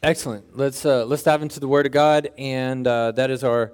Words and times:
Excellent. 0.00 0.56
Let's 0.56 0.86
uh, 0.86 1.04
let's 1.06 1.24
dive 1.24 1.42
into 1.42 1.58
the 1.58 1.66
Word 1.66 1.84
of 1.84 1.90
God, 1.90 2.30
and 2.38 2.86
uh, 2.86 3.10
that 3.12 3.32
is 3.32 3.42
our 3.42 3.72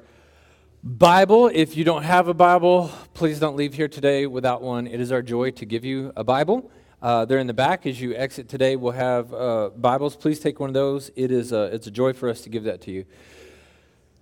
Bible. 0.83 1.51
If 1.53 1.77
you 1.77 1.85
don't 1.85 2.03
have 2.03 2.29
a 2.29 2.35
Bible, 2.35 2.91
please 3.13 3.39
don't 3.39 3.57
leave 3.57 3.75
here 3.75 3.89
today 3.89 4.27
without 4.27 4.63
one. 4.63 4.87
It 4.87 5.03
is 5.03 5.13
our 5.13 5.21
joy 5.21 5.51
to 5.51 5.67
give 5.67 5.85
you 5.85 6.15
a 6.17 6.25
Bible. 6.25 6.71
Uh, 7.03 7.27
they're 7.27 7.39
in 7.39 7.47
the 7.47 7.53
back 7.53 7.85
as 7.85 8.01
you 8.01 8.15
exit 8.15 8.49
today. 8.49 8.75
We'll 8.75 8.93
have 8.93 9.35
uh, 9.35 9.69
Bibles. 9.77 10.17
Please 10.17 10.41
take 10.41 10.59
one 10.61 10.71
of 10.71 10.75
those. 10.75 11.11
It 11.15 11.31
is 11.31 11.53
a, 11.53 11.65
it's 11.65 11.89
a 11.89 11.91
joy 11.91 12.15
for 12.15 12.31
us 12.31 12.41
to 12.41 12.49
give 12.49 12.65
that 12.65 12.81
to 12.83 12.91
you. 12.91 13.05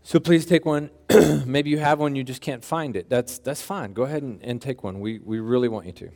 So 0.03 0.19
please 0.19 0.45
take 0.45 0.65
one. 0.65 0.91
Maybe 1.47 1.71
you 1.71 1.79
have 1.79 2.01
one, 2.01 2.17
you 2.17 2.25
just 2.25 2.41
can't 2.41 2.65
find 2.65 2.97
it. 2.97 3.09
That's 3.11 3.39
that's 3.39 3.63
fine. 3.63 3.93
Go 3.93 4.03
ahead 4.03 4.25
and, 4.25 4.43
and 4.43 4.61
take 4.61 4.83
one. 4.83 4.99
We 4.99 5.21
we 5.21 5.39
really 5.39 5.69
want 5.69 5.87
you 5.87 5.93
to. 5.93 6.11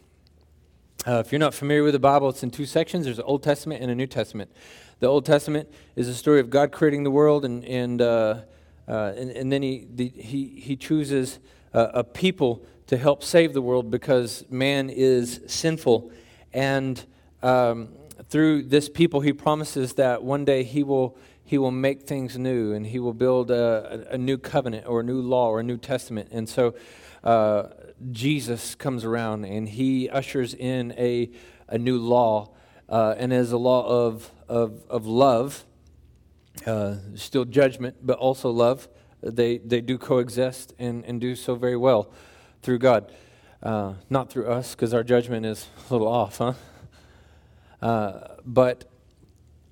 Uh, 1.07 1.21
if 1.21 1.31
you're 1.31 1.39
not 1.39 1.55
familiar 1.55 1.85
with 1.85 1.93
the 1.93 2.01
Bible, 2.01 2.29
it's 2.29 2.43
in 2.43 2.51
two 2.51 2.67
sections. 2.67 3.05
There's 3.05 3.21
an 3.21 3.25
Old 3.25 3.45
Testament 3.45 3.81
and 3.81 3.93
a 3.93 3.95
New 3.95 4.09
Testament. 4.09 4.51
The 4.99 5.09
Old 5.09 5.27
Testament 5.27 5.69
is 5.95 6.09
a 6.09 6.15
story 6.15 6.41
of 6.41 6.49
God 6.49 6.73
creating 6.73 7.05
the 7.05 7.11
world, 7.11 7.45
and 7.45 7.63
and 7.67 8.01
uh, 8.01 8.41
uh, 8.89 9.13
and, 9.15 9.31
and, 9.31 9.53
then 9.53 9.61
he 9.61 9.87
the, 9.95 10.09
he 10.09 10.47
he 10.59 10.75
chooses 10.75 11.39
a 11.75 12.03
people 12.03 12.65
to 12.87 12.97
help 12.97 13.23
save 13.23 13.53
the 13.53 13.61
world 13.61 13.91
because 13.91 14.47
man 14.49 14.89
is 14.89 15.43
sinful, 15.47 16.11
and 16.55 17.05
um, 17.43 17.91
through 18.31 18.63
this 18.63 18.89
people, 18.89 19.21
he 19.21 19.35
promises 19.35 19.93
that 19.95 20.23
one 20.23 20.47
day 20.47 20.63
he 20.63 20.83
will 20.83 21.19
he 21.45 21.59
will 21.59 21.71
make 21.71 22.05
things 22.05 22.39
new, 22.39 22.73
and 22.73 22.87
he 22.87 22.99
will 22.99 23.13
build 23.13 23.51
a, 23.51 24.07
a 24.13 24.17
new 24.17 24.39
covenant 24.39 24.87
or 24.87 25.01
a 25.01 25.05
new 25.05 25.21
law 25.21 25.51
or 25.51 25.61
a 25.61 25.65
new 25.65 25.77
testament, 25.77 26.29
and 26.33 26.49
so. 26.49 26.75
Uh, 27.23 27.69
Jesus 28.13 28.75
comes 28.75 29.05
around 29.05 29.47
and 29.47 29.67
he 29.67 30.09
ushers 30.11 30.53
in 30.53 30.93
a, 30.99 31.31
a 31.67 31.79
new 31.79 31.99
law, 31.99 32.51
uh, 32.89 33.15
and 33.19 33.33
as 33.33 33.53
a 33.53 33.57
law 33.57 33.87
of, 33.87 34.31
of, 34.49 34.83
of 34.89 35.07
love, 35.07 35.65
uh, 36.67 36.97
still 37.15 37.45
judgment, 37.45 37.97
but 38.03 38.19
also 38.19 38.51
love. 38.51 38.89
They, 39.23 39.59
they 39.59 39.81
do 39.81 39.99
coexist 39.99 40.75
and, 40.79 41.05
and 41.05 41.21
do 41.21 41.35
so 41.35 41.55
very 41.55 41.77
well 41.77 42.13
through 42.63 42.79
God. 42.79 43.13
Uh, 43.63 43.95
not 44.11 44.31
through 44.31 44.47
us, 44.47 44.75
because 44.75 44.95
our 44.95 45.03
judgment 45.03 45.45
is 45.47 45.67
a 45.89 45.93
little 45.93 46.07
off, 46.07 46.39
huh? 46.39 46.53
Uh, 47.83 48.37
but 48.45 48.85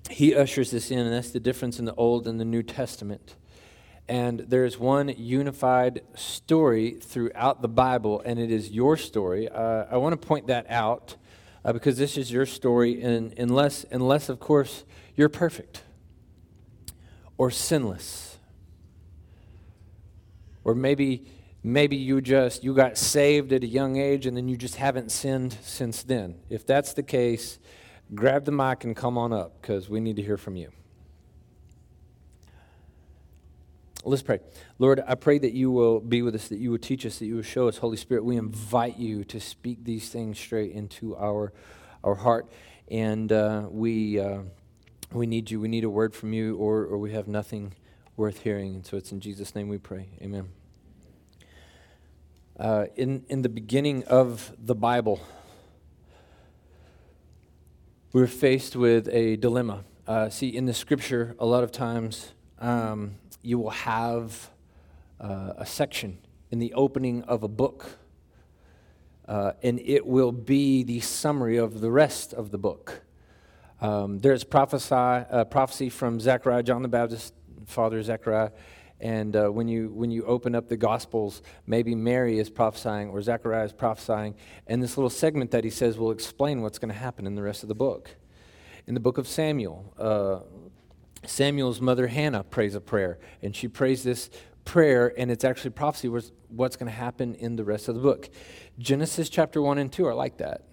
he 0.09 0.35
ushers 0.35 0.71
this 0.71 0.91
in, 0.91 0.99
and 0.99 1.13
that's 1.13 1.31
the 1.31 1.39
difference 1.39 1.79
in 1.79 1.85
the 1.85 1.95
Old 1.95 2.27
and 2.27 2.39
the 2.39 2.45
New 2.45 2.63
Testament 2.63 3.35
and 4.07 4.41
there's 4.41 4.77
one 4.77 5.09
unified 5.09 6.01
story 6.13 6.91
throughout 6.91 7.61
the 7.61 7.67
Bible, 7.67 8.21
and 8.23 8.39
it 8.39 8.51
is 8.51 8.69
your 8.69 8.97
story. 8.97 9.49
Uh, 9.49 9.85
I 9.89 9.97
want 9.97 10.19
to 10.19 10.27
point 10.27 10.47
that 10.47 10.69
out 10.69 11.15
uh, 11.65 11.73
because 11.73 11.97
this 11.97 12.15
is 12.15 12.31
your 12.31 12.45
story, 12.45 13.01
and 13.01 13.33
unless, 13.39 13.85
unless, 13.89 14.29
of 14.29 14.39
course, 14.39 14.85
you're 15.15 15.29
perfect 15.29 15.81
or 17.39 17.49
sinless, 17.49 18.37
or 20.63 20.75
maybe 20.75 21.25
maybe 21.63 21.95
you 21.95 22.21
just 22.21 22.63
you 22.63 22.75
got 22.75 22.95
saved 22.95 23.51
at 23.51 23.63
a 23.63 23.67
young 23.67 23.97
age 23.97 24.27
and 24.27 24.37
then 24.37 24.47
you 24.47 24.55
just 24.55 24.75
haven't 24.75 25.11
sinned 25.11 25.57
since 25.63 26.03
then. 26.03 26.35
If 26.49 26.65
that's 26.65 26.93
the 26.93 27.01
case, 27.01 27.57
grab 28.13 28.45
the 28.45 28.51
mic 28.51 28.83
and 28.83 28.95
come 28.95 29.17
on 29.17 29.33
up 29.33 29.59
because 29.59 29.89
we 29.89 29.99
need 29.99 30.15
to 30.17 30.21
hear 30.21 30.37
from 30.37 30.55
you. 30.55 30.71
Let's 34.07 34.21
pray. 34.21 34.39
Lord, 34.77 35.03
I 35.07 35.15
pray 35.15 35.39
that 35.39 35.53
you 35.53 35.71
will 35.71 35.99
be 35.99 36.21
with 36.21 36.35
us, 36.35 36.47
that 36.49 36.59
you 36.59 36.69
will 36.69 36.77
teach 36.77 37.07
us, 37.07 37.17
that 37.17 37.25
you 37.25 37.37
will 37.37 37.41
show 37.41 37.67
us. 37.67 37.79
Holy 37.79 37.97
Spirit, 37.97 38.23
we 38.23 38.37
invite 38.37 38.99
you 38.99 39.23
to 39.23 39.39
speak 39.39 39.83
these 39.83 40.09
things 40.09 40.37
straight 40.37 40.73
into 40.73 41.17
our, 41.17 41.51
our 42.03 42.13
heart. 42.13 42.47
And 42.87 43.31
uh, 43.31 43.65
we, 43.67 44.19
uh, 44.19 44.41
we 45.11 45.25
need 45.25 45.49
you. 45.49 45.59
We 45.59 45.69
need 45.69 45.83
a 45.83 45.89
word 45.89 46.13
from 46.13 46.33
you, 46.33 46.55
or, 46.57 46.85
or 46.85 46.99
we 46.99 47.13
have 47.13 47.27
nothing 47.27 47.73
worth 48.15 48.41
hearing. 48.41 48.75
And 48.75 48.85
so 48.85 48.95
it's 48.95 49.11
in 49.11 49.21
Jesus' 49.21 49.55
name 49.55 49.69
we 49.69 49.79
pray. 49.79 50.09
Amen. 50.21 50.49
Uh, 52.59 52.85
in, 52.95 53.25
in 53.27 53.41
the 53.41 53.49
beginning 53.49 54.03
of 54.03 54.53
the 54.59 54.75
Bible, 54.75 55.19
we're 58.13 58.27
faced 58.27 58.75
with 58.75 59.09
a 59.11 59.37
dilemma. 59.37 59.83
Uh, 60.07 60.29
see, 60.29 60.49
in 60.49 60.67
the 60.67 60.75
scripture, 60.75 61.35
a 61.39 61.45
lot 61.47 61.63
of 61.63 61.71
times, 61.71 62.33
um, 62.59 63.15
you 63.45 63.59
will 63.59 63.69
have 63.69 64.49
uh, 65.19 65.53
a 65.57 65.65
section 65.65 66.17
in 66.51 66.59
the 66.59 66.73
opening 66.73 67.23
of 67.23 67.43
a 67.43 67.47
book, 67.47 67.97
uh, 69.27 69.53
and 69.63 69.79
it 69.79 70.05
will 70.05 70.31
be 70.31 70.83
the 70.83 70.99
summary 70.99 71.57
of 71.57 71.81
the 71.81 71.91
rest 71.91 72.33
of 72.33 72.51
the 72.51 72.57
book. 72.57 73.01
Um, 73.81 74.19
there's 74.19 74.43
prophesy, 74.43 74.95
uh, 74.95 75.45
prophecy 75.45 75.89
from 75.89 76.19
Zechariah, 76.19 76.63
John 76.63 76.81
the 76.81 76.87
Baptist, 76.87 77.33
father 77.65 78.01
Zechariah, 78.01 78.51
and 78.99 79.35
uh, 79.35 79.49
when, 79.49 79.67
you, 79.67 79.89
when 79.89 80.09
you 80.09 80.23
open 80.25 80.55
up 80.55 80.69
the 80.69 80.77
Gospels, 80.77 81.41
maybe 81.67 81.93
Mary 81.93 82.39
is 82.39 82.49
prophesying 82.49 83.09
or 83.09 83.21
Zechariah 83.21 83.65
is 83.65 83.73
prophesying, 83.73 84.35
and 84.67 84.81
this 84.81 84.97
little 84.97 85.09
segment 85.09 85.51
that 85.51 85.63
he 85.63 85.69
says 85.69 85.97
will 85.97 86.11
explain 86.11 86.61
what's 86.61 86.79
going 86.79 86.91
to 86.91 86.97
happen 86.97 87.27
in 87.27 87.35
the 87.35 87.43
rest 87.43 87.63
of 87.63 87.69
the 87.69 87.75
book. 87.75 88.15
In 88.87 88.93
the 88.93 88.99
book 88.99 89.17
of 89.17 89.27
Samuel, 89.27 89.93
uh, 89.97 90.39
Samuel's 91.27 91.81
mother 91.81 92.07
Hannah 92.07 92.43
prays 92.43 92.75
a 92.75 92.81
prayer, 92.81 93.19
and 93.41 93.55
she 93.55 93.67
prays 93.67 94.03
this 94.03 94.29
prayer, 94.63 95.13
and 95.17 95.31
it's 95.31 95.43
actually 95.43 95.71
prophecy 95.71 96.07
was 96.07 96.31
what's 96.49 96.75
going 96.75 96.91
to 96.91 96.97
happen 96.97 97.35
in 97.35 97.55
the 97.55 97.63
rest 97.63 97.87
of 97.87 97.95
the 97.95 98.01
book. 98.01 98.29
Genesis 98.79 99.29
chapter 99.29 99.61
1 99.61 99.77
and 99.77 99.91
2 99.91 100.05
are 100.05 100.15
like 100.15 100.37
that. 100.37 100.63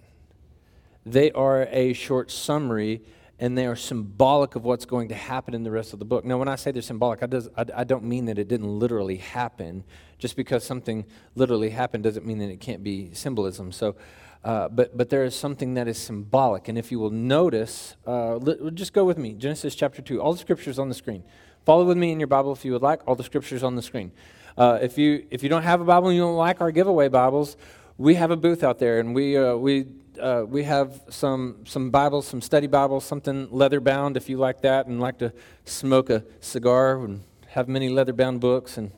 They 1.05 1.31
are 1.31 1.67
a 1.69 1.93
short 1.93 2.31
summary, 2.31 3.01
and 3.39 3.57
they 3.57 3.65
are 3.65 3.75
symbolic 3.75 4.55
of 4.55 4.63
what's 4.63 4.85
going 4.85 5.09
to 5.09 5.15
happen 5.15 5.53
in 5.53 5.63
the 5.63 5.71
rest 5.71 5.93
of 5.93 5.99
the 5.99 6.05
book. 6.05 6.23
Now, 6.23 6.37
when 6.37 6.47
I 6.47 6.55
say 6.55 6.71
they're 6.71 6.81
symbolic, 6.81 7.23
I, 7.23 7.25
does, 7.25 7.49
I, 7.57 7.65
I 7.75 7.83
don't 7.83 8.05
mean 8.05 8.25
that 8.25 8.37
it 8.37 8.47
didn't 8.47 8.79
literally 8.79 9.17
happen. 9.17 9.83
Just 10.17 10.35
because 10.37 10.63
something 10.63 11.05
literally 11.35 11.69
happened 11.69 12.03
doesn't 12.03 12.25
mean 12.25 12.39
that 12.39 12.49
it 12.49 12.61
can't 12.61 12.83
be 12.83 13.13
symbolism. 13.13 13.71
So, 13.71 13.95
uh, 14.43 14.67
but, 14.67 14.97
but 14.97 15.09
there 15.09 15.23
is 15.23 15.35
something 15.35 15.73
that 15.75 15.87
is 15.87 15.97
symbolic. 15.97 16.67
And 16.67 16.77
if 16.77 16.91
you 16.91 16.99
will 16.99 17.09
notice, 17.09 17.95
uh, 18.05 18.39
just 18.73 18.93
go 18.93 19.05
with 19.05 19.17
me 19.17 19.33
Genesis 19.33 19.73
chapter 19.73 20.01
2. 20.01 20.21
All 20.21 20.33
the 20.33 20.39
scriptures 20.39 20.77
on 20.79 20.89
the 20.89 20.95
screen. 20.95 21.23
Follow 21.65 21.85
with 21.85 21.97
me 21.97 22.11
in 22.11 22.19
your 22.19 22.27
Bible 22.27 22.51
if 22.51 22.65
you 22.65 22.73
would 22.73 22.81
like. 22.81 23.01
All 23.07 23.15
the 23.15 23.23
scriptures 23.23 23.63
on 23.63 23.75
the 23.75 23.81
screen. 23.81 24.11
Uh, 24.57 24.79
if, 24.81 24.97
you, 24.97 25.25
if 25.31 25.43
you 25.43 25.49
don't 25.49 25.63
have 25.63 25.79
a 25.79 25.85
Bible 25.85 26.09
and 26.09 26.17
you 26.17 26.21
don't 26.21 26.35
like 26.35 26.59
our 26.59 26.71
giveaway 26.71 27.07
Bibles, 27.07 27.55
we 27.97 28.15
have 28.15 28.31
a 28.31 28.37
booth 28.37 28.63
out 28.63 28.79
there 28.79 28.99
and 28.99 29.15
we, 29.15 29.37
uh, 29.37 29.55
we, 29.55 29.85
uh, 30.19 30.43
we 30.45 30.63
have 30.63 31.01
some, 31.09 31.57
some 31.63 31.89
Bibles, 31.89 32.27
some 32.27 32.41
study 32.41 32.67
Bibles, 32.67 33.05
something 33.05 33.47
leather 33.49 33.79
bound 33.79 34.17
if 34.17 34.27
you 34.27 34.37
like 34.37 34.61
that 34.61 34.87
and 34.87 34.99
like 34.99 35.19
to 35.19 35.31
smoke 35.63 36.09
a 36.09 36.23
cigar 36.41 37.03
and 37.05 37.23
have 37.47 37.69
many 37.69 37.87
leather 37.87 38.13
bound 38.13 38.41
books 38.41 38.77
and 38.77 38.91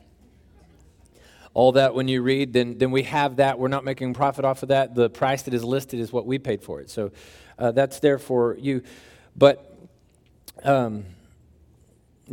all 1.56 1.72
that 1.72 1.94
when 1.94 2.06
you 2.06 2.20
read, 2.20 2.52
then, 2.52 2.76
then 2.76 2.90
we 2.90 3.04
have 3.04 3.36
that. 3.36 3.58
We're 3.58 3.68
not 3.68 3.82
making 3.82 4.12
profit 4.12 4.44
off 4.44 4.62
of 4.62 4.68
that. 4.68 4.94
The 4.94 5.08
price 5.08 5.40
that 5.44 5.54
is 5.54 5.64
listed 5.64 6.00
is 6.00 6.12
what 6.12 6.26
we 6.26 6.38
paid 6.38 6.62
for 6.62 6.82
it. 6.82 6.90
So 6.90 7.12
uh, 7.58 7.72
that's 7.72 7.98
there 7.98 8.18
for 8.18 8.58
you. 8.58 8.82
But 9.34 9.74
um, 10.64 11.06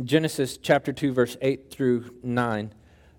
Genesis 0.04 0.58
chapter 0.58 0.92
2, 0.92 1.14
verse 1.14 1.38
8 1.40 1.70
through 1.70 2.10
9, 2.22 2.74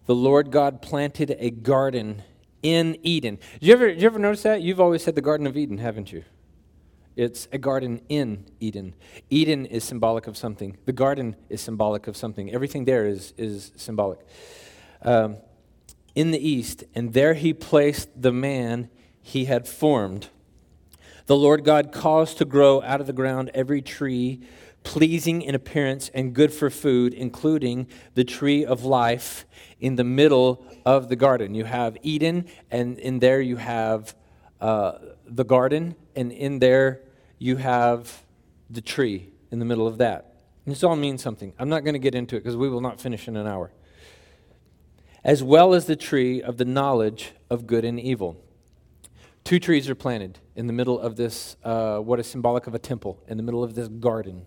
the 0.06 0.14
Lord 0.14 0.52
God 0.52 0.84
planted 0.84 1.36
a 1.40 1.50
garden 1.50 2.22
in 2.62 3.00
Eden. 3.02 3.40
Did 3.54 3.64
you 3.64 3.74
ever, 3.74 3.88
did 3.88 4.00
you 4.00 4.06
ever 4.06 4.20
notice 4.20 4.44
that? 4.44 4.62
You've 4.62 4.80
always 4.80 5.04
said 5.04 5.16
the 5.16 5.22
Garden 5.22 5.48
of 5.48 5.58
Eden, 5.58 5.80
haven't 5.80 6.12
you? 6.12 6.24
It's 7.16 7.48
a 7.52 7.58
garden 7.58 8.02
in 8.10 8.46
Eden. 8.60 8.94
Eden 9.32 9.66
is 9.66 9.84
symbolic 9.84 10.28
of 10.28 10.38
something. 10.38 10.78
The 10.86 10.94
garden 10.94 11.36
is 11.50 11.62
symbolic 11.62 12.06
of 12.06 12.16
something. 12.16 12.52
Everything 12.52 12.86
there 12.86 13.08
is, 13.08 13.34
is 13.40 13.72
symbolic. 13.76 14.20
Um, 15.02 15.38
in 16.16 16.32
the 16.32 16.50
east, 16.50 16.84
and 16.96 17.14
there 17.14 17.34
he 17.34 17.54
placed 17.54 18.10
the 18.20 18.32
man 18.32 18.90
he 19.22 19.46
had 19.46 19.68
formed. 19.68 20.30
The 21.26 21.36
Lord 21.36 21.66
God 21.66 21.92
caused 21.92 22.38
to 22.38 22.46
grow 22.46 22.82
out 22.82 23.02
of 23.02 23.08
the 23.08 23.14
ground 23.14 23.52
every 23.54 23.82
tree 23.82 24.42
pleasing 24.84 25.42
in 25.42 25.56
appearance 25.56 26.10
and 26.14 26.34
good 26.34 26.54
for 26.54 26.70
food, 26.70 27.14
including 27.14 27.88
the 28.14 28.24
tree 28.24 28.64
of 28.64 28.86
life 28.86 29.46
in 29.80 29.96
the 29.96 30.04
middle 30.04 30.64
of 30.86 31.10
the 31.10 31.16
garden. 31.16 31.56
You 31.56 31.66
have 31.66 31.98
Eden, 32.04 32.46
and 32.72 32.98
in 33.00 33.20
there 33.20 33.42
you 33.42 33.58
have 33.58 34.16
uh, 34.62 35.00
the 35.26 35.44
garden, 35.44 35.96
and 36.16 36.32
in 36.32 36.60
there 36.60 37.02
you 37.40 37.58
have 37.58 38.24
the 38.70 38.82
tree 38.82 39.30
in 39.52 39.60
the 39.60 39.66
middle 39.66 39.88
of 39.88 39.98
that. 39.98 40.36
And 40.66 40.74
this 40.74 40.84
all 40.84 40.96
means 40.96 41.22
something. 41.22 41.54
I'm 41.58 41.70
not 41.70 41.84
going 41.84 41.94
to 41.94 42.00
get 42.00 42.16
into 42.16 42.36
it 42.36 42.42
because 42.42 42.56
we 42.56 42.70
will 42.70 42.82
not 42.82 43.02
finish 43.02 43.28
in 43.28 43.36
an 43.36 43.48
hour 43.48 43.72
as 45.26 45.42
well 45.42 45.74
as 45.74 45.88
the 45.88 45.96
tree 45.96 46.40
of 46.40 46.58
the 46.58 46.64
knowledge 46.64 47.34
of 47.50 47.66
good 47.66 47.84
and 47.84 48.00
evil. 48.00 48.38
Two 49.44 49.60
trees 49.60 49.90
are 49.90 49.96
planted 49.96 50.38
in 50.56 50.68
the 50.68 50.74
middle 50.74 51.00
of 51.00 51.16
this, 51.16 51.58
uh, 51.64 51.98
what 51.98 52.20
is 52.20 52.28
symbolic 52.28 52.68
of 52.68 52.76
a 52.76 52.80
temple, 52.80 53.20
in 53.28 53.36
the 53.36 53.44
middle 53.44 53.64
of 53.64 53.74
this 53.74 53.88
garden. 53.88 54.46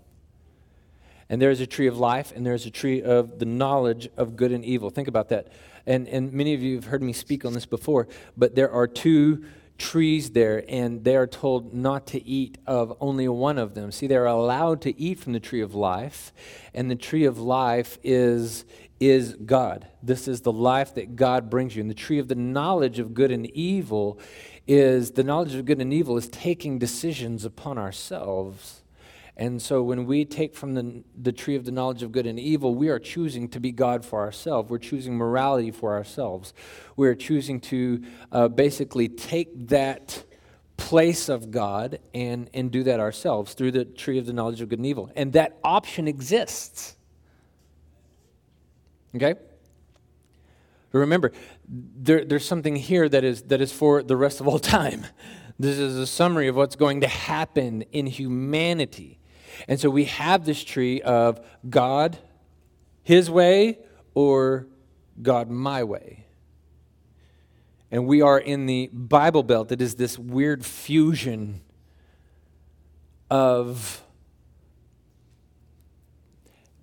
And 1.28 1.42
there 1.42 1.50
is 1.50 1.60
a 1.60 1.66
tree 1.66 1.88
of 1.88 1.98
life, 1.98 2.32
and 2.34 2.46
there 2.46 2.54
is 2.54 2.64
a 2.64 2.70
tree 2.70 3.02
of 3.02 3.40
the 3.40 3.44
knowledge 3.44 4.08
of 4.16 4.36
good 4.36 4.52
and 4.52 4.64
evil. 4.64 4.88
Think 4.88 5.08
about 5.08 5.28
that. 5.30 5.48
And, 5.84 6.08
and 6.08 6.32
many 6.32 6.54
of 6.54 6.62
you 6.62 6.76
have 6.76 6.86
heard 6.86 7.02
me 7.02 7.12
speak 7.12 7.44
on 7.44 7.54
this 7.54 7.66
before, 7.66 8.06
but 8.36 8.54
there 8.54 8.70
are 8.70 8.86
two 8.86 9.44
trees 9.78 10.30
there, 10.30 10.64
and 10.68 11.04
they 11.04 11.16
are 11.16 11.26
told 11.26 11.74
not 11.74 12.06
to 12.08 12.24
eat 12.24 12.58
of 12.66 12.96
only 13.00 13.28
one 13.28 13.58
of 13.58 13.74
them. 13.74 13.92
See, 13.92 14.06
they're 14.06 14.26
allowed 14.26 14.80
to 14.82 15.00
eat 15.00 15.18
from 15.18 15.32
the 15.32 15.40
tree 15.40 15.60
of 15.60 15.74
life, 15.74 16.32
and 16.72 16.90
the 16.90 16.96
tree 16.96 17.24
of 17.24 17.38
life 17.38 17.98
is, 18.02 18.64
is 19.00 19.34
God. 19.34 19.86
This 20.02 20.26
is 20.26 20.40
the 20.40 20.52
life 20.52 20.94
that 20.94 21.16
God 21.16 21.50
brings 21.50 21.76
you. 21.76 21.80
And 21.82 21.90
the 21.90 21.94
tree 21.94 22.18
of 22.18 22.28
the 22.28 22.34
knowledge 22.34 22.98
of 22.98 23.14
good 23.14 23.30
and 23.30 23.46
evil 23.50 24.18
is 24.66 25.12
the 25.12 25.24
knowledge 25.24 25.54
of 25.54 25.64
good 25.64 25.80
and 25.80 25.92
evil 25.92 26.16
is 26.16 26.28
taking 26.28 26.78
decisions 26.78 27.44
upon 27.44 27.78
ourselves 27.78 28.82
and 29.38 29.62
so 29.62 29.84
when 29.84 30.04
we 30.04 30.24
take 30.24 30.56
from 30.56 30.74
the, 30.74 31.04
the 31.16 31.30
tree 31.30 31.54
of 31.54 31.64
the 31.64 31.70
knowledge 31.70 32.02
of 32.02 32.10
good 32.10 32.26
and 32.26 32.40
evil, 32.40 32.74
we 32.74 32.88
are 32.88 32.98
choosing 32.98 33.48
to 33.50 33.60
be 33.60 33.70
God 33.70 34.04
for 34.04 34.18
ourselves. 34.18 34.68
We're 34.68 34.78
choosing 34.78 35.16
morality 35.16 35.70
for 35.70 35.94
ourselves. 35.94 36.52
We're 36.96 37.14
choosing 37.14 37.60
to 37.60 38.02
uh, 38.32 38.48
basically 38.48 39.08
take 39.08 39.68
that 39.68 40.24
place 40.76 41.28
of 41.28 41.52
God 41.52 42.00
and, 42.12 42.50
and 42.52 42.72
do 42.72 42.82
that 42.82 42.98
ourselves 42.98 43.54
through 43.54 43.70
the 43.72 43.84
tree 43.84 44.18
of 44.18 44.26
the 44.26 44.32
knowledge 44.32 44.60
of 44.60 44.68
good 44.68 44.80
and 44.80 44.86
evil. 44.86 45.08
And 45.14 45.32
that 45.34 45.56
option 45.62 46.08
exists. 46.08 46.96
Okay? 49.22 49.38
Remember, 50.92 51.32
there, 51.68 52.24
there's 52.24 52.46
something 52.46 52.76
here 52.76 53.08
that 53.08 53.24
is, 53.24 53.42
that 53.42 53.60
is 53.60 53.72
for 53.72 54.02
the 54.02 54.16
rest 54.16 54.40
of 54.40 54.48
all 54.48 54.58
time. 54.80 55.06
This 55.58 55.78
is 55.78 55.96
a 55.96 56.06
summary 56.06 56.48
of 56.48 56.56
what's 56.56 56.76
going 56.76 57.00
to 57.00 57.08
happen 57.08 57.82
in 57.92 58.06
humanity. 58.06 59.18
And 59.66 59.80
so 59.80 59.90
we 59.90 60.04
have 60.04 60.44
this 60.44 60.62
tree 60.62 61.02
of 61.02 61.44
God, 61.68 62.16
His 63.02 63.30
way, 63.30 63.78
or 64.14 64.68
God, 65.20 65.50
my 65.50 65.82
way. 65.82 66.26
And 67.90 68.06
we 68.06 68.22
are 68.22 68.38
in 68.38 68.66
the 68.66 68.88
Bible 68.92 69.42
Belt. 69.42 69.72
It 69.72 69.82
is 69.82 69.96
this 69.96 70.18
weird 70.18 70.64
fusion 70.64 71.60
of 73.30 74.02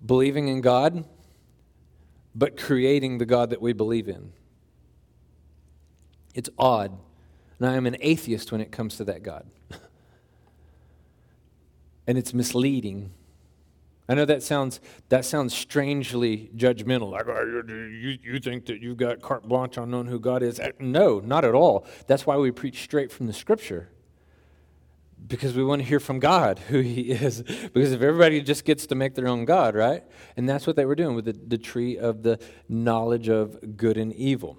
believing 0.04 0.48
in 0.48 0.60
God, 0.60 1.04
but 2.36 2.56
creating 2.56 3.16
the 3.16 3.26
God 3.26 3.50
that 3.50 3.62
we 3.62 3.72
believe 3.72 4.08
in. 4.08 4.32
It's 6.34 6.50
odd. 6.58 6.98
And 7.58 7.66
I 7.66 7.76
am 7.76 7.86
an 7.86 7.96
atheist 8.00 8.52
when 8.52 8.60
it 8.60 8.70
comes 8.70 8.98
to 8.98 9.04
that 9.04 9.22
God. 9.22 9.46
and 12.06 12.18
it's 12.18 12.34
misleading. 12.34 13.10
I 14.06 14.14
know 14.14 14.26
that 14.26 14.42
sounds 14.42 14.80
that 15.08 15.24
sounds 15.24 15.54
strangely 15.54 16.50
judgmental. 16.54 17.10
Like 17.10 17.26
oh, 17.26 17.62
you, 17.66 18.18
you 18.22 18.38
think 18.38 18.66
that 18.66 18.80
you've 18.80 18.98
got 18.98 19.22
carte 19.22 19.48
blanche 19.48 19.78
on 19.78 19.90
knowing 19.90 20.06
who 20.06 20.20
God 20.20 20.42
is? 20.42 20.60
No, 20.78 21.20
not 21.20 21.44
at 21.44 21.54
all. 21.54 21.86
That's 22.06 22.26
why 22.26 22.36
we 22.36 22.50
preach 22.50 22.82
straight 22.82 23.10
from 23.10 23.26
the 23.26 23.32
Scripture, 23.32 23.88
because 25.28 25.54
we 25.54 25.64
want 25.64 25.82
to 25.82 25.88
hear 25.88 26.00
from 26.00 26.18
God 26.18 26.58
who 26.58 26.80
He 26.80 27.12
is. 27.12 27.42
Because 27.72 27.92
if 27.92 28.02
everybody 28.02 28.40
just 28.40 28.64
gets 28.64 28.86
to 28.86 28.94
make 28.94 29.14
their 29.14 29.28
own 29.28 29.44
God, 29.44 29.74
right? 29.74 30.02
And 30.36 30.48
that's 30.48 30.66
what 30.66 30.76
they 30.76 30.84
were 30.84 30.94
doing 30.94 31.14
with 31.14 31.26
the, 31.26 31.32
the 31.32 31.58
tree 31.58 31.98
of 31.98 32.22
the 32.22 32.38
knowledge 32.68 33.28
of 33.28 33.76
good 33.76 33.96
and 33.96 34.12
evil. 34.14 34.58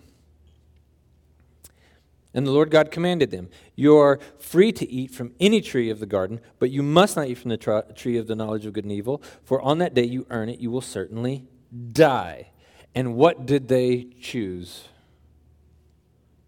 And 2.34 2.46
the 2.46 2.52
Lord 2.52 2.70
God 2.70 2.92
commanded 2.92 3.32
them, 3.32 3.50
You 3.76 3.98
are 3.98 4.20
free 4.38 4.72
to 4.74 4.88
eat 4.88 5.12
from 5.12 5.34
any 5.40 5.62
tree 5.62 5.90
of 5.90 6.00
the 6.00 6.06
garden, 6.06 6.40
but 6.60 6.70
you 6.70 6.84
must 6.84 7.16
not 7.16 7.28
eat 7.28 7.40
from 7.40 7.50
the 7.50 7.84
tree 7.96 8.18
of 8.18 8.28
the 8.28 8.36
knowledge 8.36 8.66
of 8.66 8.74
good 8.74 8.84
and 8.84 8.92
evil, 8.92 9.24
for 9.44 9.62
on 9.62 9.80
that 9.80 9.94
day 9.94 10.04
you 10.04 10.28
earn 10.30 10.50
it, 10.50 10.60
you 10.60 10.70
will 10.70 10.82
certainly 10.82 11.46
die. 11.92 12.52
And 12.94 13.16
what 13.16 13.46
did 13.46 13.68
they 13.68 14.08
choose? 14.22 14.86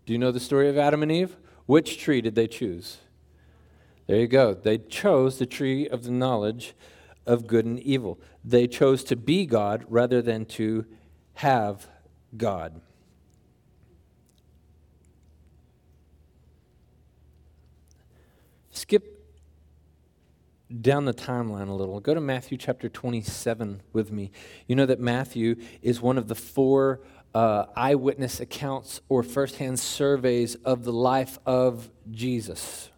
Do 0.06 0.14
you 0.14 0.20
know 0.20 0.32
the 0.32 0.40
story 0.40 0.70
of 0.70 0.78
Adam 0.78 1.04
and 1.04 1.12
Eve? 1.12 1.38
Which 1.66 2.00
tree 2.00 2.22
did 2.22 2.36
they 2.36 2.48
choose? 2.48 2.98
There 4.10 4.18
you 4.18 4.28
go. 4.28 4.56
They 4.56 4.80
chose 4.80 5.38
the 5.38 5.46
tree 5.46 5.88
of 5.88 6.04
the 6.04 6.10
knowledge 6.10 6.74
of 7.28 7.46
good 7.46 7.68
and 7.68 7.80
evil. 7.80 8.20
They 8.44 8.66
chose 8.66 9.04
to 9.04 9.16
be 9.16 9.46
God 9.46 9.86
rather 9.88 10.20
than 10.20 10.46
to 10.46 10.88
have 11.36 11.88
God. 12.36 12.82
skip 18.72 19.28
down 20.82 21.06
the 21.06 21.14
timeline 21.14 21.68
a 21.68 21.74
little. 21.74 22.00
Go 22.00 22.16
to 22.16 22.22
Matthew 22.22 22.58
chapter 22.58 22.90
27 22.90 23.82
with 23.94 24.12
me. 24.12 24.32
You 24.66 24.76
know 24.76 24.88
that 24.88 25.00
Matthew 25.00 25.58
is 25.84 26.02
one 26.02 26.18
of 26.18 26.28
the 26.28 26.36
four 26.36 27.02
uh, 27.36 27.66
eyewitness 27.76 28.40
accounts 28.40 29.02
or 29.08 29.22
firsthand 29.22 29.80
surveys 29.80 30.56
of 30.56 30.84
the 30.84 30.94
life 30.94 31.38
of 31.46 31.92
Jesus. 32.10 32.90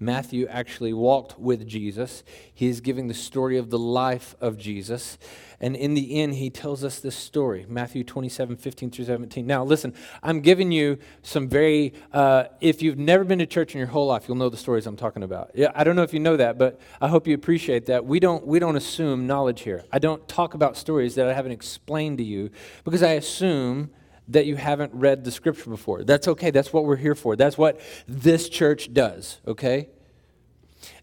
Matthew 0.00 0.46
actually 0.46 0.92
walked 0.92 1.38
with 1.38 1.66
Jesus. 1.66 2.22
He 2.54 2.68
is 2.68 2.80
giving 2.80 3.08
the 3.08 3.14
story 3.14 3.58
of 3.58 3.70
the 3.70 3.78
life 3.78 4.36
of 4.40 4.56
Jesus. 4.56 5.18
And 5.60 5.74
in 5.74 5.94
the 5.94 6.20
end, 6.20 6.34
he 6.34 6.50
tells 6.50 6.84
us 6.84 7.00
this 7.00 7.16
story 7.16 7.66
Matthew 7.68 8.04
27, 8.04 8.56
15 8.56 8.90
through 8.90 9.04
17. 9.06 9.46
Now, 9.46 9.64
listen, 9.64 9.92
I'm 10.22 10.40
giving 10.40 10.70
you 10.70 10.98
some 11.22 11.48
very, 11.48 11.94
uh, 12.12 12.44
if 12.60 12.80
you've 12.80 12.98
never 12.98 13.24
been 13.24 13.40
to 13.40 13.46
church 13.46 13.74
in 13.74 13.78
your 13.78 13.88
whole 13.88 14.06
life, 14.06 14.28
you'll 14.28 14.36
know 14.36 14.48
the 14.48 14.56
stories 14.56 14.86
I'm 14.86 14.96
talking 14.96 15.22
about. 15.22 15.50
Yeah, 15.54 15.72
I 15.74 15.82
don't 15.82 15.96
know 15.96 16.02
if 16.02 16.14
you 16.14 16.20
know 16.20 16.36
that, 16.36 16.58
but 16.58 16.80
I 17.00 17.08
hope 17.08 17.26
you 17.26 17.34
appreciate 17.34 17.86
that. 17.86 18.04
We 18.04 18.20
don't, 18.20 18.46
we 18.46 18.58
don't 18.58 18.76
assume 18.76 19.26
knowledge 19.26 19.62
here. 19.62 19.84
I 19.92 19.98
don't 19.98 20.26
talk 20.28 20.54
about 20.54 20.76
stories 20.76 21.16
that 21.16 21.28
I 21.28 21.32
haven't 21.32 21.52
explained 21.52 22.18
to 22.18 22.24
you 22.24 22.50
because 22.84 23.02
I 23.02 23.12
assume 23.12 23.90
that 24.28 24.46
you 24.46 24.56
haven't 24.56 24.92
read 24.94 25.24
the 25.24 25.30
scripture 25.30 25.70
before. 25.70 26.04
That's 26.04 26.28
okay. 26.28 26.50
That's 26.50 26.72
what 26.72 26.84
we're 26.84 26.96
here 26.96 27.14
for. 27.14 27.36
That's 27.36 27.58
what 27.58 27.80
this 28.06 28.48
church 28.48 28.92
does, 28.92 29.40
okay? 29.46 29.88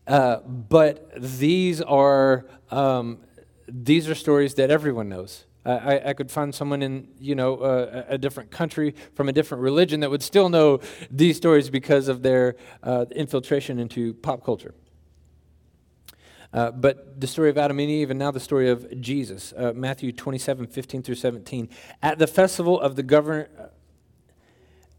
Uh, 0.08 0.38
but 0.42 1.12
these 1.18 1.82
are 1.82 2.46
um, 2.72 3.20
these 3.68 4.08
are 4.10 4.16
stories 4.16 4.54
that 4.56 4.70
everyone 4.70 5.10
knows. 5.10 5.46
I, 5.66 6.10
I, 6.10 6.14
could 6.14 6.30
find 6.30 6.54
someone 6.54 6.84
in 6.84 7.08
you 7.20 7.34
know 7.34 7.56
uh, 7.56 8.06
a 8.08 8.18
different 8.20 8.52
country 8.52 8.94
from 9.16 9.30
a 9.30 9.34
different 9.34 9.64
religion 9.64 10.02
that 10.02 10.12
would 10.12 10.22
still 10.22 10.48
know 10.48 10.80
these 11.10 11.38
stories 11.38 11.72
because 11.72 12.08
of 12.08 12.22
their 12.22 12.56
uh, 12.84 13.06
infiltration 13.16 13.80
into 13.80 14.14
pop 14.14 14.46
culture. 14.46 14.76
Uh, 16.56 16.72
but 16.72 17.20
the 17.20 17.28
story 17.28 17.50
of 17.50 17.58
Adam 17.58 17.78
and 17.80 17.90
Eve, 17.90 18.10
and 18.10 18.18
now 18.18 18.32
the 18.32 18.40
story 18.40 18.70
of 18.70 19.02
Jesus, 19.02 19.54
uh, 19.58 19.74
Matthew 19.76 20.14
27, 20.14 20.68
15 20.68 21.04
through 21.04 21.16
17. 21.16 21.68
At 22.02 22.18
the 22.18 22.28
festival 22.28 22.80
of 22.80 22.96
the 22.96 23.04
governor, 23.04 23.50
uh, 23.60 23.64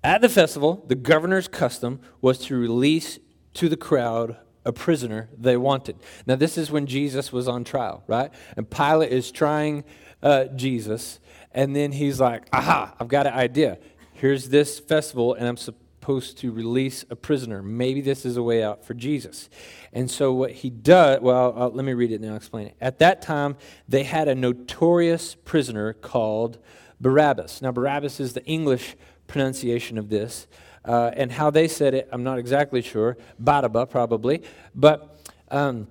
at 0.05 0.21
the 0.21 0.29
festival, 0.29 0.85
the 0.87 0.95
governor's 0.95 1.49
custom 1.49 2.01
was 2.21 2.39
to 2.41 2.57
release 2.57 3.19
to 3.55 3.71
the 3.71 3.77
crowd 3.77 4.37
a 4.67 4.73
prisoner 4.73 5.31
they 5.35 5.57
wanted. 5.57 5.97
Now, 6.27 6.37
this 6.37 6.59
is 6.59 6.71
when 6.71 6.87
Jesus 6.87 7.33
was 7.33 7.49
on 7.49 7.65
trial, 7.65 8.05
right? 8.07 8.31
And 8.59 8.69
Pilate 8.69 9.11
is 9.11 9.33
trying 9.33 9.85
uh, 10.23 10.47
Jesus, 10.57 11.21
and 11.53 11.75
then 11.75 11.93
he's 11.93 12.21
like, 12.21 12.49
aha, 12.53 12.95
I've 13.01 13.09
got 13.09 13.27
an 13.27 13.33
idea. 13.33 13.79
Here's 14.13 14.51
this 14.51 14.79
festival, 14.79 15.33
and 15.33 15.49
I'm 15.49 15.57
supposed 15.57 15.86
to 16.07 16.53
release 16.53 17.05
a 17.11 17.17
prisoner. 17.17 17.63
Maybe 17.63 18.01
this 18.01 18.25
is 18.25 18.37
a 18.37 18.43
way 18.43 18.63
out 18.63 18.85
for 18.85 18.95
Jesus. 18.95 19.51
And 19.93 20.09
so, 20.09 20.33
what 20.33 20.53
he 20.53 20.71
does, 20.71 21.21
well, 21.21 21.53
uh, 21.57 21.69
let 21.69 21.85
me 21.85 21.95
read 21.95 22.13
it 22.13 22.21
and 22.21 22.31
I'll 22.31 22.37
explain 22.37 22.69
it. 22.69 22.77
At 22.81 23.01
that 23.01 23.23
time, 23.23 23.57
they 23.89 24.05
had 24.05 24.29
a 24.29 24.35
notorious 24.35 25.35
prisoner 25.35 25.93
called 25.93 26.59
Barabbas. 27.01 27.61
Now, 27.61 27.73
Barabbas 27.73 28.21
is 28.21 28.35
the 28.35 28.45
English 28.45 28.95
pronunciation 29.27 29.99
of 29.99 30.09
this. 30.09 30.47
Uh, 30.85 31.11
and 31.17 31.33
how 31.33 31.51
they 31.51 31.67
said 31.67 31.93
it, 31.93 32.09
I'm 32.13 32.23
not 32.23 32.39
exactly 32.39 32.83
sure. 32.83 33.17
Baraba, 33.43 33.91
probably. 33.91 34.45
But 34.73 35.21
um, 35.51 35.89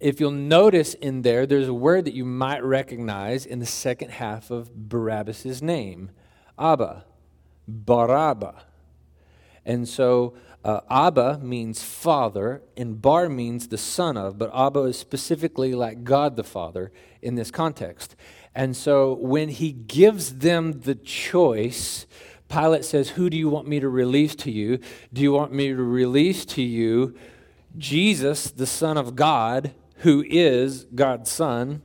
if 0.00 0.20
you'll 0.20 0.32
notice 0.32 0.92
in 0.92 1.22
there, 1.22 1.46
there's 1.46 1.68
a 1.68 1.74
word 1.74 2.04
that 2.04 2.12
you 2.12 2.26
might 2.26 2.62
recognize 2.62 3.46
in 3.46 3.58
the 3.58 3.66
second 3.66 4.10
half 4.10 4.50
of 4.50 4.74
Barabbas' 4.74 5.62
name 5.62 6.10
Abba, 6.58 7.06
Baraba. 7.66 8.64
And 9.64 9.88
so 9.88 10.34
uh, 10.64 10.80
Abba 10.90 11.38
means 11.42 11.82
father, 11.82 12.62
and 12.76 13.00
Bar 13.00 13.28
means 13.28 13.68
the 13.68 13.78
son 13.78 14.16
of, 14.16 14.38
but 14.38 14.50
Abba 14.54 14.80
is 14.80 14.98
specifically 14.98 15.74
like 15.74 16.04
God 16.04 16.36
the 16.36 16.44
Father 16.44 16.92
in 17.22 17.34
this 17.34 17.50
context. 17.50 18.14
And 18.54 18.76
so 18.76 19.14
when 19.14 19.48
he 19.48 19.72
gives 19.72 20.38
them 20.38 20.80
the 20.80 20.94
choice, 20.94 22.06
Pilate 22.48 22.84
says, 22.84 23.10
Who 23.10 23.30
do 23.30 23.36
you 23.36 23.48
want 23.48 23.68
me 23.68 23.80
to 23.80 23.88
release 23.88 24.34
to 24.36 24.50
you? 24.50 24.80
Do 25.12 25.22
you 25.22 25.32
want 25.32 25.52
me 25.52 25.68
to 25.68 25.82
release 25.82 26.44
to 26.46 26.62
you 26.62 27.14
Jesus, 27.78 28.50
the 28.50 28.66
Son 28.66 28.98
of 28.98 29.14
God, 29.14 29.72
who 29.98 30.24
is 30.28 30.84
God's 30.94 31.30
Son, 31.30 31.82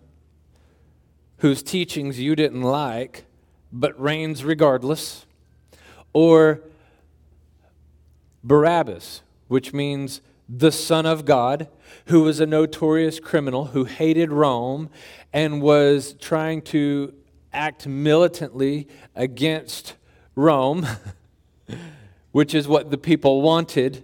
whose 1.37 1.61
teachings 1.61 2.19
you 2.19 2.35
didn't 2.35 2.63
like, 2.63 3.25
but 3.71 3.99
reigns 4.01 4.43
regardless? 4.43 5.25
Or 6.11 6.61
Barabbas, 8.45 9.23
which 9.47 9.73
means 9.73 10.21
the 10.47 10.71
Son 10.71 11.07
of 11.07 11.25
God, 11.25 11.67
who 12.05 12.21
was 12.21 12.39
a 12.39 12.45
notorious 12.45 13.19
criminal 13.19 13.65
who 13.65 13.85
hated 13.85 14.31
Rome 14.31 14.89
and 15.33 15.61
was 15.61 16.13
trying 16.19 16.61
to 16.63 17.13
act 17.51 17.87
militantly 17.87 18.87
against 19.15 19.95
Rome, 20.35 20.85
which 22.31 22.53
is 22.53 22.67
what 22.67 22.91
the 22.91 22.97
people 22.99 23.41
wanted. 23.41 24.03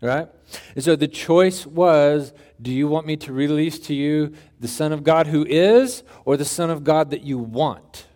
Right? 0.00 0.28
And 0.76 0.84
so 0.84 0.94
the 0.94 1.08
choice 1.08 1.66
was 1.66 2.32
do 2.62 2.70
you 2.70 2.86
want 2.86 3.06
me 3.06 3.16
to 3.16 3.32
release 3.32 3.78
to 3.80 3.94
you 3.94 4.32
the 4.60 4.68
Son 4.68 4.92
of 4.92 5.02
God 5.02 5.26
who 5.26 5.44
is, 5.44 6.02
or 6.24 6.36
the 6.36 6.44
Son 6.44 6.70
of 6.70 6.84
God 6.84 7.10
that 7.10 7.22
you 7.22 7.38
want? 7.38 8.06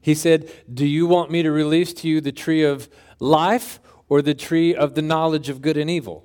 He 0.00 0.14
said, 0.14 0.50
Do 0.72 0.86
you 0.86 1.06
want 1.06 1.30
me 1.30 1.42
to 1.42 1.50
release 1.50 1.92
to 1.94 2.08
you 2.08 2.20
the 2.20 2.32
tree 2.32 2.62
of 2.62 2.88
life 3.20 3.80
or 4.08 4.22
the 4.22 4.34
tree 4.34 4.74
of 4.74 4.94
the 4.94 5.02
knowledge 5.02 5.48
of 5.48 5.60
good 5.60 5.76
and 5.76 5.90
evil? 5.90 6.24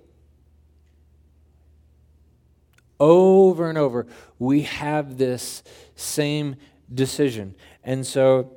Over 3.00 3.70
and 3.70 3.78
over, 3.78 4.08
we 4.40 4.62
have 4.62 5.18
this 5.18 5.64
same 5.96 6.56
decision. 6.94 7.56
And 7.84 8.06
so, 8.06 8.54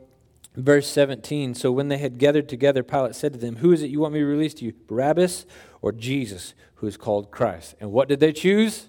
verse 0.55 0.87
17 0.87 1.55
So 1.55 1.73
when 1.73 1.89
they 1.89 1.99
had 1.99 2.19
gathered 2.19 2.49
together, 2.49 2.83
Pilate 2.83 3.15
said 3.15 3.33
to 3.33 3.39
them, 3.39 3.57
Who 3.57 3.73
is 3.73 3.83
it 3.83 3.91
you 3.91 4.01
want 4.01 4.15
me 4.15 4.21
to 4.21 4.27
release 4.27 4.55
to 4.55 4.65
you, 4.65 4.75
Barabbas 4.87 5.47
or 5.83 5.93
Jesus, 5.93 6.55
who 6.77 6.87
is 6.87 6.97
called 6.97 7.31
Christ? 7.31 7.75
And 7.81 7.91
what 7.91 8.09
did 8.09 8.21
they 8.21 8.33
choose? 8.33 8.89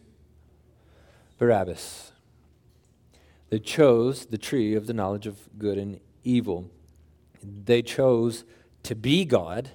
Barabbas. 1.37 2.11
They 3.49 3.59
chose 3.59 4.25
the 4.25 4.37
tree 4.37 4.75
of 4.75 4.87
the 4.87 4.93
knowledge 4.93 5.25
of 5.25 5.49
good 5.57 5.77
and 5.77 5.99
evil. 6.27 6.69
They 7.43 7.81
chose 7.81 8.43
to 8.83 8.95
be 8.95 9.25
God 9.25 9.69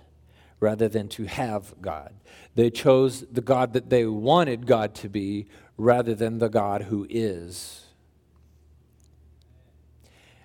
rather 0.60 0.88
than 0.88 1.08
to 1.08 1.24
have 1.24 1.74
God. 1.80 2.14
They 2.54 2.70
chose 2.70 3.24
the 3.30 3.40
God 3.40 3.72
that 3.72 3.90
they 3.90 4.06
wanted 4.06 4.66
God 4.66 4.94
to 4.96 5.08
be 5.08 5.46
rather 5.76 6.14
than 6.14 6.38
the 6.38 6.48
God 6.48 6.82
who 6.82 7.06
is. 7.10 7.86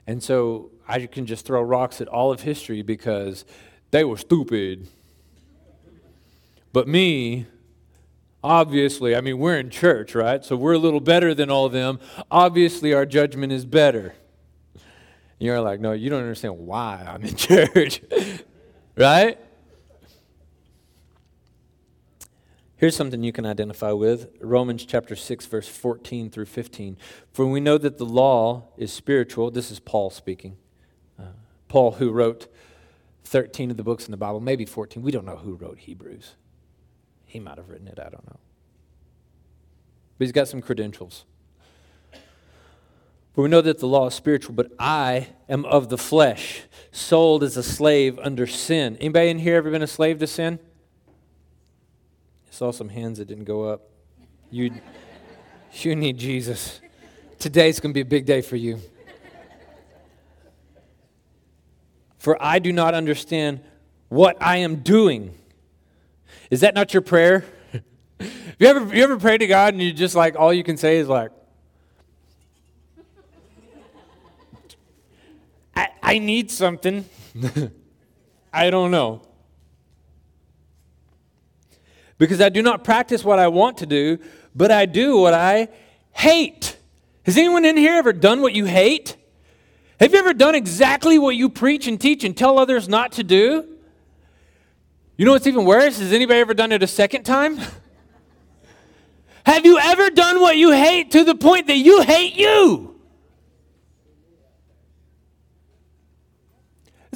And 0.07 0.23
so 0.23 0.71
I 0.87 1.05
can 1.05 1.25
just 1.25 1.45
throw 1.45 1.61
rocks 1.61 1.99
at 1.99 2.07
all 2.07 2.31
of 2.31 2.41
history 2.41 2.81
because 2.81 3.45
they 3.91 4.03
were 4.03 4.17
stupid. 4.17 4.87
But 6.71 6.87
me, 6.87 7.45
obviously, 8.43 9.15
I 9.15 9.21
mean, 9.21 9.37
we're 9.37 9.57
in 9.57 9.69
church, 9.69 10.15
right? 10.15 10.43
So 10.43 10.55
we're 10.55 10.73
a 10.73 10.79
little 10.79 11.01
better 11.01 11.33
than 11.33 11.51
all 11.51 11.65
of 11.65 11.73
them. 11.73 11.99
Obviously, 12.31 12.93
our 12.93 13.05
judgment 13.05 13.51
is 13.51 13.65
better. 13.65 14.15
You're 15.39 15.61
like, 15.61 15.79
no, 15.79 15.91
you 15.91 16.09
don't 16.09 16.21
understand 16.21 16.57
why 16.57 17.05
I'm 17.07 17.23
in 17.23 17.35
church, 17.35 18.01
right? 18.95 19.39
Here's 22.77 22.95
something 22.95 23.23
you 23.23 23.31
can 23.31 23.45
identify 23.45 23.91
with 23.91 24.29
Romans 24.39 24.85
chapter 24.85 25.15
6, 25.15 25.45
verse 25.47 25.67
14 25.67 26.29
through 26.29 26.45
15. 26.45 26.97
For 27.33 27.45
we 27.45 27.59
know 27.59 27.77
that 27.79 27.97
the 27.97 28.05
law 28.05 28.69
is 28.77 28.93
spiritual. 28.93 29.49
This 29.49 29.71
is 29.71 29.79
Paul 29.79 30.11
speaking. 30.11 30.57
Uh, 31.19 31.33
Paul, 31.67 31.93
who 31.93 32.11
wrote 32.11 32.47
13 33.23 33.71
of 33.71 33.77
the 33.77 33.83
books 33.83 34.05
in 34.05 34.11
the 34.11 34.17
Bible, 34.17 34.39
maybe 34.39 34.63
14. 34.63 35.01
We 35.01 35.11
don't 35.11 35.25
know 35.25 35.37
who 35.37 35.55
wrote 35.55 35.79
Hebrews. 35.79 36.35
He 37.25 37.39
might 37.39 37.57
have 37.57 37.69
written 37.69 37.87
it, 37.87 37.99
I 37.99 38.09
don't 38.09 38.25
know. 38.25 38.39
But 40.17 40.25
he's 40.25 40.31
got 40.31 40.47
some 40.47 40.61
credentials. 40.61 41.25
For 43.37 43.43
we 43.43 43.49
know 43.49 43.61
that 43.61 43.77
the 43.77 43.85
law 43.85 44.07
is 44.07 44.15
spiritual, 44.15 44.55
but 44.55 44.71
I 44.79 45.27
am 45.47 45.63
of 45.65 45.89
the 45.89 45.97
flesh, 45.99 46.63
sold 46.91 47.43
as 47.43 47.55
a 47.55 47.61
slave 47.61 48.17
under 48.17 48.47
sin. 48.47 48.97
Anybody 48.99 49.29
in 49.29 49.37
here 49.37 49.57
ever 49.57 49.69
been 49.69 49.83
a 49.83 49.85
slave 49.85 50.17
to 50.21 50.25
sin? 50.25 50.57
I 51.07 52.49
saw 52.51 52.71
some 52.71 52.89
hands 52.89 53.19
that 53.19 53.25
didn't 53.25 53.43
go 53.43 53.65
up. 53.65 53.91
You, 54.49 54.71
you 55.73 55.95
need 55.95 56.17
Jesus. 56.17 56.81
Today's 57.37 57.79
going 57.79 57.91
to 57.91 57.93
be 57.93 58.01
a 58.01 58.05
big 58.05 58.25
day 58.25 58.41
for 58.41 58.55
you. 58.55 58.79
For 62.17 62.41
I 62.41 62.57
do 62.57 62.73
not 62.73 62.95
understand 62.95 63.59
what 64.09 64.35
I 64.41 64.57
am 64.57 64.77
doing. 64.77 65.37
Is 66.49 66.61
that 66.61 66.73
not 66.73 66.91
your 66.91 67.03
prayer? 67.03 67.45
you 68.57 68.67
ever 68.67 68.95
you 68.95 69.03
ever 69.03 69.19
pray 69.19 69.37
to 69.37 69.45
God 69.45 69.75
and 69.75 69.83
you 69.83 69.93
just 69.93 70.15
like 70.15 70.35
all 70.35 70.51
you 70.51 70.63
can 70.63 70.75
say 70.75 70.97
is 70.97 71.07
like 71.07 71.29
I, 75.77 75.89
I 76.01 76.17
need 76.17 76.49
something. 76.49 77.05
I 78.53 78.71
don't 78.71 78.89
know. 78.89 79.21
Because 82.17 82.41
I 82.41 82.49
do 82.49 82.63
not 82.63 82.83
practice 82.83 83.23
what 83.23 83.37
I 83.37 83.47
want 83.49 83.77
to 83.77 83.85
do, 83.85 84.17
but 84.55 84.71
I 84.71 84.87
do 84.87 85.17
what 85.17 85.35
I 85.35 85.67
hate. 86.13 86.77
Has 87.25 87.37
anyone 87.37 87.63
in 87.63 87.77
here 87.77 87.93
ever 87.93 88.11
done 88.11 88.41
what 88.41 88.53
you 88.53 88.65
hate? 88.65 89.15
Have 89.99 90.13
you 90.13 90.17
ever 90.17 90.33
done 90.33 90.55
exactly 90.55 91.19
what 91.19 91.35
you 91.35 91.47
preach 91.47 91.85
and 91.85 92.01
teach 92.01 92.23
and 92.23 92.35
tell 92.35 92.57
others 92.57 92.89
not 92.89 93.11
to 93.13 93.23
do? 93.23 93.67
You 95.15 95.25
know 95.25 95.33
what's 95.33 95.45
even 95.45 95.63
worse? 95.63 95.99
Has 95.99 96.11
anybody 96.11 96.39
ever 96.39 96.55
done 96.55 96.71
it 96.71 96.81
a 96.81 96.87
second 96.87 97.23
time? 97.23 97.59
Have 99.45 99.63
you 99.63 99.77
ever 99.77 100.09
done 100.09 100.41
what 100.41 100.57
you 100.57 100.71
hate 100.71 101.11
to 101.11 101.23
the 101.23 101.35
point 101.35 101.67
that 101.67 101.77
you 101.77 102.01
hate 102.01 102.35
you? 102.35 102.96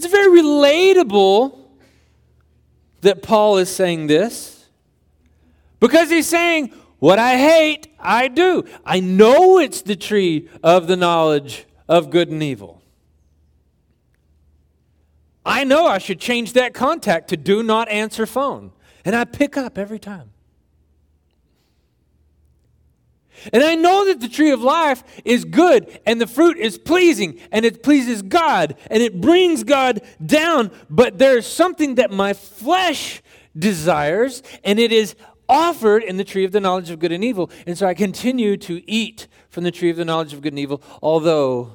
It's 0.03 0.11
very 0.11 0.41
relatable 0.41 1.59
that 3.01 3.21
Paul 3.21 3.59
is 3.59 3.69
saying 3.69 4.07
this 4.07 4.65
because 5.79 6.09
he's 6.09 6.25
saying, 6.25 6.73
What 6.97 7.19
I 7.19 7.37
hate, 7.37 7.87
I 7.99 8.27
do. 8.27 8.65
I 8.83 8.99
know 8.99 9.59
it's 9.59 9.83
the 9.83 9.95
tree 9.95 10.49
of 10.63 10.87
the 10.87 10.95
knowledge 10.95 11.67
of 11.87 12.09
good 12.09 12.31
and 12.31 12.41
evil. 12.41 12.81
I 15.45 15.65
know 15.65 15.85
I 15.85 15.99
should 15.99 16.19
change 16.19 16.53
that 16.53 16.73
contact 16.73 17.27
to 17.27 17.37
do 17.37 17.61
not 17.61 17.87
answer 17.87 18.25
phone. 18.25 18.71
And 19.05 19.15
I 19.15 19.23
pick 19.23 19.55
up 19.55 19.77
every 19.77 19.99
time. 19.99 20.31
And 23.51 23.63
I 23.63 23.75
know 23.75 24.05
that 24.05 24.19
the 24.19 24.29
tree 24.29 24.51
of 24.51 24.61
life 24.61 25.03
is 25.25 25.45
good 25.45 25.99
and 26.05 26.19
the 26.19 26.27
fruit 26.27 26.57
is 26.57 26.77
pleasing 26.77 27.39
and 27.51 27.65
it 27.65 27.83
pleases 27.83 28.21
God 28.21 28.75
and 28.89 29.01
it 29.01 29.19
brings 29.19 29.63
God 29.63 30.01
down. 30.23 30.71
But 30.89 31.17
there's 31.17 31.47
something 31.47 31.95
that 31.95 32.11
my 32.11 32.33
flesh 32.33 33.21
desires 33.57 34.43
and 34.63 34.79
it 34.79 34.91
is 34.91 35.15
offered 35.49 36.03
in 36.03 36.17
the 36.17 36.23
tree 36.23 36.45
of 36.45 36.51
the 36.51 36.61
knowledge 36.61 36.89
of 36.89 36.99
good 36.99 37.11
and 37.11 37.23
evil. 37.23 37.51
And 37.67 37.77
so 37.77 37.87
I 37.87 37.93
continue 37.93 38.57
to 38.57 38.89
eat 38.89 39.27
from 39.49 39.63
the 39.63 39.71
tree 39.71 39.89
of 39.89 39.97
the 39.97 40.05
knowledge 40.05 40.33
of 40.33 40.41
good 40.41 40.53
and 40.53 40.59
evil, 40.59 40.81
although 41.01 41.73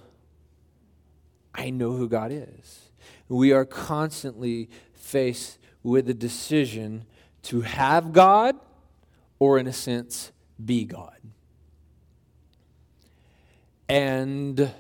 I 1.55 1.71
know 1.71 1.93
who 1.93 2.09
God 2.09 2.33
is. 2.33 2.91
We 3.29 3.53
are 3.53 3.65
constantly 3.65 4.71
faced 4.95 5.59
with 5.83 6.09
a 6.09 6.15
decision 6.15 7.07
to 7.43 7.61
have 7.61 8.13
God 8.13 8.57
or, 9.39 9.59
in 9.59 9.67
a 9.67 9.73
sense, 9.73 10.33
be 10.63 10.85
God. 10.85 11.16
And 13.89 14.73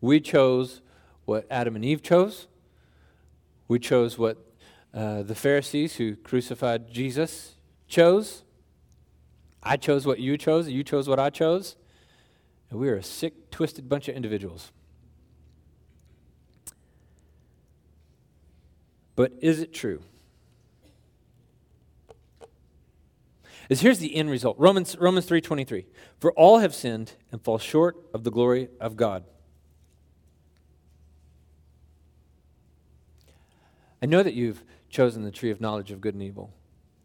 we 0.00 0.20
chose 0.20 0.80
what 1.24 1.46
Adam 1.50 1.76
and 1.76 1.84
Eve 1.84 2.02
chose. 2.02 2.46
We 3.68 3.78
chose 3.78 4.18
what 4.18 4.38
uh, 4.92 5.22
the 5.22 5.34
Pharisees 5.34 5.96
who 5.96 6.16
crucified 6.16 6.90
Jesus 6.90 7.54
chose. 7.86 8.42
I 9.62 9.76
chose 9.76 10.06
what 10.06 10.18
you 10.18 10.38
chose. 10.38 10.68
You 10.68 10.82
chose 10.82 11.08
what 11.08 11.18
I 11.18 11.30
chose. 11.30 11.76
And 12.70 12.80
we 12.80 12.88
are 12.88 12.96
a 12.96 13.02
sick, 13.02 13.50
twisted 13.50 13.88
bunch 13.88 14.08
of 14.08 14.16
individuals. 14.16 14.72
But 19.16 19.32
is 19.40 19.60
it 19.60 19.74
true? 19.74 20.02
Is 23.70 23.80
here's 23.80 24.00
the 24.00 24.14
end 24.16 24.28
result. 24.28 24.56
Romans, 24.58 24.96
Romans 24.98 25.26
3.23. 25.26 25.86
For 26.18 26.32
all 26.32 26.58
have 26.58 26.74
sinned 26.74 27.12
and 27.32 27.40
fall 27.40 27.56
short 27.56 27.96
of 28.12 28.24
the 28.24 28.30
glory 28.30 28.68
of 28.80 28.96
God. 28.96 29.24
I 34.02 34.06
know 34.06 34.22
that 34.22 34.34
you've 34.34 34.64
chosen 34.88 35.22
the 35.22 35.30
tree 35.30 35.50
of 35.50 35.60
knowledge 35.60 35.92
of 35.92 36.00
good 36.00 36.14
and 36.14 36.22
evil 36.22 36.52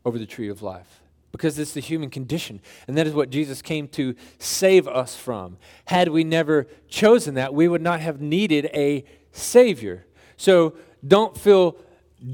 over 0.03 0.17
the 0.17 0.25
tree 0.25 0.49
of 0.49 0.61
life 0.61 1.01
because 1.31 1.59
it's 1.59 1.73
the 1.73 1.81
human 1.81 2.09
condition. 2.09 2.61
And 2.87 2.97
that 2.97 3.05
is 3.05 3.13
what 3.13 3.29
Jesus 3.29 3.61
came 3.61 3.87
to 3.89 4.15
save 4.39 4.87
us 4.87 5.15
from. 5.15 5.57
Had 5.85 6.09
we 6.09 6.23
never 6.23 6.65
chosen 6.87 7.35
that, 7.35 7.53
we 7.53 7.67
would 7.67 7.81
not 7.81 7.99
have 7.99 8.21
needed 8.21 8.69
a 8.73 9.03
Savior. 9.31 10.07
So 10.37 10.75
don't 11.05 11.37
feel 11.37 11.77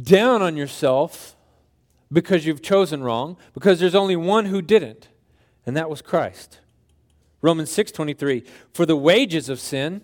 down 0.03 0.41
on 0.41 0.55
yourself 0.55 1.35
because 2.12 2.46
you've 2.46 2.62
chosen 2.62 3.03
wrong, 3.03 3.38
because 3.53 3.80
there's 3.80 3.96
only 3.96 4.15
one 4.15 4.46
who 4.46 4.62
didn't, 4.62 5.10
and 5.65 5.75
that 5.77 5.89
was 5.89 6.01
Christ. 6.01 6.60
Romans 7.41 7.72
6:23 7.72 8.46
For 8.74 8.86
the 8.86 8.96
wages 8.96 9.50
of 9.50 9.60
sin 9.60 10.01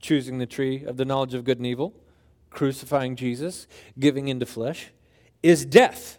choosing 0.00 0.38
the 0.38 0.46
tree 0.46 0.84
of 0.84 0.96
the 0.96 1.04
knowledge 1.04 1.32
of 1.32 1.44
good 1.44 1.58
and 1.58 1.66
evil, 1.66 1.94
crucifying 2.50 3.16
Jesus, 3.16 3.66
giving 3.98 4.28
into 4.28 4.44
flesh 4.44 4.90
is 5.42 5.64
death. 5.64 6.18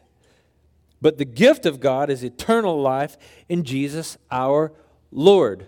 But 1.01 1.17
the 1.17 1.25
gift 1.25 1.65
of 1.65 1.79
God 1.79 2.09
is 2.09 2.23
eternal 2.23 2.81
life 2.81 3.17
in 3.49 3.63
Jesus 3.63 4.17
our 4.31 4.71
Lord. 5.11 5.67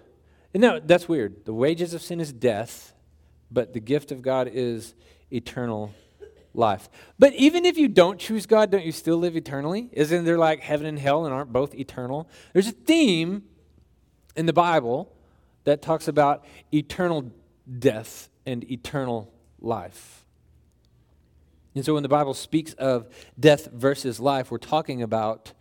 No, 0.54 0.80
that's 0.80 1.10
weird. 1.10 1.44
The 1.46 1.54
wages 1.54 1.94
of 1.94 2.02
sin 2.02 2.22
is 2.22 2.32
death, 2.32 2.94
but 3.52 3.74
the 3.74 3.82
gift 3.82 4.12
of 4.12 4.22
God 4.22 4.50
is 4.52 4.96
eternal 5.32 5.94
life. 6.58 6.90
But 7.20 7.34
even 7.34 7.66
if 7.66 7.78
you 7.78 7.88
don't 7.88 8.20
choose 8.20 8.46
God, 8.46 8.72
don't 8.72 8.86
you 8.86 8.92
still 8.92 9.18
live 9.18 9.36
eternally? 9.36 9.90
Isn't 9.92 10.26
there 10.26 10.38
like 10.38 10.62
heaven 10.62 10.86
and 10.86 11.00
hell 11.00 11.26
and 11.26 11.34
aren't 11.34 11.54
both 11.54 11.76
eternal? 11.76 12.30
There's 12.54 12.68
a 12.68 12.72
theme 12.72 13.44
in 14.36 14.46
the 14.46 14.54
Bible 14.54 15.12
that 15.64 15.82
talks 15.82 16.08
about 16.08 16.46
eternal 16.74 17.32
death 17.80 18.30
and 18.46 18.70
eternal 18.70 19.32
life. 19.60 20.26
And 21.74 21.84
so 21.84 21.96
when 21.96 22.04
the 22.04 22.10
Bible 22.10 22.34
speaks 22.34 22.74
of 22.74 23.08
death 23.40 23.68
versus 23.72 24.20
life, 24.20 24.50
we're 24.50 24.58
talking 24.58 25.02
about 25.02 25.52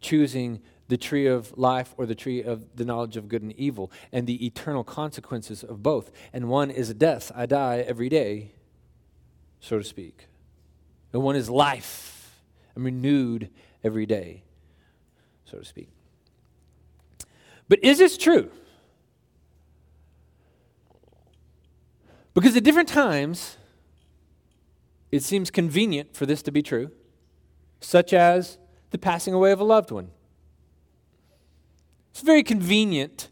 choosing 0.00 0.60
the 0.88 0.96
tree 0.96 1.26
of 1.26 1.56
life 1.56 1.94
or 1.96 2.06
the 2.06 2.14
tree 2.14 2.42
of 2.42 2.76
the 2.76 2.84
knowledge 2.84 3.16
of 3.16 3.28
good 3.28 3.42
and 3.42 3.52
evil 3.52 3.90
and 4.12 4.26
the 4.26 4.44
eternal 4.44 4.84
consequences 4.84 5.62
of 5.62 5.82
both. 5.82 6.10
And 6.32 6.48
one 6.48 6.70
is 6.70 6.92
death. 6.94 7.30
I 7.34 7.46
die 7.46 7.78
every 7.86 8.08
day, 8.08 8.52
so 9.64 9.78
to 9.78 9.84
speak. 9.84 10.26
And 11.12 11.22
one 11.22 11.36
is 11.36 11.48
life. 11.48 12.42
I'm 12.76 12.84
renewed 12.84 13.48
every 13.82 14.04
day, 14.04 14.42
so 15.46 15.58
to 15.58 15.64
speak. 15.64 15.88
But 17.66 17.82
is 17.82 17.98
this 17.98 18.18
true? 18.18 18.50
Because 22.34 22.54
at 22.56 22.64
different 22.64 22.90
times, 22.90 23.56
it 25.10 25.22
seems 25.22 25.50
convenient 25.50 26.14
for 26.14 26.26
this 26.26 26.42
to 26.42 26.52
be 26.52 26.62
true, 26.62 26.90
such 27.80 28.12
as 28.12 28.58
the 28.90 28.98
passing 28.98 29.32
away 29.32 29.50
of 29.50 29.60
a 29.60 29.64
loved 29.64 29.90
one. 29.90 30.10
It's 32.10 32.20
very 32.20 32.42
convenient 32.42 33.30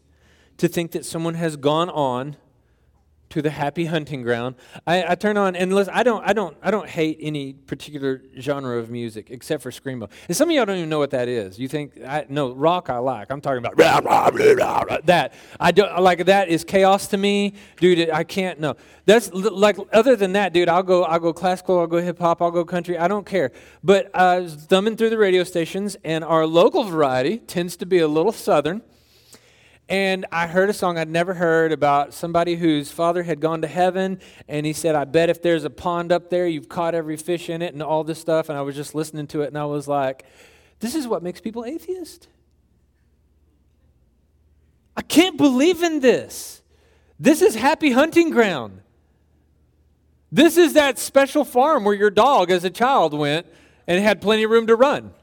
to 0.57 0.67
think 0.67 0.93
that 0.93 1.05
someone 1.05 1.35
has 1.35 1.57
gone 1.57 1.89
on 1.89 2.37
to 3.33 3.41
the 3.41 3.49
happy 3.49 3.85
hunting 3.85 4.21
ground. 4.21 4.53
I, 4.85 5.11
I, 5.13 5.15
turn 5.15 5.37
on 5.37 5.55
and 5.55 5.73
listen. 5.73 5.91
I 5.91 6.03
don't, 6.03 6.23
I 6.23 6.33
don't, 6.33 6.55
I 6.61 6.69
don't 6.69 6.87
hate 6.87 7.17
any 7.19 7.53
particular 7.53 8.21
genre 8.39 8.77
of 8.77 8.91
music 8.91 9.31
except 9.31 9.63
for 9.63 9.71
screamo. 9.71 10.07
And 10.27 10.37
some 10.37 10.49
of 10.49 10.55
y'all 10.55 10.65
don't 10.65 10.77
even 10.77 10.89
know 10.89 10.99
what 10.99 11.09
that 11.11 11.27
is. 11.27 11.57
You 11.57 11.67
think, 11.67 11.99
I, 12.05 12.27
no, 12.29 12.51
rock 12.51 12.91
I 12.91 12.99
like. 12.99 13.31
I'm 13.31 13.41
talking 13.41 13.57
about 13.57 13.75
that. 15.07 15.33
I 15.59 15.71
don't 15.71 15.99
like 15.99 16.25
that 16.25 16.49
is 16.49 16.63
chaos 16.63 17.07
to 17.07 17.17
me, 17.17 17.55
dude. 17.77 18.11
I 18.11 18.23
can't. 18.23 18.59
No, 18.59 18.75
that's 19.05 19.33
like 19.33 19.77
other 19.91 20.15
than 20.15 20.33
that, 20.33 20.53
dude. 20.53 20.69
I'll 20.69 20.83
go, 20.83 21.03
I'll 21.03 21.19
go 21.19 21.33
classical. 21.33 21.79
I'll 21.79 21.87
go 21.87 21.97
hip 21.97 22.19
hop. 22.19 22.39
I'll 22.39 22.51
go 22.51 22.63
country. 22.63 22.99
I 22.99 23.07
don't 23.07 23.25
care. 23.25 23.51
But 23.83 24.15
I 24.15 24.41
was 24.41 24.53
thumbing 24.53 24.95
through 24.95 25.09
the 25.09 25.17
radio 25.17 25.43
stations, 25.43 25.97
and 26.03 26.23
our 26.23 26.45
local 26.45 26.83
variety 26.83 27.39
tends 27.39 27.77
to 27.77 27.87
be 27.87 27.97
a 27.97 28.07
little 28.07 28.31
southern. 28.31 28.83
And 29.93 30.25
I 30.31 30.47
heard 30.47 30.71
a 30.71 30.73
song 30.73 30.97
I'd 30.97 31.07
never 31.07 31.35
heard 31.35 31.71
about 31.71 32.15
somebody 32.15 32.55
whose 32.55 32.91
father 32.91 33.21
had 33.21 33.39
gone 33.39 33.61
to 33.61 33.67
heaven. 33.67 34.19
And 34.47 34.65
he 34.65 34.73
said, 34.73 34.95
I 34.95 35.05
bet 35.05 35.29
if 35.29 35.43
there's 35.43 35.65
a 35.65 35.69
pond 35.69 36.11
up 36.11 36.31
there, 36.31 36.47
you've 36.47 36.67
caught 36.67 36.95
every 36.95 37.15
fish 37.15 37.47
in 37.47 37.61
it 37.61 37.75
and 37.75 37.83
all 37.83 38.03
this 38.03 38.17
stuff. 38.17 38.49
And 38.49 38.57
I 38.57 38.63
was 38.63 38.75
just 38.75 38.95
listening 38.95 39.27
to 39.27 39.43
it 39.43 39.49
and 39.49 39.57
I 39.57 39.65
was 39.65 39.87
like, 39.87 40.25
this 40.79 40.95
is 40.95 41.07
what 41.07 41.21
makes 41.21 41.39
people 41.41 41.63
atheist. 41.63 42.27
I 44.97 45.03
can't 45.03 45.37
believe 45.37 45.83
in 45.83 45.99
this. 45.99 46.63
This 47.19 47.43
is 47.43 47.53
happy 47.53 47.91
hunting 47.91 48.31
ground. 48.31 48.81
This 50.31 50.57
is 50.57 50.73
that 50.73 50.97
special 50.97 51.45
farm 51.45 51.83
where 51.83 51.93
your 51.93 52.09
dog, 52.09 52.49
as 52.49 52.63
a 52.63 52.71
child, 52.71 53.13
went 53.13 53.45
and 53.85 54.03
had 54.03 54.21
plenty 54.21 54.41
of 54.41 54.49
room 54.49 54.65
to 54.65 54.75
run. 54.75 55.13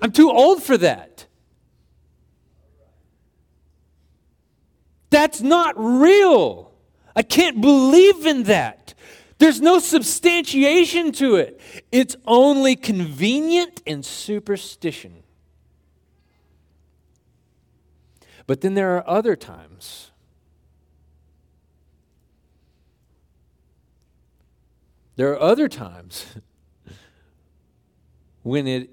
I'm 0.00 0.12
too 0.12 0.30
old 0.30 0.62
for 0.62 0.78
that. 0.78 1.26
That's 5.12 5.42
not 5.42 5.74
real. 5.76 6.72
I 7.14 7.22
can't 7.22 7.60
believe 7.60 8.24
in 8.24 8.44
that. 8.44 8.94
There's 9.36 9.60
no 9.60 9.78
substantiation 9.78 11.12
to 11.12 11.36
it. 11.36 11.60
It's 11.92 12.16
only 12.26 12.76
convenient 12.76 13.82
and 13.86 14.04
superstition. 14.04 15.22
But 18.46 18.62
then 18.62 18.72
there 18.72 18.96
are 18.96 19.08
other 19.08 19.36
times 19.36 20.08
There 25.14 25.30
are 25.30 25.40
other 25.40 25.68
times 25.68 26.24
when 28.42 28.66
it 28.66 28.88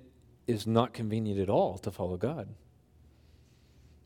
is 0.48 0.68
not 0.68 0.92
convenient 0.92 1.40
at 1.40 1.50
all 1.50 1.78
to 1.78 1.92
follow 1.92 2.18
God 2.18 2.50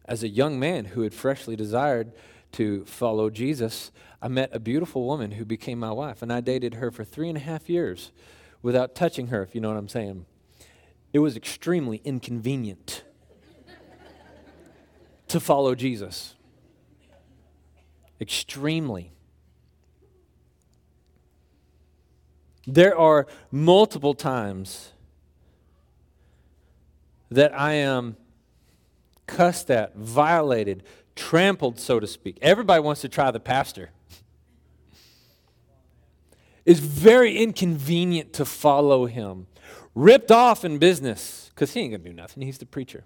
as 0.05 0.23
a 0.23 0.27
young 0.27 0.59
man 0.59 0.85
who 0.85 1.01
had 1.01 1.13
freshly 1.13 1.55
desired 1.55 2.11
to 2.53 2.85
follow 2.85 3.29
Jesus, 3.29 3.91
I 4.21 4.27
met 4.27 4.49
a 4.53 4.59
beautiful 4.59 5.05
woman 5.05 5.31
who 5.31 5.45
became 5.45 5.79
my 5.79 5.91
wife, 5.91 6.21
and 6.21 6.31
I 6.31 6.41
dated 6.41 6.75
her 6.75 6.91
for 6.91 7.03
three 7.03 7.29
and 7.29 7.37
a 7.37 7.41
half 7.41 7.69
years 7.69 8.11
without 8.61 8.95
touching 8.95 9.27
her, 9.27 9.41
if 9.43 9.55
you 9.55 9.61
know 9.61 9.69
what 9.69 9.77
I'm 9.77 9.89
saying. 9.89 10.25
It 11.11 11.19
was 11.19 11.35
extremely 11.35 12.01
inconvenient 12.03 13.03
to 15.27 15.39
follow 15.39 15.75
Jesus. 15.75 16.35
Extremely. 18.21 19.11
There 22.65 22.97
are 22.97 23.27
multiple 23.51 24.13
times 24.13 24.91
that 27.29 27.53
I 27.59 27.73
am 27.73 28.15
cussed 29.27 29.69
at, 29.71 29.95
violated, 29.95 30.83
trampled, 31.15 31.79
so 31.79 31.99
to 31.99 32.07
speak. 32.07 32.37
Everybody 32.41 32.81
wants 32.81 33.01
to 33.01 33.09
try 33.09 33.31
the 33.31 33.39
pastor. 33.39 33.91
It's 36.65 36.79
very 36.79 37.37
inconvenient 37.37 38.33
to 38.33 38.45
follow 38.45 39.05
him. 39.05 39.47
Ripped 39.95 40.31
off 40.31 40.63
in 40.63 40.77
business 40.77 41.51
because 41.53 41.73
he 41.73 41.81
ain't 41.81 41.91
going 41.91 42.03
to 42.03 42.09
do 42.09 42.15
nothing. 42.15 42.43
He's 42.43 42.57
the 42.57 42.65
preacher. 42.65 43.03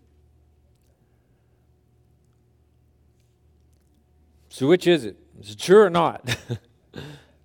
So, 4.50 4.68
which 4.68 4.88
is 4.88 5.06
it? 5.06 5.18
Is 5.40 5.52
it 5.52 5.60
true 5.60 5.82
or 5.82 5.90
not? 5.90 6.38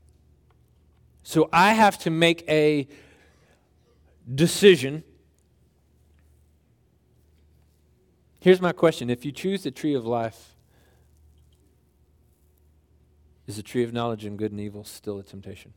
so, 1.22 1.48
I 1.52 1.72
have 1.72 1.98
to 2.00 2.11
make 2.11 2.44
a 2.48 2.88
decision 4.32 5.02
Here's 8.42 8.61
my 8.61 8.72
question 8.72 9.09
If 9.09 9.24
you 9.24 9.31
choose 9.31 9.62
the 9.62 9.70
tree 9.70 9.94
of 9.94 10.05
life, 10.05 10.57
is 13.46 13.55
the 13.55 13.62
tree 13.62 13.85
of 13.85 13.92
knowledge 13.92 14.24
and 14.24 14.37
good 14.37 14.50
and 14.50 14.61
evil 14.61 14.83
still 14.83 15.20
a 15.20 15.22
temptation? 15.22 15.72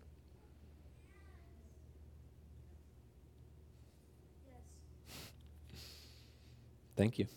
Thank 6.98 7.20
you. 7.20 7.28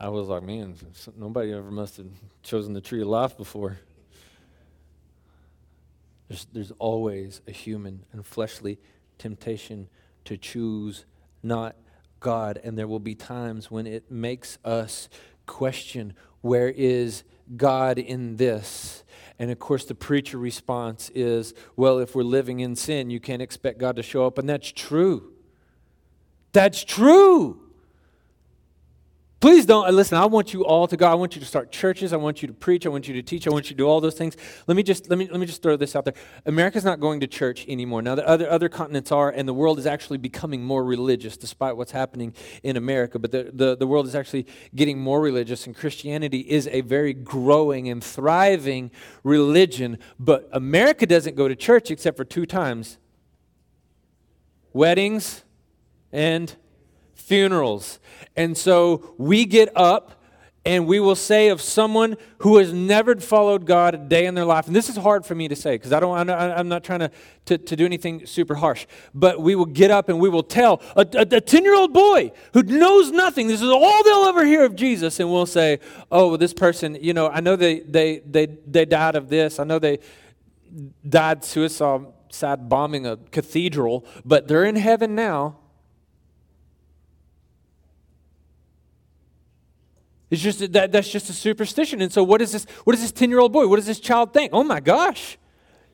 I 0.00 0.08
was 0.08 0.26
like, 0.26 0.42
man, 0.42 0.74
nobody 1.16 1.52
ever 1.52 1.70
must 1.70 1.98
have 1.98 2.08
chosen 2.42 2.72
the 2.72 2.80
tree 2.80 3.00
of 3.00 3.06
life 3.06 3.36
before. 3.36 3.78
There's, 6.26 6.48
there's 6.52 6.72
always 6.80 7.42
a 7.46 7.52
human 7.52 8.04
and 8.12 8.26
fleshly 8.26 8.80
temptation 9.18 9.88
to 10.24 10.36
choose 10.36 11.04
not 11.44 11.76
God, 12.20 12.60
and 12.62 12.78
there 12.78 12.88
will 12.88 12.98
be 12.98 13.14
times 13.14 13.70
when 13.70 13.86
it 13.86 14.10
makes 14.10 14.58
us 14.64 15.08
question 15.46 16.14
where 16.40 16.68
is 16.68 17.24
God 17.56 17.98
in 17.98 18.36
this? 18.36 19.04
And 19.38 19.50
of 19.50 19.58
course, 19.58 19.84
the 19.84 19.94
preacher 19.94 20.38
response 20.38 21.10
is, 21.14 21.54
well, 21.76 21.98
if 21.98 22.14
we're 22.14 22.22
living 22.22 22.60
in 22.60 22.74
sin, 22.76 23.10
you 23.10 23.20
can't 23.20 23.42
expect 23.42 23.78
God 23.78 23.96
to 23.96 24.02
show 24.02 24.26
up. 24.26 24.38
And 24.38 24.48
that's 24.48 24.72
true. 24.72 25.32
That's 26.52 26.82
true. 26.82 27.67
Please 29.40 29.66
don't 29.66 29.86
uh, 29.86 29.92
listen. 29.92 30.18
I 30.18 30.26
want 30.26 30.52
you 30.52 30.64
all 30.64 30.88
to 30.88 30.96
go. 30.96 31.06
I 31.06 31.14
want 31.14 31.36
you 31.36 31.40
to 31.40 31.46
start 31.46 31.70
churches. 31.70 32.12
I 32.12 32.16
want 32.16 32.42
you 32.42 32.48
to 32.48 32.54
preach. 32.54 32.86
I 32.86 32.88
want 32.88 33.06
you 33.06 33.14
to 33.14 33.22
teach. 33.22 33.46
I 33.46 33.50
want 33.50 33.66
you 33.66 33.68
to 33.70 33.76
do 33.76 33.86
all 33.86 34.00
those 34.00 34.16
things. 34.16 34.36
Let 34.66 34.76
me 34.76 34.82
just 34.82 35.08
let 35.08 35.16
me 35.16 35.28
let 35.30 35.38
me 35.38 35.46
just 35.46 35.62
throw 35.62 35.76
this 35.76 35.94
out 35.94 36.04
there. 36.04 36.14
America's 36.44 36.84
not 36.84 36.98
going 36.98 37.20
to 37.20 37.28
church 37.28 37.64
anymore. 37.68 38.02
Now 38.02 38.16
the 38.16 38.26
other 38.26 38.50
other 38.50 38.68
continents 38.68 39.12
are, 39.12 39.30
and 39.30 39.46
the 39.46 39.54
world 39.54 39.78
is 39.78 39.86
actually 39.86 40.18
becoming 40.18 40.64
more 40.64 40.84
religious, 40.84 41.36
despite 41.36 41.76
what's 41.76 41.92
happening 41.92 42.34
in 42.64 42.76
America. 42.76 43.20
But 43.20 43.30
the, 43.30 43.50
the, 43.52 43.76
the 43.76 43.86
world 43.86 44.08
is 44.08 44.16
actually 44.16 44.48
getting 44.74 44.98
more 44.98 45.20
religious, 45.20 45.66
and 45.66 45.76
Christianity 45.76 46.40
is 46.40 46.66
a 46.72 46.80
very 46.80 47.14
growing 47.14 47.88
and 47.88 48.02
thriving 48.02 48.90
religion. 49.22 49.98
But 50.18 50.48
America 50.50 51.06
doesn't 51.06 51.36
go 51.36 51.46
to 51.46 51.54
church 51.54 51.92
except 51.92 52.16
for 52.16 52.24
two 52.24 52.44
times: 52.44 52.98
weddings 54.72 55.44
and 56.10 56.56
funerals. 57.28 58.00
And 58.36 58.56
so 58.56 59.14
we 59.18 59.44
get 59.44 59.68
up 59.76 60.18
and 60.64 60.86
we 60.86 61.00
will 61.00 61.14
say 61.14 61.48
of 61.48 61.62
someone 61.62 62.16
who 62.38 62.58
has 62.58 62.72
never 62.72 63.16
followed 63.16 63.64
God 63.64 63.94
a 63.94 63.98
day 63.98 64.26
in 64.26 64.34
their 64.34 64.44
life, 64.44 64.66
and 64.66 64.76
this 64.76 64.88
is 64.90 64.96
hard 64.96 65.24
for 65.24 65.34
me 65.34 65.48
to 65.48 65.56
say 65.56 65.76
because 65.76 65.92
I 65.92 66.00
don't, 66.00 66.28
I'm 66.28 66.68
not 66.68 66.84
trying 66.84 66.98
to, 67.00 67.10
to, 67.46 67.56
to, 67.56 67.76
do 67.76 67.86
anything 67.86 68.26
super 68.26 68.54
harsh, 68.54 68.86
but 69.14 69.40
we 69.40 69.54
will 69.54 69.66
get 69.66 69.90
up 69.90 70.10
and 70.10 70.20
we 70.20 70.28
will 70.28 70.42
tell 70.42 70.82
a 70.94 71.04
10 71.04 71.64
year 71.64 71.74
old 71.74 71.94
boy 71.94 72.32
who 72.52 72.62
knows 72.64 73.10
nothing, 73.10 73.48
this 73.48 73.62
is 73.62 73.70
all 73.70 74.04
they'll 74.04 74.24
ever 74.24 74.44
hear 74.44 74.64
of 74.64 74.76
Jesus, 74.76 75.20
and 75.20 75.30
we'll 75.30 75.46
say, 75.46 75.78
oh, 76.10 76.28
well, 76.28 76.38
this 76.38 76.52
person, 76.52 76.98
you 77.00 77.14
know, 77.14 77.28
I 77.28 77.40
know 77.40 77.56
they, 77.56 77.80
they, 77.80 78.18
they, 78.18 78.46
they 78.66 78.84
died 78.84 79.14
of 79.14 79.30
this, 79.30 79.58
I 79.58 79.64
know 79.64 79.78
they 79.78 80.00
died 81.08 81.44
suicide 81.44 82.68
bombing 82.68 83.06
a 83.06 83.16
cathedral, 83.16 84.04
but 84.24 84.48
they're 84.48 84.64
in 84.64 84.76
heaven 84.76 85.14
now 85.14 85.56
It's 90.30 90.42
just 90.42 90.72
that 90.72 90.92
that's 90.92 91.08
just 91.08 91.30
a 91.30 91.32
superstition. 91.32 92.02
And 92.02 92.12
so 92.12 92.22
what 92.22 92.42
is 92.42 92.52
this 92.52 92.64
what 92.84 92.94
does 92.94 93.02
this 93.02 93.12
10-year-old 93.12 93.52
boy, 93.52 93.66
what 93.66 93.76
does 93.76 93.86
this 93.86 94.00
child 94.00 94.32
think? 94.32 94.52
Oh 94.52 94.64
my 94.64 94.80
gosh. 94.80 95.38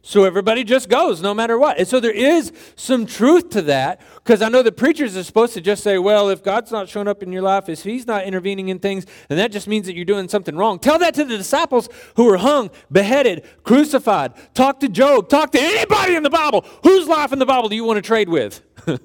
So 0.06 0.24
everybody 0.24 0.64
just 0.64 0.90
goes 0.90 1.22
no 1.22 1.32
matter 1.32 1.56
what. 1.56 1.78
And 1.78 1.88
so 1.88 1.98
there 1.98 2.12
is 2.12 2.52
some 2.76 3.06
truth 3.06 3.48
to 3.50 3.62
that 3.62 4.02
because 4.16 4.42
I 4.42 4.50
know 4.50 4.62
the 4.62 4.70
preachers 4.70 5.16
are 5.16 5.22
supposed 5.22 5.54
to 5.54 5.62
just 5.62 5.82
say, 5.82 5.96
well, 5.96 6.28
if 6.28 6.44
God's 6.44 6.70
not 6.70 6.90
showing 6.90 7.08
up 7.08 7.22
in 7.22 7.32
your 7.32 7.40
life, 7.40 7.70
if 7.70 7.82
he's 7.82 8.06
not 8.06 8.24
intervening 8.24 8.68
in 8.68 8.80
things, 8.80 9.06
then 9.28 9.38
that 9.38 9.50
just 9.50 9.66
means 9.66 9.86
that 9.86 9.94
you're 9.96 10.04
doing 10.04 10.28
something 10.28 10.56
wrong. 10.56 10.78
Tell 10.78 10.98
that 10.98 11.14
to 11.14 11.24
the 11.24 11.38
disciples 11.38 11.88
who 12.16 12.26
were 12.26 12.36
hung, 12.36 12.70
beheaded, 12.92 13.48
crucified. 13.62 14.34
Talk 14.52 14.78
to 14.80 14.90
Job, 14.90 15.30
talk 15.30 15.52
to 15.52 15.60
anybody 15.60 16.16
in 16.16 16.22
the 16.22 16.28
Bible. 16.28 16.66
Whose 16.82 17.08
life 17.08 17.32
in 17.32 17.38
the 17.38 17.46
Bible 17.46 17.70
do 17.70 17.76
you 17.76 17.84
want 17.84 17.96
to 17.96 18.02
trade 18.02 18.28
with? 18.28 18.60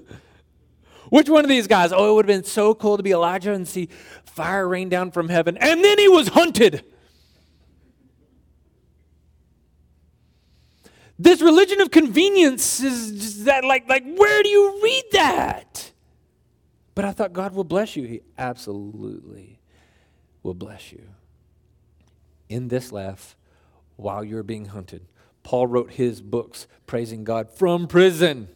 Which 1.10 1.30
one 1.30 1.44
of 1.44 1.50
these 1.50 1.68
guys? 1.68 1.92
Oh, 1.92 2.12
it 2.12 2.16
would 2.16 2.30
have 2.30 2.44
been 2.44 2.50
so 2.50 2.74
cool 2.76 2.98
to 2.98 3.04
be 3.04 3.12
Elijah 3.12 3.54
and 3.54 3.68
see 3.68 3.90
fire 4.26 4.68
rain 4.68 4.90
down 4.90 5.12
from 5.12 5.30
heaven. 5.30 5.58
And 5.58 5.84
then 5.84 5.98
he 5.98 6.08
was 6.08 6.30
hunted. 6.30 6.84
This 11.18 11.42
religion 11.42 11.82
of 11.82 11.92
convenience 11.92 12.80
is 12.80 13.12
just 13.12 13.46
that 13.46 13.66
like 13.66 13.90
like 13.90 14.06
where 14.16 14.42
do 14.42 14.48
you 14.48 14.80
read 14.82 15.04
that? 15.12 15.92
But 16.96 17.04
I 17.04 17.12
thought 17.12 17.34
God 17.34 17.54
will 17.54 17.66
bless 17.66 17.96
you. 17.96 18.06
He 18.06 18.22
absolutely 18.38 19.60
will 20.44 20.54
bless 20.54 20.94
you. 20.94 21.02
In 22.48 22.70
this 22.70 22.92
life 22.92 23.36
while 23.98 24.24
you're 24.24 24.44
being 24.44 24.66
hunted. 24.66 25.08
Paul 25.44 25.68
wrote 25.68 25.92
his 25.92 26.22
books 26.22 26.68
praising 26.88 27.24
God 27.24 27.50
from 27.50 27.88
prison 27.88 28.48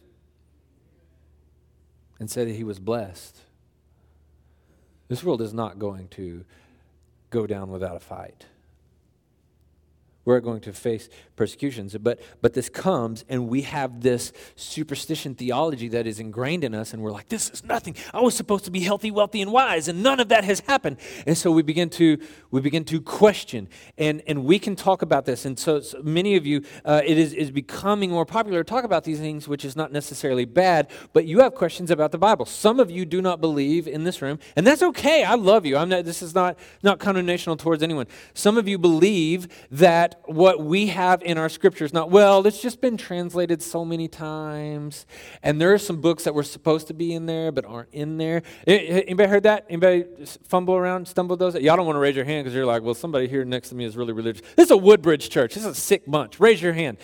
and 2.24 2.30
said 2.30 2.48
that 2.48 2.54
he 2.54 2.64
was 2.64 2.78
blessed. 2.78 3.42
This 5.08 5.22
world 5.22 5.42
is 5.42 5.52
not 5.52 5.78
going 5.78 6.08
to 6.12 6.46
go 7.28 7.46
down 7.46 7.70
without 7.70 7.96
a 7.96 8.00
fight. 8.00 8.46
We're 10.24 10.40
going 10.40 10.62
to 10.62 10.72
face 10.72 11.10
persecutions. 11.36 11.96
But, 11.96 12.20
but 12.40 12.52
this 12.52 12.68
comes, 12.68 13.24
and 13.28 13.48
we 13.48 13.62
have 13.62 14.00
this 14.00 14.32
superstition 14.56 15.34
theology 15.34 15.88
that 15.88 16.06
is 16.06 16.20
ingrained 16.20 16.64
in 16.64 16.74
us, 16.74 16.92
and 16.92 17.02
we're 17.02 17.10
like, 17.10 17.28
this 17.28 17.50
is 17.50 17.64
nothing. 17.64 17.96
I 18.12 18.20
was 18.20 18.34
supposed 18.34 18.64
to 18.66 18.70
be 18.70 18.80
healthy, 18.80 19.10
wealthy, 19.10 19.42
and 19.42 19.52
wise, 19.52 19.88
and 19.88 20.02
none 20.02 20.20
of 20.20 20.28
that 20.28 20.44
has 20.44 20.60
happened. 20.60 20.98
And 21.26 21.36
so 21.36 21.50
we 21.50 21.62
begin 21.62 21.90
to, 21.90 22.18
we 22.50 22.60
begin 22.60 22.84
to 22.84 23.00
question, 23.00 23.68
and, 23.98 24.22
and 24.26 24.44
we 24.44 24.58
can 24.58 24.76
talk 24.76 25.02
about 25.02 25.24
this. 25.24 25.44
And 25.44 25.58
so, 25.58 25.80
so 25.80 26.02
many 26.02 26.36
of 26.36 26.46
you, 26.46 26.62
uh, 26.84 27.02
it 27.04 27.18
is, 27.18 27.32
is 27.32 27.50
becoming 27.50 28.10
more 28.10 28.26
popular 28.26 28.62
to 28.62 28.68
talk 28.68 28.84
about 28.84 29.04
these 29.04 29.18
things, 29.18 29.48
which 29.48 29.64
is 29.64 29.76
not 29.76 29.92
necessarily 29.92 30.44
bad, 30.44 30.90
but 31.12 31.26
you 31.26 31.40
have 31.40 31.54
questions 31.54 31.90
about 31.90 32.12
the 32.12 32.18
Bible. 32.18 32.46
Some 32.46 32.78
of 32.80 32.90
you 32.90 33.04
do 33.04 33.20
not 33.20 33.40
believe 33.40 33.88
in 33.88 34.04
this 34.04 34.22
room, 34.22 34.38
and 34.56 34.66
that's 34.66 34.82
okay. 34.82 35.24
I 35.24 35.34
love 35.34 35.66
you. 35.66 35.76
I'm 35.76 35.88
not, 35.88 36.04
this 36.04 36.22
is 36.22 36.34
not, 36.34 36.58
not 36.82 36.98
condemnational 36.98 37.56
towards 37.56 37.82
anyone. 37.82 38.06
Some 38.34 38.56
of 38.56 38.68
you 38.68 38.78
believe 38.78 39.48
that 39.70 40.20
what 40.26 40.64
we 40.64 40.86
have 40.88 41.22
in 41.24 41.38
our 41.38 41.48
scriptures 41.48 41.92
not 41.92 42.10
well 42.10 42.46
it's 42.46 42.60
just 42.60 42.80
been 42.80 42.96
translated 42.96 43.62
so 43.62 43.84
many 43.84 44.08
times. 44.08 45.06
And 45.42 45.60
there 45.60 45.72
are 45.72 45.78
some 45.78 46.00
books 46.00 46.24
that 46.24 46.34
were 46.34 46.42
supposed 46.42 46.86
to 46.88 46.94
be 46.94 47.12
in 47.12 47.26
there 47.26 47.52
but 47.52 47.64
aren't 47.64 47.92
in 47.92 48.18
there. 48.18 48.42
Anybody 48.66 49.28
heard 49.28 49.42
that? 49.44 49.66
Anybody 49.68 50.04
fumble 50.44 50.74
around 50.74 51.08
stumble 51.08 51.36
those? 51.36 51.54
Y'all 51.54 51.76
don't 51.76 51.86
want 51.86 51.96
to 51.96 52.00
raise 52.00 52.16
your 52.16 52.24
hand 52.24 52.44
because 52.44 52.54
you're 52.54 52.66
like 52.66 52.82
well 52.82 52.94
somebody 52.94 53.28
here 53.28 53.44
next 53.44 53.70
to 53.70 53.74
me 53.74 53.84
is 53.84 53.96
really 53.96 54.12
religious. 54.12 54.42
This 54.56 54.66
is 54.66 54.70
a 54.70 54.76
woodbridge 54.76 55.28
church. 55.30 55.54
This 55.54 55.64
is 55.64 55.70
a 55.70 55.74
sick 55.74 56.04
bunch. 56.06 56.40
Raise 56.40 56.60
your 56.60 56.72
hand. 56.72 56.98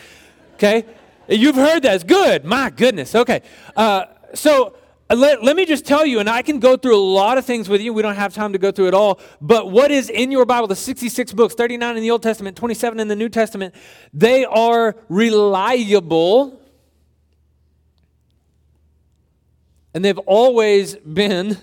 Okay? 0.54 0.84
You've 1.28 1.56
heard 1.56 1.82
that. 1.84 1.94
It's 1.94 2.04
good. 2.04 2.44
My 2.44 2.70
goodness. 2.70 3.14
Okay. 3.14 3.42
Uh, 3.76 4.06
so 4.34 4.74
Uh, 5.10 5.16
let, 5.16 5.42
let 5.42 5.56
me 5.56 5.66
just 5.66 5.84
tell 5.84 6.06
you, 6.06 6.20
and 6.20 6.30
I 6.30 6.42
can 6.42 6.60
go 6.60 6.76
through 6.76 6.96
a 6.96 7.02
lot 7.02 7.36
of 7.36 7.44
things 7.44 7.68
with 7.68 7.80
you. 7.80 7.92
We 7.92 8.02
don't 8.02 8.14
have 8.14 8.32
time 8.32 8.52
to 8.52 8.58
go 8.58 8.70
through 8.70 8.88
it 8.88 8.94
all. 8.94 9.18
But 9.40 9.70
what 9.70 9.90
is 9.90 10.08
in 10.08 10.30
your 10.30 10.46
Bible, 10.46 10.68
the 10.68 10.76
66 10.76 11.32
books, 11.32 11.54
39 11.54 11.96
in 11.96 12.02
the 12.02 12.10
Old 12.10 12.22
Testament, 12.22 12.56
27 12.56 13.00
in 13.00 13.08
the 13.08 13.16
New 13.16 13.28
Testament, 13.28 13.74
they 14.14 14.44
are 14.44 14.94
reliable. 15.08 16.60
And 19.92 20.04
they've 20.04 20.18
always 20.18 20.94
been. 20.94 21.58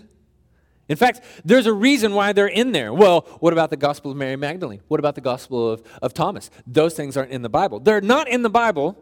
In 0.90 0.98
fact, 0.98 1.22
there's 1.46 1.66
a 1.66 1.74
reason 1.74 2.14
why 2.14 2.34
they're 2.34 2.48
in 2.48 2.74
there. 2.74 2.94
Well, 2.94 3.22
what 3.40 3.54
about 3.54 3.70
the 3.70 3.78
Gospel 3.78 4.12
of 4.12 4.18
Mary 4.18 4.36
Magdalene? 4.36 4.82
What 4.90 5.00
about 5.00 5.16
the 5.16 5.22
Gospel 5.22 5.72
of, 5.72 5.84
of 6.02 6.14
Thomas? 6.14 6.50
Those 6.66 6.96
things 6.96 7.16
aren't 7.16 7.32
in 7.32 7.44
the 7.44 7.50
Bible. 7.50 7.80
They're 7.80 8.02
not 8.02 8.28
in 8.28 8.42
the 8.42 8.50
Bible 8.50 9.02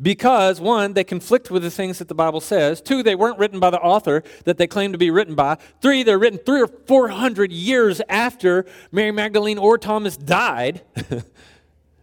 because 0.00 0.60
one, 0.60 0.92
they 0.92 1.04
conflict 1.04 1.50
with 1.50 1.62
the 1.62 1.70
things 1.70 1.98
that 1.98 2.08
the 2.08 2.14
Bible 2.14 2.40
says. 2.40 2.80
Two, 2.80 3.02
they 3.02 3.14
weren't 3.14 3.38
written 3.38 3.60
by 3.60 3.70
the 3.70 3.80
author 3.80 4.22
that 4.44 4.58
they 4.58 4.66
claim 4.66 4.92
to 4.92 4.98
be 4.98 5.10
written 5.10 5.34
by. 5.34 5.56
Three, 5.80 6.02
they're 6.02 6.18
written 6.18 6.38
three 6.38 6.60
or 6.60 6.66
four 6.66 7.08
hundred 7.08 7.50
years 7.50 8.02
after 8.08 8.66
Mary 8.92 9.10
Magdalene 9.10 9.58
or 9.58 9.78
Thomas 9.78 10.16
died. 10.16 10.82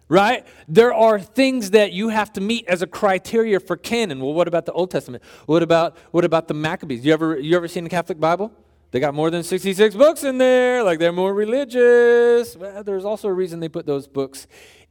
right? 0.10 0.46
There 0.68 0.94
are 0.94 1.20
things 1.20 1.72
that 1.72 1.92
you 1.92 2.10
have 2.10 2.34
to 2.34 2.42
meet 2.42 2.68
as 2.68 2.82
a 2.82 2.88
criteria 2.88 3.60
for 3.60 3.78
canon. 3.78 4.20
Well, 4.20 4.34
what 4.34 4.48
about 4.48 4.66
the 4.66 4.74
Old 4.74 4.90
Testament? 4.90 5.24
What 5.46 5.62
about 5.62 5.98
what 6.12 6.26
about 6.26 6.48
the 6.48 6.54
Maccabees? 6.56 7.06
You 7.06 7.14
ever 7.14 7.40
you 7.40 7.56
ever 7.56 7.68
seen 7.68 7.84
the 7.84 7.90
Catholic 7.90 8.20
Bible? 8.20 8.52
They 8.90 9.00
got 9.00 9.16
more 9.16 9.32
than 9.32 9.42
66 9.42 9.96
books 9.96 10.24
in 10.24 10.38
there, 10.38 10.84
like 10.84 11.00
they're 11.00 11.12
more 11.12 11.34
religious. 11.34 12.56
Well, 12.56 12.84
there's 12.84 13.06
also 13.06 13.28
a 13.28 13.34
reason 13.34 13.60
they 13.60 13.68
put 13.68 13.88
those 13.88 14.08
books 14.08 14.46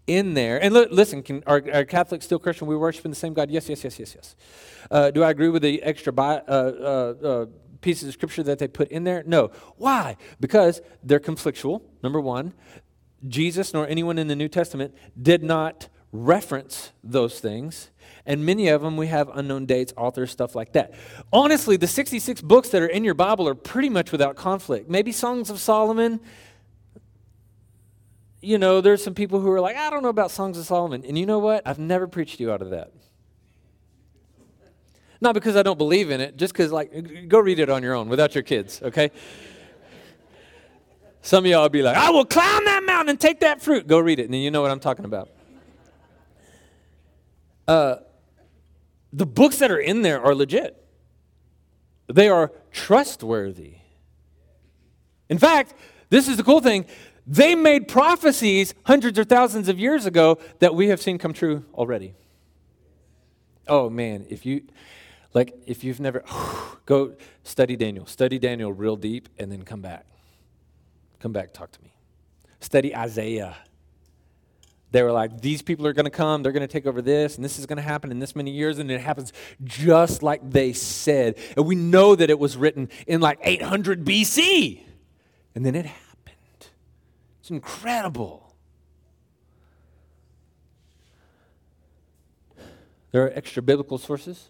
in 0.07 0.35
there. 0.35 0.63
And 0.63 0.75
listen, 0.75 1.23
can, 1.23 1.43
are, 1.47 1.63
are 1.73 1.85
Catholics 1.85 2.25
still 2.25 2.39
Christian? 2.39 2.67
We 2.67 2.77
worship 2.77 3.05
in 3.05 3.11
the 3.11 3.17
same 3.17 3.35
God? 3.35 3.51
Yes, 3.51 3.69
yes, 3.69 3.85
yes, 3.85 3.99
yes, 3.99 4.15
yes. 4.15 4.37
Uh, 4.91 5.11
do 5.11 5.23
I 5.23 5.31
agree 5.31 5.49
with 5.49 5.63
the 5.63 5.83
extra 5.83 6.13
bi- 6.13 6.43
uh, 6.49 7.15
uh, 7.23 7.27
uh, 7.27 7.47
pieces 7.81 8.09
of 8.09 8.15
scripture 8.15 8.43
that 8.43 8.59
they 8.59 8.69
put 8.69 8.89
in 8.89 9.05
there? 9.05 9.23
No. 9.27 9.51
Why? 9.77 10.17
Because 10.41 10.81
they're 11.03 11.21
conflictual, 11.21 11.83
number 12.03 12.21
one. 12.21 12.53
Jesus 13.27 13.73
nor 13.73 13.87
anyone 13.87 14.19
in 14.19 14.27
the 14.27 14.35
New 14.35 14.49
Testament 14.49 14.95
did 15.21 15.45
not 15.45 15.89
reference 16.11 16.93
those 17.03 17.41
things. 17.41 17.91
And 18.27 18.45
many 18.45 18.69
of 18.69 18.83
them 18.83 18.97
we 18.97 19.07
have 19.07 19.31
unknown 19.35 19.67
dates, 19.67 19.93
authors, 19.97 20.31
stuff 20.31 20.55
like 20.55 20.73
that. 20.73 20.93
Honestly, 21.33 21.77
the 21.77 21.87
66 21.87 22.41
books 22.43 22.69
that 22.69 22.83
are 22.83 22.87
in 22.87 23.05
your 23.05 23.15
Bible 23.15 23.49
are 23.49 23.55
pretty 23.55 23.89
much 23.89 24.13
without 24.13 24.37
conflict. 24.37 24.91
Maybe 24.91 25.11
Songs 25.13 25.51
of 25.51 25.59
Solomon, 25.59 26.21
you 28.43 28.59
know, 28.59 28.81
there's 28.81 29.03
some 29.03 29.15
people 29.15 29.41
who 29.41 29.51
are 29.53 29.61
like, 29.61 29.77
I 29.77 29.89
don't 29.89 30.03
know 30.03 30.09
about 30.09 30.33
Songs 30.33 30.59
of 30.59 30.67
Solomon. 30.67 31.05
And 31.07 31.17
you 31.17 31.25
know 31.25 31.39
what? 31.39 31.63
I've 31.65 31.79
never 31.79 32.09
preached 32.09 32.41
you 32.41 32.53
out 32.53 32.61
of 32.61 32.71
that. 32.71 32.93
Not 35.21 35.35
because 35.35 35.55
I 35.55 35.63
don't 35.63 35.79
believe 35.79 36.11
in 36.11 36.21
it, 36.21 36.37
just 36.37 36.53
because, 36.53 36.73
like, 36.73 37.29
go 37.29 37.39
read 37.39 37.61
it 37.61 37.71
on 37.71 37.85
your 37.85 37.95
own 37.95 38.09
without 38.09 38.35
your 38.35 38.43
kids, 38.43 38.83
okay? 38.83 39.13
Some 41.23 41.45
of 41.45 41.51
y'all 41.51 41.63
will 41.63 41.69
be 41.69 41.83
like, 41.83 41.97
I 41.97 42.11
will 42.11 42.25
climb 42.25 42.65
that 42.65 42.83
mountain 42.85 43.11
and 43.11 43.21
take 43.21 43.39
that 43.41 43.63
fruit. 43.63 43.87
Go 43.87 44.01
read 44.01 44.19
it, 44.19 44.25
and 44.25 44.35
then 44.35 44.41
you 44.41 44.51
know 44.51 44.61
what 44.61 44.73
I'm 44.73 44.81
talking 44.81 45.05
about. 45.05 45.31
Uh, 47.69 47.97
the 49.13 49.25
books 49.25 49.59
that 49.59 49.71
are 49.71 49.79
in 49.79 50.03
there 50.03 50.21
are 50.21 50.35
legit, 50.35 50.85
they 52.09 52.29
are 52.29 52.51
trustworthy. 52.73 53.75
In 55.29 55.39
fact, 55.39 55.75
this 56.11 56.27
is 56.27 56.37
the 56.37 56.43
cool 56.43 56.61
thing 56.61 56.85
they 57.27 57.55
made 57.55 57.89
prophecies 57.89 58.75
hundreds 58.85 59.19
or 59.19 59.25
thousands 59.25 59.69
of 59.69 59.79
years 59.79 60.07
ago 60.07 60.39
that 60.59 60.75
we 60.75 60.89
have 60.89 61.01
seen 61.01 61.19
come 61.19 61.33
true 61.33 61.65
already. 61.75 62.15
Oh 63.69 63.89
man, 63.89 64.27
if 64.29 64.45
you 64.45 64.63
like 65.33 65.55
if 65.67 65.85
you've 65.85 66.01
never 66.01 66.25
go 66.87 67.15
study 67.45 67.77
Daniel, 67.77 68.07
study 68.07 68.39
Daniel 68.39 68.73
real 68.73 68.97
deep 68.97 69.29
and 69.39 69.53
then 69.53 69.63
come 69.63 69.81
back. 69.81 70.07
Come 71.21 71.33
back 71.33 71.53
talk 71.53 71.71
to 71.73 71.83
me. 71.83 71.95
Study 72.61 72.95
Isaiah. 72.95 73.57
They 74.91 75.03
were 75.03 75.13
like, 75.13 75.41
these 75.41 75.63
people 75.63 75.87
are 75.87 75.95
going 75.95 76.05
to 76.05 76.11
come, 76.11 76.43
they're 76.43 76.53
going 76.53 76.69
to 76.69 76.73
take 76.73 76.85
over 76.85 77.01
this, 77.01 77.37
and 77.37 77.45
this 77.45 77.59
is 77.59 77.65
going 77.65 77.79
to 77.79 77.83
happen 77.83 78.11
in 78.11 78.19
this 78.19 78.37
many 78.37 78.51
years, 78.51 78.79
and 78.79 78.91
it 78.91 79.01
happens 79.01 79.33
just 79.65 80.23
like 80.23 80.43
they 80.51 80.75
said. 80.75 81.39
And 81.57 81.65
we 81.65 81.75
know 81.75 82.15
that 82.15 82.29
it 82.29 82.39
was 82.39 82.59
written 82.59 82.91
in 83.07 83.23
like 83.23 83.39
800 83.43 84.05
BC. 84.05 84.83
And 85.55 85.65
then 85.65 85.75
it 85.75 85.87
happened. 85.87 86.12
It's 87.43 87.51
incredible. 87.51 88.55
There 93.11 93.27
are 93.27 93.33
extra 93.35 93.63
biblical 93.63 93.99
sources. 93.99 94.49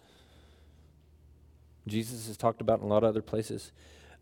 Jesus 1.87 2.27
is 2.27 2.37
talked 2.37 2.61
about 2.61 2.81
in 2.81 2.85
a 2.85 2.87
lot 2.87 3.03
of 3.03 3.09
other 3.09 3.23
places. 3.23 3.71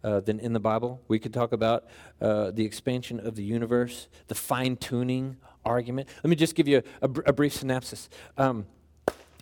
uh, 0.04 0.20
than 0.20 0.40
in 0.40 0.54
the 0.54 0.60
Bible. 0.60 1.00
We 1.08 1.20
could 1.20 1.32
talk 1.32 1.52
about 1.52 1.86
uh, 2.20 2.50
the 2.50 2.66
expansion 2.66 3.20
of 3.20 3.36
the 3.36 3.44
universe, 3.44 4.08
the 4.30 4.36
fine 4.36 4.76
tuning 4.76 5.38
argument. 5.64 6.10
Let 6.24 6.30
me 6.30 6.36
just 6.36 6.56
give 6.56 6.68
you 6.68 6.80
a, 6.80 7.06
a, 7.06 7.08
br- 7.08 7.22
a 7.28 7.34
brief 7.34 7.54
synopsis. 7.54 8.10
Um, 8.36 8.66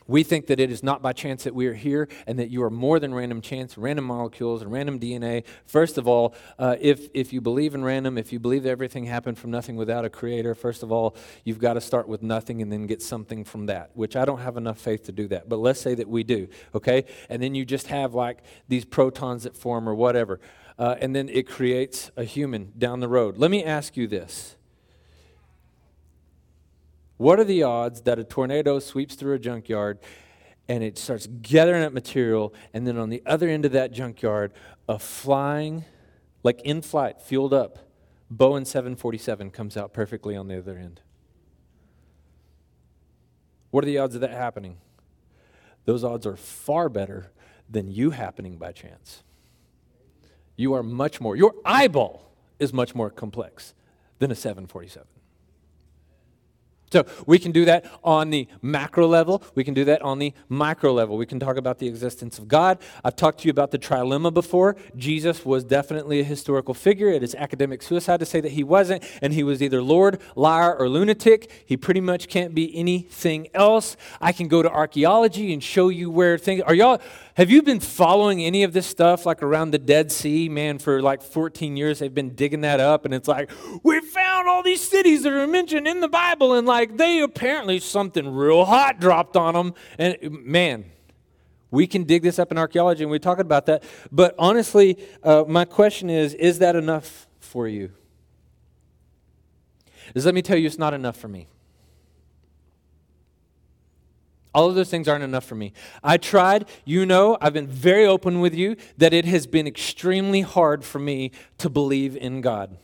we 0.10 0.24
think 0.24 0.48
that 0.48 0.60
it 0.60 0.72
is 0.72 0.82
not 0.82 1.02
by 1.02 1.14
chance 1.14 1.44
that 1.44 1.54
we 1.54 1.68
are 1.68 1.74
here 1.74 2.08
and 2.26 2.40
that 2.40 2.50
you 2.50 2.64
are 2.64 2.72
more 2.72 3.00
than 3.00 3.14
random 3.14 3.42
chance, 3.42 3.78
random 3.78 4.06
molecules, 4.06 4.64
and 4.64 4.72
random 4.72 5.00
DNA. 5.00 5.46
First 5.66 6.00
of 6.00 6.08
all, 6.08 6.34
uh, 6.58 6.76
if, 6.82 7.10
if 7.14 7.32
you 7.32 7.42
believe 7.42 7.76
in 7.76 7.84
random, 7.84 8.18
if 8.18 8.34
you 8.34 8.40
believe 8.40 8.64
that 8.64 8.72
everything 8.72 9.06
happened 9.06 9.38
from 9.38 9.52
nothing 9.52 9.76
without 9.76 10.06
a 10.06 10.10
creator, 10.10 10.56
first 10.56 10.82
of 10.82 10.92
all, 10.92 11.16
you've 11.44 11.60
got 11.60 11.74
to 11.74 11.82
start 11.82 12.08
with 12.08 12.24
nothing 12.24 12.62
and 12.62 12.72
then 12.72 12.88
get 12.88 13.04
something 13.04 13.44
from 13.44 13.68
that, 13.68 13.92
which 13.94 14.16
I 14.16 14.26
don't 14.26 14.40
have 14.40 14.58
enough 14.58 14.80
faith 14.80 15.04
to 15.04 15.12
do 15.12 15.28
that. 15.28 15.48
But 15.48 15.58
let's 15.58 15.80
say 15.80 15.94
that 15.94 16.10
we 16.10 16.24
do, 16.24 16.48
okay? 16.74 17.06
And 17.30 17.42
then 17.42 17.54
you 17.54 17.64
just 17.64 17.88
have 17.88 18.16
like 18.16 18.40
these 18.68 18.86
protons 18.86 19.44
that 19.44 19.56
form 19.56 19.88
or 19.88 19.94
whatever. 19.94 20.40
Uh, 20.80 20.96
and 21.00 21.16
then 21.16 21.30
it 21.30 21.48
creates 21.48 22.10
a 22.18 22.24
human 22.24 22.72
down 22.78 23.00
the 23.00 23.08
road. 23.08 23.38
Let 23.38 23.52
me 23.52 23.64
ask 23.64 23.96
you 23.96 24.08
this 24.08 24.56
what 27.20 27.38
are 27.38 27.44
the 27.44 27.64
odds 27.64 28.04
that 28.04 28.18
a 28.18 28.24
tornado 28.24 28.80
sweeps 28.80 29.14
through 29.16 29.34
a 29.34 29.40
junkyard 29.40 30.00
and 30.70 30.82
it 30.82 30.98
starts 30.98 31.28
gathering 31.42 31.84
up 31.84 31.92
material, 31.92 32.54
and 32.74 32.88
then 32.88 32.98
on 32.98 33.10
the 33.10 33.22
other 33.26 33.50
end 33.50 33.66
of 33.66 33.74
that 33.74 33.92
junkyard, 33.92 34.54
a 34.88 34.98
flying, 34.98 35.84
like 36.44 36.62
in 36.62 36.82
flight, 36.82 37.22
fueled 37.22 37.54
up 37.54 37.90
Boeing 38.34 38.66
747 38.66 39.52
comes 39.52 39.76
out 39.76 39.92
perfectly 39.92 40.38
on 40.38 40.48
the 40.48 40.58
other 40.58 40.78
end? 40.78 41.02
What 43.72 43.84
are 43.84 43.88
the 43.88 43.98
odds 43.98 44.16
of 44.16 44.22
that 44.22 44.32
happening? 44.32 44.78
Those 45.84 46.06
odds 46.06 46.26
are 46.26 46.38
far 46.38 46.88
better 46.88 47.34
than 47.70 47.92
you 47.92 48.12
happening 48.12 48.58
by 48.58 48.72
chance. 48.72 49.24
You 50.56 50.74
are 50.74 50.84
much 50.84 51.20
more, 51.20 51.36
your 51.36 51.54
eyeball 51.66 52.32
is 52.60 52.72
much 52.72 52.96
more 52.96 53.10
complex 53.10 53.74
than 54.20 54.32
a 54.32 54.36
747. 54.36 55.06
So 56.92 57.06
we 57.26 57.40
can 57.40 57.52
do 57.52 57.66
that 57.66 57.86
on 58.04 58.30
the 58.30 58.48
macro 58.62 59.08
level. 59.08 59.44
We 59.56 59.64
can 59.64 59.74
do 59.74 59.86
that 59.86 60.02
on 60.02 60.20
the 60.20 60.34
micro 60.48 60.94
level. 60.94 61.18
We 61.18 61.26
can 61.26 61.40
talk 61.40 61.58
about 61.58 61.80
the 61.80 61.88
existence 61.88 62.40
of 62.40 62.48
God. 62.48 62.80
I've 63.04 63.16
talked 63.16 63.42
to 63.42 63.48
you 63.48 63.52
about 63.52 63.72
the 63.72 63.80
trilemma 63.80 64.34
before. 64.34 64.76
Jesus 64.96 65.46
was 65.46 65.64
definitely 65.64 66.20
a 66.20 66.24
historical 66.24 66.74
figure. 66.74 67.10
It 67.10 67.24
is 67.24 67.36
academic 67.36 67.82
suicide 67.82 68.20
to 68.20 68.26
say 68.26 68.42
that 68.42 68.52
he 68.52 68.64
wasn't, 68.64 69.04
and 69.22 69.34
he 69.34 69.44
was 69.44 69.62
either 69.62 69.82
Lord, 69.82 70.20
liar, 70.36 70.76
or 70.76 70.90
lunatic. 70.90 71.64
He 71.66 71.78
pretty 71.78 72.02
much 72.02 72.28
can't 72.28 72.56
be 72.56 72.76
anything 72.76 73.48
else. 73.54 73.96
I 74.20 74.32
can 74.32 74.48
go 74.48 74.64
to 74.64 74.70
archaeology 74.70 75.54
and 75.54 75.64
show 75.64 75.90
you 75.90 76.10
where 76.10 76.38
things 76.38 76.62
are. 76.64 76.74
Y'all 76.74 77.00
have 77.40 77.50
you 77.50 77.62
been 77.62 77.80
following 77.80 78.44
any 78.44 78.64
of 78.64 78.74
this 78.74 78.86
stuff 78.86 79.26
like 79.26 79.42
around 79.42 79.72
the 79.72 79.78
Dead 79.78 80.12
Sea? 80.12 80.50
Man, 80.50 80.78
for 80.78 81.02
like 81.02 81.22
14 81.22 81.78
years 81.78 82.00
they've 82.00 82.14
been 82.14 82.36
digging 82.36 82.62
that 82.62 82.82
up, 82.82 83.06
and 83.06 83.14
it's 83.14 83.30
like, 83.30 83.50
we 83.82 84.02
found 84.02 84.50
all 84.50 84.62
these 84.62 84.82
cities 84.82 85.24
that 85.24 85.32
are 85.32 85.48
mentioned 85.48 85.88
in 85.88 86.02
the 86.02 86.10
Bible, 86.10 86.54
and 86.54 86.68
like 86.68 86.79
they 86.86 87.22
apparently 87.22 87.80
something 87.80 88.28
real 88.34 88.66
hot 88.66 89.00
dropped 89.00 89.36
on 89.36 89.54
them. 89.54 89.74
And 89.98 90.18
man, 90.46 90.86
we 91.72 91.88
can 91.88 92.04
dig 92.04 92.24
this 92.24 92.40
up 92.40 92.52
in 92.52 92.58
archaeology, 92.58 93.04
and 93.04 93.12
we're 93.12 93.20
talking 93.20 93.42
about 93.42 93.66
that. 93.68 93.84
But 94.12 94.36
honestly, 94.40 94.98
uh, 95.24 95.44
my 95.48 95.66
question 95.66 96.10
is 96.10 96.34
is 96.34 96.60
that 96.60 96.76
enough 96.76 97.28
for 97.40 97.68
you? 97.68 97.92
Let 100.16 100.34
me 100.34 100.42
tell 100.42 100.58
you, 100.58 100.66
it's 100.66 100.80
not 100.80 100.94
enough 100.94 101.18
for 101.18 101.28
me. 101.28 101.48
All 104.54 104.68
of 104.68 104.74
those 104.74 104.90
things 104.90 105.08
aren't 105.08 105.24
enough 105.24 105.46
for 105.46 105.54
me. 105.54 105.74
I 106.04 106.18
tried, 106.18 106.68
you 106.84 107.06
know, 107.06 107.38
I've 107.40 107.54
been 107.54 107.68
very 107.68 108.06
open 108.06 108.40
with 108.40 108.56
you 108.56 108.78
that 108.98 109.14
it 109.14 109.26
has 109.26 109.46
been 109.46 109.68
extremely 109.68 110.42
hard 110.42 110.84
for 110.84 110.98
me 110.98 111.32
to 111.60 111.70
believe 111.70 112.18
in 112.18 112.42
God. 112.42 112.78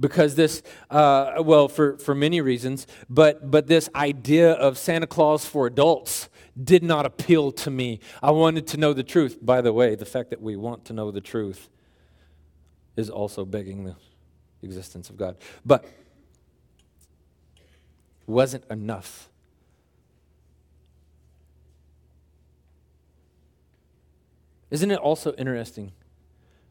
Because 0.00 0.34
this, 0.34 0.62
uh, 0.90 1.42
well, 1.44 1.68
for, 1.68 1.98
for 1.98 2.14
many 2.14 2.40
reasons, 2.40 2.86
but, 3.08 3.50
but 3.50 3.66
this 3.66 3.88
idea 3.94 4.52
of 4.52 4.78
Santa 4.78 5.06
Claus 5.06 5.44
for 5.44 5.66
adults 5.66 6.30
did 6.62 6.82
not 6.82 7.04
appeal 7.04 7.52
to 7.52 7.70
me. 7.70 8.00
I 8.22 8.30
wanted 8.30 8.66
to 8.68 8.78
know 8.78 8.94
the 8.94 9.04
truth. 9.04 9.38
By 9.40 9.60
the 9.60 9.72
way, 9.72 9.94
the 9.94 10.06
fact 10.06 10.30
that 10.30 10.40
we 10.40 10.56
want 10.56 10.86
to 10.86 10.94
know 10.94 11.10
the 11.10 11.20
truth 11.20 11.68
is 12.96 13.10
also 13.10 13.44
begging 13.44 13.84
the 13.84 13.96
existence 14.62 15.10
of 15.10 15.18
God. 15.18 15.36
But 15.64 15.84
wasn't 18.26 18.64
enough 18.70 19.30
Isn't 24.70 24.90
it 24.90 24.98
also 24.98 25.32
interesting? 25.34 25.92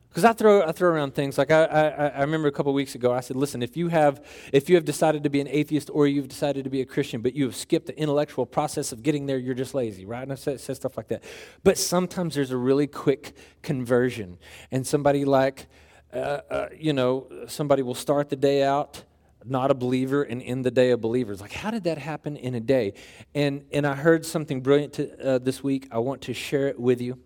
Because 0.10 0.26
I 0.26 0.34
throw, 0.34 0.64
I 0.64 0.72
throw 0.72 0.90
around 0.90 1.14
things 1.14 1.38
like 1.38 1.52
I, 1.52 1.66
I, 1.66 2.08
I 2.08 2.22
remember 2.22 2.48
a 2.48 2.52
couple 2.52 2.74
weeks 2.74 2.96
ago 2.96 3.14
I 3.14 3.20
said, 3.20 3.36
listen, 3.36 3.62
if 3.62 3.78
you 3.78 3.90
have 3.90 4.26
if 4.52 4.68
you 4.68 4.76
have 4.76 4.84
decided 4.86 5.24
to 5.24 5.30
be 5.30 5.40
an 5.40 5.48
atheist 5.48 5.90
or 5.94 6.08
you've 6.08 6.28
decided 6.28 6.64
to 6.64 6.70
be 6.70 6.82
a 6.82 6.86
Christian, 6.86 7.22
but 7.22 7.36
you 7.36 7.46
have 7.46 7.56
skipped 7.56 7.86
the 7.86 7.98
intellectual 7.98 8.48
process 8.48 8.92
of 8.92 9.04
getting 9.04 9.28
there, 9.28 9.38
you're 9.38 9.54
just 9.54 9.76
lazy, 9.76 10.06
right? 10.06 10.24
And 10.24 10.32
I 10.32 10.36
said, 10.36 10.60
said 10.60 10.76
stuff 10.78 10.98
like 10.98 11.10
that. 11.10 11.24
But 11.64 11.78
sometimes 11.78 12.34
there's 12.34 12.50
a 12.50 12.58
really 12.58 12.88
quick 12.88 13.36
conversion, 13.62 14.40
and 14.72 14.86
somebody 14.86 15.26
like, 15.26 15.68
uh, 16.12 16.42
uh, 16.50 16.70
you 16.76 16.94
know, 16.94 17.28
somebody 17.48 17.84
will 17.84 17.96
start 17.96 18.30
the 18.30 18.36
day 18.36 18.64
out 18.64 19.04
not 19.46 19.72
a 19.72 19.74
believer 19.74 20.24
and 20.24 20.42
end 20.42 20.66
the 20.66 20.72
day 20.72 20.92
of 20.92 21.00
believers. 21.00 21.40
Like, 21.40 21.54
how 21.54 21.72
did 21.72 21.86
that 21.86 21.98
happen 21.98 22.36
in 22.36 22.56
a 22.56 22.60
day? 22.60 22.94
And 23.34 23.64
and 23.72 23.88
I 23.88 23.96
heard 23.96 24.26
something 24.26 24.60
brilliant 24.62 24.94
to, 24.94 25.36
uh, 25.36 25.38
this 25.38 25.64
week. 25.64 25.88
I 25.92 26.00
want 26.00 26.24
to 26.24 26.34
share 26.34 26.68
it 26.68 26.80
with 26.80 27.00
you. 27.00 27.20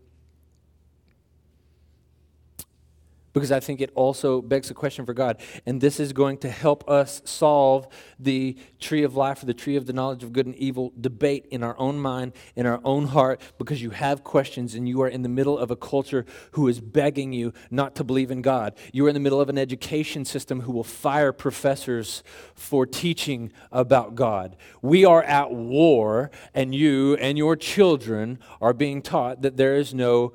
Because 3.33 3.51
I 3.51 3.59
think 3.59 3.81
it 3.81 3.91
also 3.95 4.41
begs 4.41 4.69
a 4.69 4.73
question 4.73 5.05
for 5.05 5.13
God. 5.13 5.41
And 5.65 5.81
this 5.81 5.99
is 5.99 6.13
going 6.13 6.37
to 6.39 6.49
help 6.49 6.87
us 6.89 7.21
solve 7.25 7.87
the 8.19 8.55
tree 8.79 9.03
of 9.03 9.15
life 9.15 9.43
or 9.43 9.47
the 9.47 9.53
tree 9.53 9.75
of 9.75 9.85
the 9.85 9.93
knowledge 9.93 10.23
of 10.23 10.31
good 10.31 10.45
and 10.45 10.55
evil 10.55 10.93
debate 10.99 11.47
in 11.49 11.63
our 11.63 11.77
own 11.79 11.99
mind, 11.99 12.33
in 12.55 12.65
our 12.65 12.79
own 12.83 13.07
heart, 13.07 13.41
because 13.57 13.81
you 13.81 13.89
have 13.89 14.23
questions 14.23 14.75
and 14.75 14.87
you 14.87 15.01
are 15.01 15.07
in 15.07 15.23
the 15.23 15.29
middle 15.29 15.57
of 15.57 15.71
a 15.71 15.75
culture 15.75 16.25
who 16.51 16.67
is 16.67 16.79
begging 16.79 17.33
you 17.33 17.53
not 17.71 17.95
to 17.95 18.03
believe 18.03 18.31
in 18.31 18.41
God. 18.41 18.75
You 18.91 19.05
are 19.05 19.09
in 19.09 19.15
the 19.15 19.19
middle 19.19 19.41
of 19.41 19.49
an 19.49 19.57
education 19.57 20.25
system 20.25 20.61
who 20.61 20.71
will 20.71 20.83
fire 20.83 21.33
professors 21.33 22.23
for 22.55 22.85
teaching 22.85 23.51
about 23.71 24.15
God. 24.15 24.55
We 24.81 25.05
are 25.05 25.23
at 25.23 25.51
war, 25.51 26.31
and 26.53 26.73
you 26.75 27.15
and 27.15 27.37
your 27.37 27.55
children 27.55 28.39
are 28.61 28.73
being 28.73 29.01
taught 29.01 29.41
that 29.41 29.57
there 29.57 29.75
is 29.75 29.93
no 29.93 30.33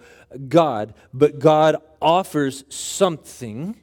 God, 0.48 0.94
but 1.12 1.38
God 1.38 1.76
offers 2.00 2.64
something, 2.68 3.76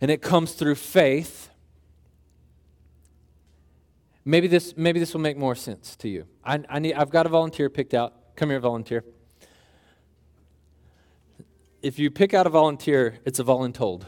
and 0.00 0.10
it 0.10 0.20
comes 0.20 0.52
through 0.52 0.74
faith. 0.74 1.50
Maybe 4.24 4.48
this, 4.48 4.76
maybe 4.76 5.00
this 5.00 5.14
will 5.14 5.20
make 5.20 5.36
more 5.36 5.54
sense 5.54 5.96
to 5.96 6.08
you. 6.08 6.26
I, 6.44 6.62
I 6.68 6.78
need, 6.78 6.94
I've 6.94 7.10
got 7.10 7.26
a 7.26 7.28
volunteer 7.28 7.70
picked 7.70 7.94
out. 7.94 8.36
Come 8.36 8.50
here, 8.50 8.60
volunteer. 8.60 9.04
If 11.80 11.98
you 11.98 12.10
pick 12.10 12.34
out 12.34 12.46
a 12.46 12.50
volunteer, 12.50 13.18
it's 13.24 13.38
a 13.38 13.44
voluntold. 13.44 14.06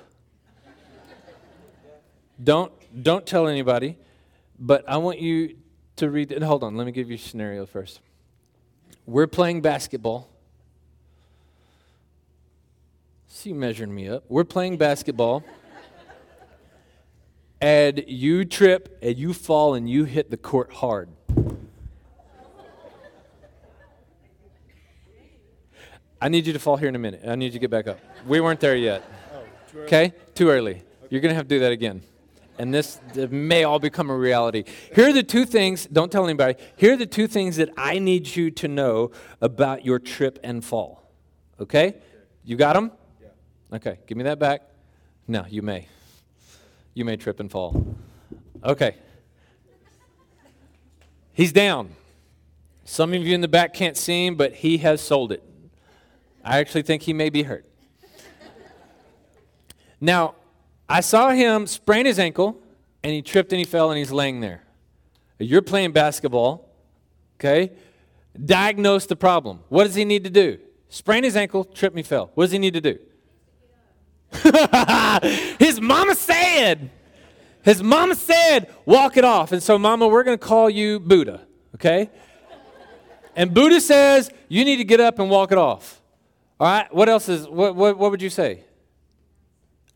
don't, 2.42 2.72
don't 3.02 3.24
tell 3.24 3.46
anybody, 3.46 3.96
but 4.58 4.84
I 4.88 4.96
want 4.96 5.20
you 5.20 5.56
to 5.96 6.10
read. 6.10 6.32
And 6.32 6.44
hold 6.44 6.64
on, 6.64 6.76
let 6.76 6.84
me 6.84 6.92
give 6.92 7.08
you 7.08 7.14
a 7.14 7.18
scenario 7.18 7.64
first. 7.64 8.00
We're 9.06 9.28
playing 9.28 9.62
basketball 9.62 10.28
See 13.30 13.50
you 13.50 13.54
measuring 13.54 13.94
me 13.94 14.08
up. 14.08 14.24
We're 14.28 14.44
playing 14.44 14.78
basketball. 14.78 15.44
and 17.60 18.02
you 18.06 18.46
trip 18.46 18.98
and 19.02 19.16
you 19.16 19.34
fall 19.34 19.74
and 19.74 19.88
you 19.88 20.04
hit 20.04 20.30
the 20.30 20.38
court 20.38 20.72
hard. 20.72 21.10
I 26.20 26.28
need 26.30 26.46
you 26.46 26.54
to 26.54 26.58
fall 26.58 26.78
here 26.78 26.88
in 26.88 26.96
a 26.96 26.98
minute. 26.98 27.20
I 27.24 27.36
need 27.36 27.46
you 27.46 27.52
to 27.52 27.58
get 27.58 27.70
back 27.70 27.86
up. 27.86 28.00
We 28.26 28.40
weren't 28.40 28.60
there 28.60 28.74
yet. 28.74 29.04
Okay? 29.76 30.14
Too 30.34 30.48
early. 30.48 30.82
You're 31.10 31.20
going 31.20 31.30
to 31.30 31.36
have 31.36 31.44
to 31.44 31.54
do 31.54 31.60
that 31.60 31.70
again. 31.70 32.02
And 32.58 32.74
this 32.74 32.98
may 33.14 33.62
all 33.62 33.78
become 33.78 34.10
a 34.10 34.16
reality. 34.16 34.64
Here 34.94 35.10
are 35.10 35.12
the 35.12 35.22
two 35.22 35.44
things, 35.44 35.86
don't 35.86 36.10
tell 36.10 36.24
anybody. 36.24 36.58
Here 36.76 36.94
are 36.94 36.96
the 36.96 37.06
two 37.06 37.28
things 37.28 37.56
that 37.56 37.68
I 37.76 38.00
need 38.00 38.34
you 38.34 38.50
to 38.52 38.66
know 38.66 39.12
about 39.40 39.84
your 39.84 40.00
trip 40.00 40.40
and 40.42 40.64
fall. 40.64 41.12
Okay? 41.60 41.94
You 42.42 42.56
got 42.56 42.72
them? 42.72 42.90
Okay, 43.72 43.98
give 44.06 44.16
me 44.16 44.24
that 44.24 44.38
back. 44.38 44.62
No, 45.26 45.44
you 45.48 45.62
may. 45.62 45.88
You 46.94 47.04
may 47.04 47.16
trip 47.16 47.38
and 47.38 47.50
fall. 47.50 47.96
Okay. 48.64 48.96
He's 51.32 51.52
down. 51.52 51.90
Some 52.84 53.12
of 53.12 53.26
you 53.26 53.34
in 53.34 53.42
the 53.42 53.48
back 53.48 53.74
can't 53.74 53.96
see 53.96 54.26
him, 54.26 54.36
but 54.36 54.54
he 54.54 54.78
has 54.78 55.00
sold 55.02 55.30
it. 55.30 55.42
I 56.42 56.58
actually 56.58 56.82
think 56.82 57.02
he 57.02 57.12
may 57.12 57.28
be 57.28 57.42
hurt. 57.42 57.66
Now, 60.00 60.34
I 60.88 61.00
saw 61.00 61.30
him 61.30 61.66
sprain 61.66 62.06
his 62.06 62.18
ankle, 62.18 62.58
and 63.02 63.12
he 63.12 63.20
tripped 63.20 63.52
and 63.52 63.58
he 63.58 63.64
fell, 63.64 63.90
and 63.90 63.98
he's 63.98 64.10
laying 64.10 64.40
there. 64.40 64.62
You're 65.38 65.62
playing 65.62 65.92
basketball, 65.92 66.70
okay? 67.38 67.72
Diagnose 68.42 69.06
the 69.06 69.16
problem. 69.16 69.60
What 69.68 69.84
does 69.84 69.94
he 69.94 70.04
need 70.04 70.24
to 70.24 70.30
do? 70.30 70.58
Sprain 70.88 71.24
his 71.24 71.36
ankle, 71.36 71.64
trip 71.64 71.94
me, 71.94 72.02
fell. 72.02 72.30
What 72.34 72.44
does 72.44 72.52
he 72.52 72.58
need 72.58 72.74
to 72.74 72.80
do? 72.80 72.98
His 75.58 75.80
mama 75.80 76.14
said, 76.14 76.90
his 77.62 77.82
mama 77.82 78.14
said, 78.14 78.72
walk 78.86 79.16
it 79.16 79.24
off. 79.24 79.52
And 79.52 79.62
so, 79.62 79.78
mama, 79.78 80.08
we're 80.08 80.22
going 80.22 80.38
to 80.38 80.44
call 80.44 80.70
you 80.70 81.00
Buddha, 81.00 81.42
okay? 81.74 82.08
And 83.36 83.52
Buddha 83.52 83.80
says, 83.80 84.30
you 84.48 84.64
need 84.64 84.76
to 84.76 84.84
get 84.84 85.00
up 85.00 85.18
and 85.18 85.28
walk 85.28 85.52
it 85.52 85.58
off. 85.58 86.00
All 86.58 86.66
right, 86.66 86.92
what 86.94 87.08
else 87.08 87.28
is, 87.28 87.46
what, 87.46 87.76
what, 87.76 87.98
what 87.98 88.10
would 88.10 88.22
you 88.22 88.30
say? 88.30 88.64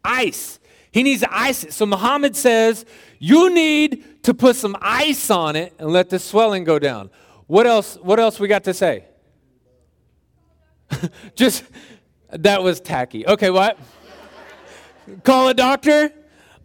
Ice. 0.04 0.58
He 0.90 1.02
needs 1.02 1.22
to 1.22 1.34
ice 1.34 1.64
it. 1.64 1.72
So 1.72 1.86
Muhammad 1.86 2.36
says, 2.36 2.84
you 3.18 3.48
need 3.48 4.22
to 4.24 4.34
put 4.34 4.56
some 4.56 4.76
ice 4.82 5.30
on 5.30 5.56
it 5.56 5.72
and 5.78 5.90
let 5.90 6.10
the 6.10 6.18
swelling 6.18 6.64
go 6.64 6.78
down. 6.78 7.10
What 7.46 7.66
else, 7.66 7.96
what 8.02 8.20
else 8.20 8.38
we 8.38 8.48
got 8.48 8.64
to 8.64 8.74
say? 8.74 9.04
Just, 11.34 11.64
that 12.28 12.62
was 12.62 12.80
tacky. 12.80 13.26
Okay, 13.26 13.50
what? 13.50 13.78
Call 15.24 15.48
a 15.48 15.54
doctor? 15.54 16.12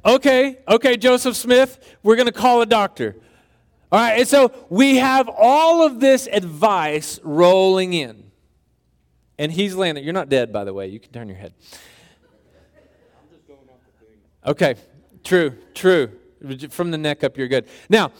Okay, 0.06 0.58
okay, 0.68 0.98
Joseph 0.98 1.36
Smith, 1.36 1.98
we're 2.04 2.16
going 2.16 2.28
to 2.28 2.32
call 2.32 2.62
a 2.62 2.66
doctor. 2.66 3.16
All 3.92 4.00
right, 4.00 4.20
and 4.20 4.28
so 4.28 4.52
we 4.70 4.98
have 4.98 5.30
all 5.30 5.86
of 5.86 6.00
this 6.00 6.28
advice 6.32 7.20
rolling 7.24 7.94
in. 7.94 8.32
And 9.40 9.52
he's 9.52 9.76
landing. 9.76 10.04
You're 10.04 10.14
not 10.14 10.30
dead, 10.30 10.52
by 10.52 10.64
the 10.64 10.74
way. 10.74 10.88
You 10.88 11.00
can 11.00 11.12
turn 11.12 11.28
your 11.28 11.38
head. 11.38 11.54
Okay, 14.46 14.76
true, 15.24 15.58
true. 15.74 16.12
From 16.70 16.92
the 16.92 16.98
neck 16.98 17.24
up, 17.24 17.38
you're 17.38 17.48
good. 17.48 17.68
Now, 17.90 18.12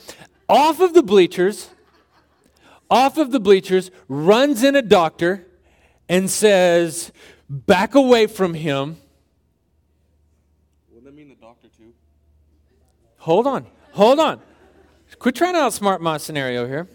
off 0.50 0.80
of 0.80 0.94
the 0.94 1.04
bleachers, 1.04 1.70
off 2.90 3.18
of 3.18 3.32
the 3.32 3.40
bleachers, 3.40 3.92
runs 4.08 4.64
in 4.64 4.76
a 4.76 4.82
doctor 4.82 5.46
and 6.10 6.30
says, 6.30 7.12
Back 7.50 7.96
away 7.96 8.28
from 8.28 8.54
him. 8.54 8.98
Wouldn't 10.90 11.06
that 11.06 11.16
mean 11.16 11.30
the 11.30 11.36
doctor 11.36 11.70
too? 11.70 11.94
Hold 13.28 13.46
on, 13.46 13.68
hold 13.92 14.22
on. 14.22 14.40
Quit 15.20 15.36
trying 15.36 15.52
to 15.56 15.60
outsmart 15.60 16.00
my 16.00 16.16
scenario 16.16 16.66
here. 16.66 16.88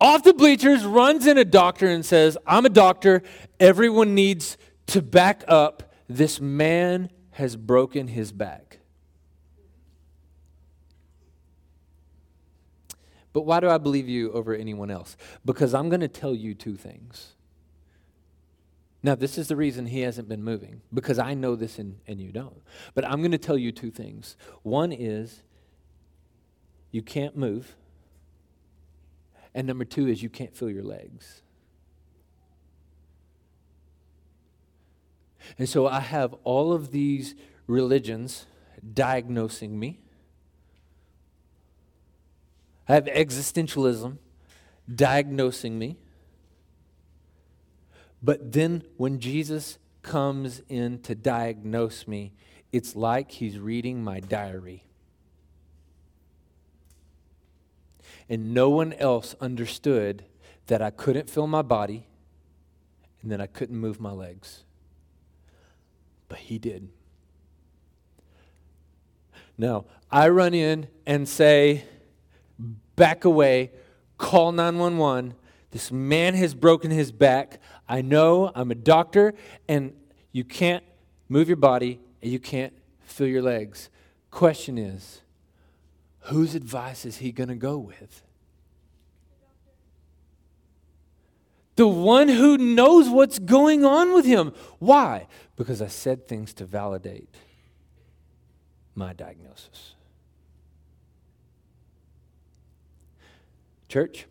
Off 0.00 0.22
the 0.22 0.32
bleachers, 0.32 0.82
runs 0.86 1.26
in 1.26 1.36
a 1.36 1.44
doctor 1.44 1.86
and 1.88 2.06
says, 2.06 2.38
I'm 2.46 2.64
a 2.64 2.70
doctor. 2.70 3.22
Everyone 3.60 4.14
needs 4.14 4.56
to 4.86 5.02
back 5.02 5.44
up. 5.46 5.92
This 6.08 6.40
man 6.40 7.10
has 7.32 7.54
broken 7.54 8.08
his 8.08 8.32
back. 8.32 8.78
But 13.34 13.42
why 13.42 13.60
do 13.60 13.68
I 13.68 13.76
believe 13.76 14.08
you 14.08 14.32
over 14.32 14.54
anyone 14.54 14.90
else? 14.90 15.18
Because 15.44 15.74
I'm 15.74 15.90
going 15.90 16.00
to 16.00 16.08
tell 16.08 16.34
you 16.34 16.54
two 16.54 16.76
things. 16.76 17.34
Now, 19.02 19.16
this 19.16 19.36
is 19.36 19.48
the 19.48 19.56
reason 19.56 19.86
he 19.86 20.00
hasn't 20.00 20.28
been 20.28 20.44
moving, 20.44 20.82
because 20.94 21.18
I 21.18 21.34
know 21.34 21.56
this 21.56 21.78
and, 21.78 21.96
and 22.06 22.20
you 22.20 22.30
don't. 22.30 22.62
But 22.94 23.04
I'm 23.04 23.18
going 23.18 23.32
to 23.32 23.38
tell 23.38 23.58
you 23.58 23.72
two 23.72 23.90
things. 23.90 24.36
One 24.62 24.92
is 24.92 25.42
you 26.92 27.02
can't 27.02 27.36
move, 27.36 27.74
and 29.54 29.66
number 29.66 29.84
two 29.84 30.06
is 30.06 30.22
you 30.22 30.28
can't 30.28 30.56
feel 30.56 30.70
your 30.70 30.84
legs. 30.84 31.42
And 35.58 35.68
so 35.68 35.88
I 35.88 36.00
have 36.00 36.34
all 36.44 36.72
of 36.72 36.92
these 36.92 37.34
religions 37.66 38.46
diagnosing 38.94 39.78
me. 39.78 39.98
I 42.88 42.94
have 42.94 43.06
existentialism 43.06 44.18
diagnosing 44.92 45.78
me. 45.78 45.96
But 48.22 48.52
then 48.52 48.84
when 48.96 49.18
Jesus 49.18 49.78
comes 50.02 50.62
in 50.68 51.00
to 51.02 51.14
diagnose 51.14 52.06
me, 52.06 52.32
it's 52.72 52.96
like 52.96 53.32
he's 53.32 53.58
reading 53.58 54.02
my 54.02 54.20
diary. 54.20 54.84
And 58.28 58.54
no 58.54 58.70
one 58.70 58.92
else 58.94 59.34
understood 59.40 60.24
that 60.68 60.80
I 60.80 60.90
couldn't 60.90 61.28
feel 61.28 61.46
my 61.46 61.62
body 61.62 62.06
and 63.20 63.30
that 63.30 63.40
I 63.40 63.46
couldn't 63.46 63.76
move 63.76 64.00
my 64.00 64.12
legs. 64.12 64.64
But 66.28 66.38
he 66.38 66.58
did. 66.58 66.88
Now, 69.58 69.84
I 70.10 70.28
run 70.28 70.54
in 70.54 70.88
and 71.06 71.28
say, 71.28 71.84
back 72.96 73.24
away, 73.24 73.72
call 74.18 74.52
911. 74.52 75.34
This 75.70 75.92
man 75.92 76.34
has 76.34 76.54
broken 76.54 76.90
his 76.90 77.12
back. 77.12 77.60
I 77.92 78.00
know 78.00 78.50
I'm 78.54 78.70
a 78.70 78.74
doctor, 78.74 79.34
and 79.68 79.92
you 80.32 80.44
can't 80.44 80.82
move 81.28 81.46
your 81.46 81.58
body 81.58 82.00
and 82.22 82.32
you 82.32 82.38
can't 82.38 82.72
feel 83.00 83.26
your 83.26 83.42
legs. 83.42 83.90
Question 84.30 84.78
is, 84.78 85.20
whose 86.20 86.54
advice 86.54 87.04
is 87.04 87.18
he 87.18 87.32
going 87.32 87.50
to 87.50 87.54
go 87.54 87.76
with? 87.76 88.22
The 91.76 91.86
one 91.86 92.28
who 92.28 92.56
knows 92.56 93.10
what's 93.10 93.38
going 93.38 93.84
on 93.84 94.14
with 94.14 94.24
him. 94.24 94.54
Why? 94.78 95.26
Because 95.56 95.82
I 95.82 95.88
said 95.88 96.26
things 96.26 96.54
to 96.54 96.64
validate 96.64 97.28
my 98.94 99.12
diagnosis. 99.12 99.96
Church, 103.86 104.24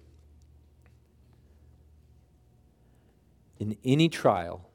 in 3.61 3.77
any 3.85 4.09
trial, 4.09 4.67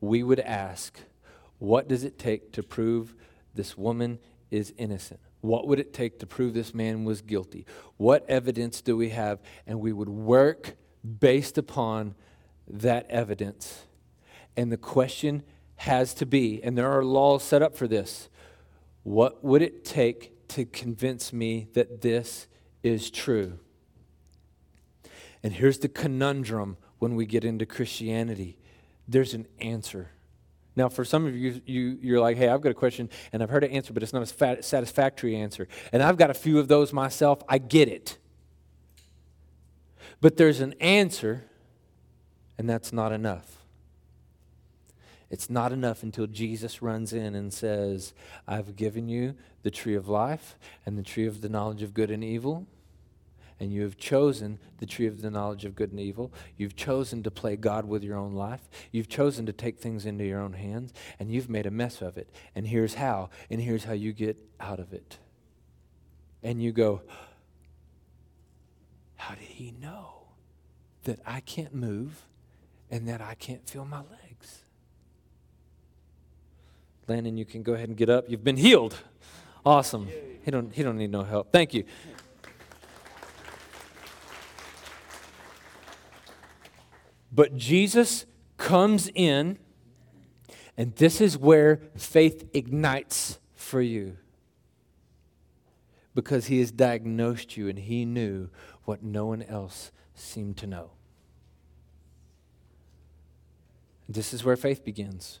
we 0.00 0.22
would 0.22 0.40
ask, 0.40 0.98
what 1.58 1.86
does 1.86 2.02
it 2.02 2.18
take 2.18 2.52
to 2.52 2.62
prove 2.62 3.14
this 3.54 3.76
woman 3.76 4.18
is 4.50 4.72
innocent? 4.78 5.20
What 5.42 5.68
would 5.68 5.78
it 5.78 5.92
take 5.92 6.18
to 6.20 6.26
prove 6.26 6.54
this 6.54 6.72
man 6.72 7.04
was 7.04 7.20
guilty? 7.20 7.66
What 7.98 8.24
evidence 8.30 8.80
do 8.80 8.96
we 8.96 9.10
have? 9.10 9.40
And 9.66 9.78
we 9.78 9.92
would 9.92 10.08
work 10.08 10.74
based 11.20 11.58
upon 11.58 12.14
that 12.66 13.06
evidence. 13.10 13.82
And 14.56 14.72
the 14.72 14.78
question 14.78 15.42
has 15.76 16.14
to 16.14 16.24
be, 16.24 16.62
and 16.62 16.78
there 16.78 16.90
are 16.90 17.04
laws 17.04 17.42
set 17.42 17.60
up 17.60 17.76
for 17.76 17.86
this 17.86 18.30
what 19.02 19.44
would 19.44 19.60
it 19.60 19.84
take 19.84 20.48
to 20.48 20.64
convince 20.64 21.30
me 21.30 21.68
that 21.74 22.00
this 22.00 22.46
is 22.82 23.10
true? 23.10 23.58
And 25.42 25.52
here's 25.52 25.80
the 25.80 25.90
conundrum 25.90 26.78
when 26.98 27.14
we 27.14 27.26
get 27.26 27.44
into 27.44 27.66
Christianity 27.66 28.58
there's 29.08 29.34
an 29.34 29.46
answer. 29.60 30.10
Now, 30.76 30.88
for 30.88 31.04
some 31.04 31.26
of 31.26 31.36
you, 31.36 31.60
you, 31.66 31.98
you're 32.00 32.20
like, 32.20 32.36
hey, 32.36 32.48
I've 32.48 32.60
got 32.60 32.70
a 32.70 32.74
question 32.74 33.08
and 33.32 33.42
I've 33.42 33.50
heard 33.50 33.64
an 33.64 33.70
answer, 33.70 33.92
but 33.92 34.02
it's 34.02 34.12
not 34.12 34.22
a 34.22 34.62
satisfactory 34.62 35.36
answer. 35.36 35.68
And 35.92 36.02
I've 36.02 36.16
got 36.16 36.30
a 36.30 36.34
few 36.34 36.58
of 36.58 36.68
those 36.68 36.92
myself. 36.92 37.42
I 37.48 37.58
get 37.58 37.88
it. 37.88 38.18
But 40.20 40.36
there's 40.36 40.60
an 40.60 40.74
answer, 40.80 41.44
and 42.58 42.68
that's 42.68 42.92
not 42.92 43.12
enough. 43.12 43.58
It's 45.30 45.50
not 45.50 45.70
enough 45.70 46.02
until 46.02 46.26
Jesus 46.26 46.82
runs 46.82 47.12
in 47.12 47.34
and 47.34 47.52
says, 47.52 48.14
I've 48.46 48.74
given 48.74 49.08
you 49.08 49.34
the 49.62 49.70
tree 49.70 49.94
of 49.94 50.08
life 50.08 50.56
and 50.86 50.98
the 50.98 51.02
tree 51.02 51.26
of 51.26 51.40
the 51.40 51.48
knowledge 51.48 51.82
of 51.82 51.94
good 51.94 52.10
and 52.10 52.24
evil 52.24 52.66
and 53.60 53.72
you 53.72 53.82
have 53.82 53.96
chosen 53.96 54.58
the 54.78 54.86
tree 54.86 55.06
of 55.06 55.22
the 55.22 55.30
knowledge 55.30 55.64
of 55.64 55.74
good 55.74 55.90
and 55.90 56.00
evil. 56.00 56.32
You've 56.56 56.76
chosen 56.76 57.22
to 57.22 57.30
play 57.30 57.56
God 57.56 57.86
with 57.86 58.02
your 58.02 58.16
own 58.16 58.34
life. 58.34 58.68
You've 58.90 59.08
chosen 59.08 59.46
to 59.46 59.52
take 59.52 59.78
things 59.78 60.06
into 60.06 60.24
your 60.24 60.40
own 60.40 60.54
hands, 60.54 60.92
and 61.18 61.30
you've 61.30 61.48
made 61.48 61.66
a 61.66 61.70
mess 61.70 62.02
of 62.02 62.18
it. 62.18 62.28
And 62.54 62.66
here's 62.66 62.94
how, 62.94 63.30
and 63.50 63.60
here's 63.60 63.84
how 63.84 63.92
you 63.92 64.12
get 64.12 64.36
out 64.58 64.80
of 64.80 64.92
it. 64.92 65.18
And 66.42 66.62
you 66.62 66.72
go, 66.72 67.02
How 69.16 69.34
did 69.34 69.44
he 69.44 69.72
know 69.80 70.24
that 71.04 71.20
I 71.24 71.40
can't 71.40 71.74
move 71.74 72.26
and 72.90 73.08
that 73.08 73.20
I 73.20 73.34
can't 73.34 73.68
feel 73.68 73.84
my 73.84 73.98
legs? 73.98 74.64
Landon, 77.06 77.36
you 77.36 77.44
can 77.44 77.62
go 77.62 77.74
ahead 77.74 77.88
and 77.88 77.96
get 77.96 78.08
up. 78.08 78.24
You've 78.28 78.44
been 78.44 78.56
healed. 78.56 78.96
Awesome. 79.64 80.08
He 80.44 80.50
don't, 80.50 80.74
he 80.74 80.82
don't 80.82 80.98
need 80.98 81.10
no 81.10 81.22
help. 81.22 81.52
Thank 81.52 81.72
you. 81.72 81.84
But 87.34 87.56
Jesus 87.56 88.26
comes 88.56 89.10
in, 89.14 89.58
and 90.76 90.94
this 90.96 91.20
is 91.20 91.36
where 91.36 91.80
faith 91.96 92.48
ignites 92.54 93.40
for 93.54 93.80
you. 93.80 94.18
Because 96.14 96.46
he 96.46 96.60
has 96.60 96.70
diagnosed 96.70 97.56
you 97.56 97.68
and 97.68 97.76
he 97.76 98.04
knew 98.04 98.50
what 98.84 99.02
no 99.02 99.26
one 99.26 99.42
else 99.42 99.90
seemed 100.14 100.56
to 100.58 100.66
know. 100.68 100.90
This 104.08 104.32
is 104.32 104.44
where 104.44 104.56
faith 104.56 104.84
begins. 104.84 105.40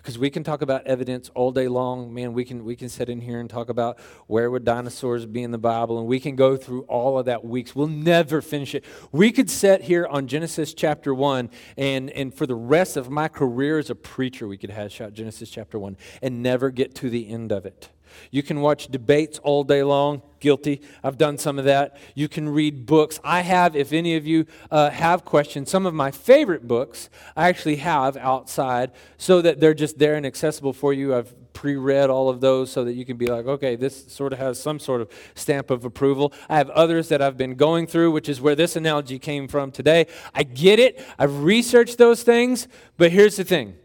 Because 0.00 0.18
we 0.18 0.30
can 0.30 0.42
talk 0.42 0.62
about 0.62 0.86
evidence 0.86 1.30
all 1.34 1.52
day 1.52 1.68
long. 1.68 2.12
Man 2.12 2.32
we 2.32 2.44
can 2.44 2.64
we 2.64 2.76
can 2.76 2.88
sit 2.88 3.08
in 3.08 3.20
here 3.20 3.40
and 3.40 3.48
talk 3.48 3.68
about 3.68 3.98
where 4.26 4.50
would 4.50 4.64
dinosaurs 4.64 5.26
be 5.26 5.42
in 5.42 5.50
the 5.50 5.58
bible 5.58 5.98
and 5.98 6.06
we 6.06 6.20
can 6.20 6.36
go 6.36 6.56
through 6.56 6.82
all 6.82 7.18
of 7.18 7.26
that 7.26 7.44
weeks. 7.44 7.74
We'll 7.74 7.86
never 7.86 8.40
finish 8.40 8.74
it. 8.74 8.84
We 9.12 9.30
could 9.32 9.50
sit 9.50 9.82
here 9.82 10.06
on 10.06 10.26
genesis 10.26 10.74
chapter 10.74 11.14
1 11.14 11.50
and 11.76 12.10
and 12.10 12.34
for 12.34 12.46
the 12.46 12.54
rest 12.54 12.96
of 12.96 13.10
my 13.10 13.28
career 13.28 13.78
as 13.78 13.90
a 13.90 13.94
preacher 13.94 14.48
we 14.48 14.56
could 14.56 14.70
hash 14.70 15.00
out 15.00 15.12
genesis 15.12 15.50
chapter 15.50 15.78
1 15.78 15.96
and 16.22 16.42
never 16.42 16.70
get 16.70 16.94
to 16.96 17.10
the 17.10 17.28
end 17.28 17.52
of 17.52 17.66
it 17.66 17.90
you 18.30 18.42
can 18.42 18.60
watch 18.60 18.88
debates 18.88 19.38
all 19.40 19.64
day 19.64 19.82
long. 19.82 20.22
Guilty. 20.38 20.80
I've 21.04 21.18
done 21.18 21.36
some 21.36 21.58
of 21.58 21.66
that. 21.66 21.98
You 22.14 22.28
can 22.28 22.48
read 22.48 22.86
books. 22.86 23.20
I 23.22 23.42
have, 23.42 23.76
if 23.76 23.92
any 23.92 24.16
of 24.16 24.26
you 24.26 24.46
uh, 24.70 24.90
have 24.90 25.24
questions, 25.24 25.70
some 25.70 25.84
of 25.84 25.92
my 25.92 26.10
favorite 26.10 26.66
books 26.66 27.10
I 27.36 27.48
actually 27.48 27.76
have 27.76 28.16
outside 28.16 28.92
so 29.18 29.42
that 29.42 29.60
they're 29.60 29.74
just 29.74 29.98
there 29.98 30.14
and 30.14 30.24
accessible 30.24 30.72
for 30.72 30.94
you. 30.94 31.14
I've 31.14 31.34
pre 31.52 31.76
read 31.76 32.08
all 32.08 32.30
of 32.30 32.40
those 32.40 32.72
so 32.72 32.84
that 32.84 32.94
you 32.94 33.04
can 33.04 33.18
be 33.18 33.26
like, 33.26 33.44
okay, 33.44 33.76
this 33.76 34.10
sort 34.10 34.32
of 34.32 34.38
has 34.38 34.58
some 34.58 34.78
sort 34.78 35.02
of 35.02 35.10
stamp 35.34 35.70
of 35.70 35.84
approval. 35.84 36.32
I 36.48 36.56
have 36.56 36.70
others 36.70 37.08
that 37.08 37.20
I've 37.20 37.36
been 37.36 37.54
going 37.54 37.86
through, 37.86 38.12
which 38.12 38.30
is 38.30 38.40
where 38.40 38.54
this 38.54 38.76
analogy 38.76 39.18
came 39.18 39.46
from 39.46 39.70
today. 39.70 40.06
I 40.34 40.42
get 40.44 40.78
it. 40.78 41.04
I've 41.18 41.42
researched 41.42 41.98
those 41.98 42.22
things, 42.22 42.66
but 42.96 43.12
here's 43.12 43.36
the 43.36 43.44
thing 43.44 43.76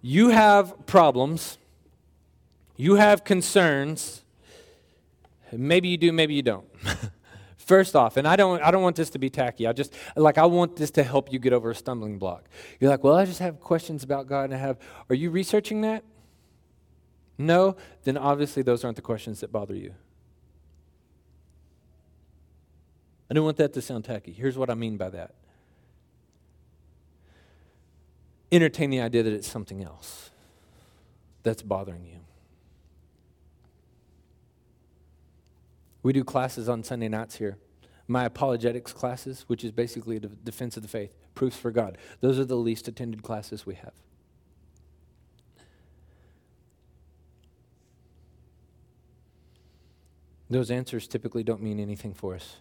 you 0.00 0.28
have 0.28 0.86
problems 0.86 1.58
you 2.78 2.94
have 2.94 3.24
concerns. 3.24 4.22
Maybe 5.52 5.88
you 5.88 5.98
do, 5.98 6.12
maybe 6.12 6.32
you 6.32 6.42
don't. 6.42 6.66
First 7.56 7.94
off, 7.94 8.16
and 8.16 8.26
I 8.26 8.36
don't, 8.36 8.62
I 8.62 8.70
don't 8.70 8.82
want 8.82 8.96
this 8.96 9.10
to 9.10 9.18
be 9.18 9.28
tacky. 9.28 9.66
I 9.66 9.72
just 9.74 9.92
like 10.16 10.38
I 10.38 10.46
want 10.46 10.76
this 10.76 10.90
to 10.92 11.02
help 11.02 11.30
you 11.30 11.38
get 11.38 11.52
over 11.52 11.70
a 11.70 11.74
stumbling 11.74 12.18
block. 12.18 12.48
You're 12.80 12.90
like, 12.90 13.04
well, 13.04 13.14
I 13.14 13.26
just 13.26 13.40
have 13.40 13.60
questions 13.60 14.04
about 14.04 14.26
God, 14.26 14.44
and 14.44 14.54
I 14.54 14.58
have. 14.58 14.78
Are 15.10 15.14
you 15.14 15.28
researching 15.28 15.82
that? 15.82 16.02
No, 17.36 17.76
then 18.04 18.16
obviously 18.16 18.62
those 18.62 18.84
aren't 18.84 18.96
the 18.96 19.02
questions 19.02 19.40
that 19.40 19.52
bother 19.52 19.74
you. 19.74 19.92
I 23.30 23.34
don't 23.34 23.44
want 23.44 23.58
that 23.58 23.72
to 23.74 23.82
sound 23.82 24.04
tacky. 24.04 24.32
Here's 24.32 24.56
what 24.56 24.70
I 24.70 24.74
mean 24.74 24.96
by 24.96 25.10
that. 25.10 25.34
Entertain 28.50 28.88
the 28.90 29.00
idea 29.00 29.22
that 29.22 29.32
it's 29.32 29.48
something 29.48 29.82
else 29.82 30.30
that's 31.42 31.60
bothering 31.60 32.06
you. 32.06 32.20
We 36.08 36.14
do 36.14 36.24
classes 36.24 36.70
on 36.70 36.84
Sunday 36.84 37.08
nights 37.08 37.36
here. 37.36 37.58
My 38.06 38.24
apologetics 38.24 38.94
classes, 38.94 39.44
which 39.46 39.62
is 39.62 39.72
basically 39.72 40.16
a 40.16 40.20
defense 40.20 40.78
of 40.78 40.82
the 40.82 40.88
faith, 40.88 41.12
proofs 41.34 41.58
for 41.58 41.70
God. 41.70 41.98
Those 42.22 42.38
are 42.38 42.46
the 42.46 42.56
least 42.56 42.88
attended 42.88 43.22
classes 43.22 43.66
we 43.66 43.74
have. 43.74 43.92
Those 50.48 50.70
answers 50.70 51.06
typically 51.06 51.42
don't 51.42 51.60
mean 51.60 51.78
anything 51.78 52.14
for 52.14 52.34
us. 52.34 52.56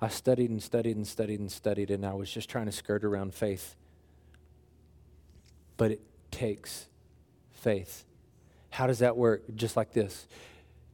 I 0.00 0.08
studied 0.08 0.50
and 0.50 0.60
studied 0.60 0.96
and 0.96 1.06
studied 1.06 1.38
and 1.38 1.52
studied, 1.52 1.92
and 1.92 2.04
I 2.04 2.14
was 2.14 2.32
just 2.32 2.50
trying 2.50 2.66
to 2.66 2.72
skirt 2.72 3.04
around 3.04 3.32
faith. 3.32 3.76
But 5.76 5.92
it 5.92 6.00
takes 6.32 6.86
faith. 7.52 8.04
How 8.70 8.88
does 8.88 8.98
that 8.98 9.16
work? 9.16 9.44
Just 9.54 9.76
like 9.76 9.92
this 9.92 10.26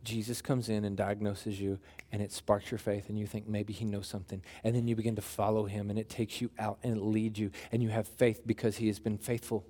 Jesus 0.03 0.41
comes 0.41 0.69
in 0.69 0.85
and 0.85 0.97
diagnoses 0.97 1.61
you, 1.61 1.79
and 2.11 2.23
it 2.23 2.33
sparks 2.33 2.71
your 2.71 2.79
faith, 2.79 3.09
and 3.09 3.19
you 3.19 3.27
think 3.27 3.47
maybe 3.47 3.73
he 3.73 3.85
knows 3.85 4.07
something. 4.07 4.43
And 4.65 4.75
then 4.75 4.89
you 4.89 4.97
begin 4.97 5.17
to 5.17 5.23
follow 5.23 5.67
him, 5.67 5.91
and 5.91 5.99
it 5.99 6.09
takes 6.09 6.41
you 6.41 6.51
out 6.59 6.79
and 6.83 6.97
it 6.97 7.03
leads 7.03 7.39
you, 7.39 7.51
and 7.71 7.83
you 7.83 7.91
have 7.91 8.09
faith 8.09 8.43
because 8.47 8.77
he 8.77 8.87
has 8.87 8.99
been 8.99 9.19
faithful. 9.19 9.65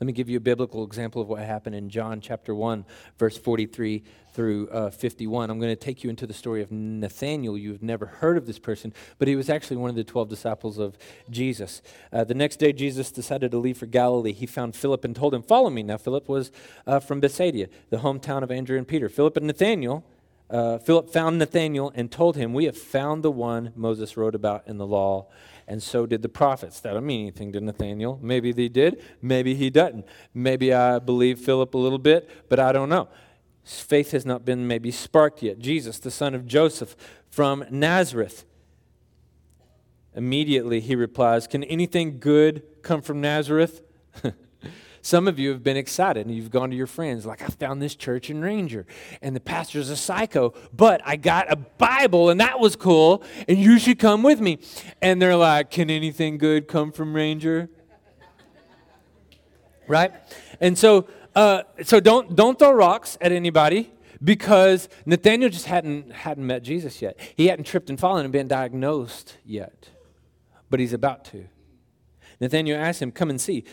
Let 0.00 0.06
me 0.06 0.14
give 0.14 0.30
you 0.30 0.38
a 0.38 0.40
biblical 0.40 0.82
example 0.82 1.20
of 1.20 1.28
what 1.28 1.42
happened 1.42 1.76
in 1.76 1.90
John 1.90 2.22
chapter 2.22 2.54
1, 2.54 2.86
verse 3.18 3.36
43 3.36 4.02
through 4.32 4.68
uh, 4.70 4.88
51. 4.88 5.50
I'm 5.50 5.58
going 5.58 5.72
to 5.72 5.76
take 5.76 6.02
you 6.02 6.08
into 6.08 6.26
the 6.26 6.32
story 6.32 6.62
of 6.62 6.72
Nathanael. 6.72 7.58
You've 7.58 7.82
never 7.82 8.06
heard 8.06 8.38
of 8.38 8.46
this 8.46 8.58
person, 8.58 8.94
but 9.18 9.28
he 9.28 9.36
was 9.36 9.50
actually 9.50 9.76
one 9.76 9.90
of 9.90 9.96
the 9.96 10.04
12 10.04 10.30
disciples 10.30 10.78
of 10.78 10.96
Jesus. 11.28 11.82
Uh, 12.10 12.24
the 12.24 12.32
next 12.32 12.56
day, 12.56 12.72
Jesus 12.72 13.12
decided 13.12 13.50
to 13.50 13.58
leave 13.58 13.76
for 13.76 13.84
Galilee. 13.84 14.32
He 14.32 14.46
found 14.46 14.74
Philip 14.74 15.04
and 15.04 15.14
told 15.14 15.34
him, 15.34 15.42
Follow 15.42 15.68
me. 15.68 15.82
Now, 15.82 15.98
Philip 15.98 16.30
was 16.30 16.50
uh, 16.86 17.00
from 17.00 17.20
Bethsaida, 17.20 17.68
the 17.90 17.98
hometown 17.98 18.42
of 18.42 18.50
Andrew 18.50 18.78
and 18.78 18.88
Peter. 18.88 19.10
Philip 19.10 19.36
and 19.36 19.48
Nathanael. 19.48 20.02
Uh, 20.48 20.78
Philip 20.78 21.10
found 21.10 21.38
Nathanael 21.38 21.92
and 21.94 22.10
told 22.10 22.36
him, 22.36 22.54
We 22.54 22.64
have 22.64 22.78
found 22.78 23.22
the 23.22 23.30
one 23.30 23.74
Moses 23.76 24.16
wrote 24.16 24.34
about 24.34 24.66
in 24.66 24.78
the 24.78 24.86
law 24.86 25.28
and 25.70 25.80
so 25.80 26.04
did 26.04 26.20
the 26.20 26.28
prophets. 26.28 26.80
That 26.80 26.94
don't 26.94 27.06
mean 27.06 27.20
anything 27.20 27.52
to 27.52 27.60
Nathaniel. 27.60 28.18
Maybe 28.20 28.50
they 28.50 28.66
did, 28.66 29.00
maybe 29.22 29.54
he 29.54 29.70
doesn't. 29.70 30.04
Maybe 30.34 30.74
I 30.74 30.98
believe 30.98 31.38
Philip 31.38 31.74
a 31.74 31.78
little 31.78 32.00
bit, 32.00 32.28
but 32.48 32.58
I 32.58 32.72
don't 32.72 32.88
know. 32.88 33.08
His 33.62 33.78
faith 33.78 34.10
has 34.10 34.26
not 34.26 34.44
been 34.44 34.66
maybe 34.66 34.90
sparked 34.90 35.44
yet. 35.44 35.60
Jesus, 35.60 36.00
the 36.00 36.10
son 36.10 36.34
of 36.34 36.44
Joseph 36.44 36.96
from 37.28 37.64
Nazareth. 37.70 38.44
Immediately 40.12 40.80
he 40.80 40.96
replies, 40.96 41.46
Can 41.46 41.62
anything 41.62 42.18
good 42.18 42.64
come 42.82 43.00
from 43.00 43.20
Nazareth? 43.20 43.82
Some 45.02 45.26
of 45.28 45.38
you 45.38 45.50
have 45.50 45.62
been 45.62 45.76
excited 45.76 46.26
and 46.26 46.34
you've 46.34 46.50
gone 46.50 46.70
to 46.70 46.76
your 46.76 46.86
friends, 46.86 47.24
like, 47.24 47.42
I 47.42 47.46
found 47.46 47.80
this 47.80 47.94
church 47.94 48.28
in 48.28 48.42
Ranger 48.42 48.86
and 49.22 49.34
the 49.34 49.40
pastor's 49.40 49.88
a 49.88 49.96
psycho, 49.96 50.52
but 50.72 51.00
I 51.04 51.16
got 51.16 51.50
a 51.50 51.56
Bible 51.56 52.28
and 52.28 52.40
that 52.40 52.60
was 52.60 52.76
cool 52.76 53.22
and 53.48 53.58
you 53.58 53.78
should 53.78 53.98
come 53.98 54.22
with 54.22 54.40
me. 54.40 54.58
And 55.00 55.20
they're 55.20 55.36
like, 55.36 55.70
Can 55.70 55.90
anything 55.90 56.38
good 56.38 56.68
come 56.68 56.92
from 56.92 57.14
Ranger? 57.14 57.70
right? 59.90 60.12
And 60.60 60.78
so, 60.78 61.08
uh, 61.34 61.62
so 61.82 62.00
don't, 62.00 62.36
don't 62.36 62.58
throw 62.58 62.72
rocks 62.72 63.18
at 63.20 63.32
anybody 63.32 63.92
because 64.22 64.88
Nathaniel 65.04 65.50
just 65.50 65.66
hadn't, 65.66 66.12
hadn't 66.12 66.46
met 66.46 66.62
Jesus 66.62 67.02
yet. 67.02 67.18
He 67.36 67.48
hadn't 67.48 67.64
tripped 67.64 67.90
and 67.90 67.98
fallen 67.98 68.24
and 68.24 68.32
been 68.32 68.48
diagnosed 68.48 69.36
yet, 69.44 69.88
but 70.70 70.80
he's 70.80 70.92
about 70.92 71.24
to. 71.26 71.46
Nathaniel 72.40 72.80
asked 72.80 73.02
him, 73.02 73.10
Come 73.10 73.30
and 73.30 73.40
see 73.40 73.64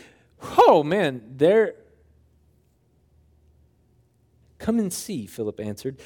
oh 0.42 0.82
man, 0.82 1.22
there. 1.36 1.74
Come 4.58 4.78
and 4.78 4.92
see, 4.92 5.26
Philip 5.26 5.60
answered. 5.60 6.00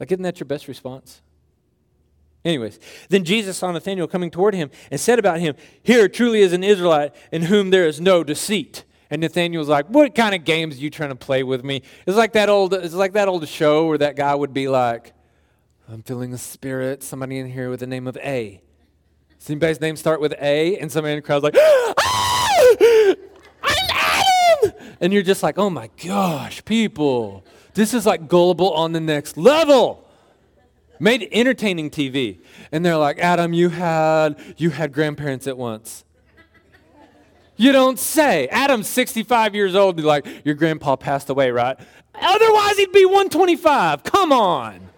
Like, 0.00 0.12
isn't 0.12 0.22
that 0.22 0.40
your 0.40 0.46
best 0.46 0.68
response? 0.68 1.22
Anyways, 2.44 2.78
then 3.08 3.24
Jesus 3.24 3.58
saw 3.58 3.70
Nathanael 3.70 4.06
coming 4.06 4.30
toward 4.30 4.54
him 4.54 4.70
and 4.90 5.00
said 5.00 5.18
about 5.18 5.40
him, 5.40 5.54
Here 5.82 6.08
truly 6.08 6.40
is 6.40 6.52
an 6.52 6.62
Israelite 6.62 7.14
in 7.32 7.42
whom 7.42 7.70
there 7.70 7.86
is 7.86 8.00
no 8.00 8.22
deceit. 8.22 8.84
And 9.10 9.20
Nathanael 9.20 9.58
was 9.58 9.68
like, 9.68 9.86
What 9.88 10.14
kind 10.14 10.34
of 10.34 10.44
games 10.44 10.76
are 10.76 10.80
you 10.80 10.90
trying 10.90 11.10
to 11.10 11.16
play 11.16 11.42
with 11.42 11.64
me? 11.64 11.82
It's 12.06 12.16
like 12.16 12.32
that 12.34 12.48
old, 12.48 12.74
it's 12.74 12.94
like 12.94 13.12
that 13.14 13.28
old 13.28 13.46
show 13.48 13.86
where 13.86 13.98
that 13.98 14.16
guy 14.16 14.34
would 14.34 14.54
be 14.54 14.68
like, 14.68 15.12
I'm 15.88 16.02
feeling 16.02 16.32
a 16.32 16.38
spirit, 16.38 17.02
somebody 17.02 17.38
in 17.38 17.50
here 17.50 17.70
with 17.70 17.80
the 17.80 17.86
name 17.86 18.06
of 18.06 18.16
A. 18.18 18.60
Does 19.38 19.50
anybody's 19.50 19.80
name 19.80 19.96
start 19.96 20.20
with 20.20 20.34
A? 20.40 20.76
And 20.78 20.92
somebody 20.92 21.14
in 21.14 21.18
the 21.18 21.22
crowd's 21.22 21.44
like, 21.44 21.56
ah! 21.58 22.07
I'm 22.80 23.88
Adam! 23.90 24.72
And 25.00 25.12
you're 25.12 25.22
just 25.22 25.42
like, 25.42 25.58
oh 25.58 25.70
my 25.70 25.90
gosh, 26.04 26.64
people, 26.64 27.44
this 27.74 27.94
is 27.94 28.06
like 28.06 28.28
gullible 28.28 28.72
on 28.72 28.92
the 28.92 29.00
next 29.00 29.36
level. 29.36 30.04
Made 31.00 31.28
entertaining 31.30 31.90
TV. 31.90 32.40
And 32.72 32.84
they're 32.84 32.96
like, 32.96 33.18
Adam, 33.18 33.52
you 33.52 33.68
had 33.68 34.36
you 34.56 34.70
had 34.70 34.92
grandparents 34.92 35.46
at 35.46 35.56
once. 35.56 36.04
You 37.56 37.72
don't 37.72 37.98
say. 37.98 38.48
Adam's 38.48 38.88
65 38.88 39.54
years 39.54 39.74
old. 39.74 39.96
Be 39.96 40.02
like, 40.02 40.26
your 40.44 40.54
grandpa 40.54 40.96
passed 40.96 41.28
away, 41.28 41.50
right? 41.50 41.78
Otherwise, 42.14 42.76
he'd 42.76 42.92
be 42.92 43.04
125. 43.04 44.02
Come 44.04 44.32
on. 44.32 44.88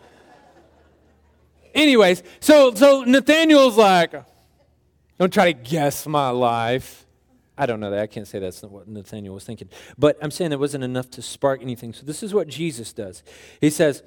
Anyways, 1.75 2.23
so 2.41 2.75
so 2.75 3.03
Nathaniel's 3.05 3.77
like, 3.77 4.13
don't 5.19 5.33
try 5.33 5.53
to 5.53 5.59
guess 5.59 6.07
my 6.07 6.31
life. 6.31 7.07
I 7.61 7.67
don't 7.67 7.79
know 7.79 7.91
that. 7.91 8.01
I 8.01 8.07
can't 8.07 8.27
say 8.27 8.39
that's 8.39 8.63
what 8.63 8.89
Nathaniel 8.89 9.35
was 9.35 9.45
thinking. 9.45 9.69
But 9.99 10.17
I'm 10.23 10.31
saying 10.31 10.51
it 10.51 10.59
wasn't 10.59 10.83
enough 10.83 11.11
to 11.11 11.21
spark 11.21 11.61
anything. 11.61 11.93
So 11.93 12.07
this 12.07 12.23
is 12.23 12.33
what 12.33 12.49
Jesus 12.49 12.95
does. 12.95 13.23
He 13.61 13.69
says, 13.69 14.03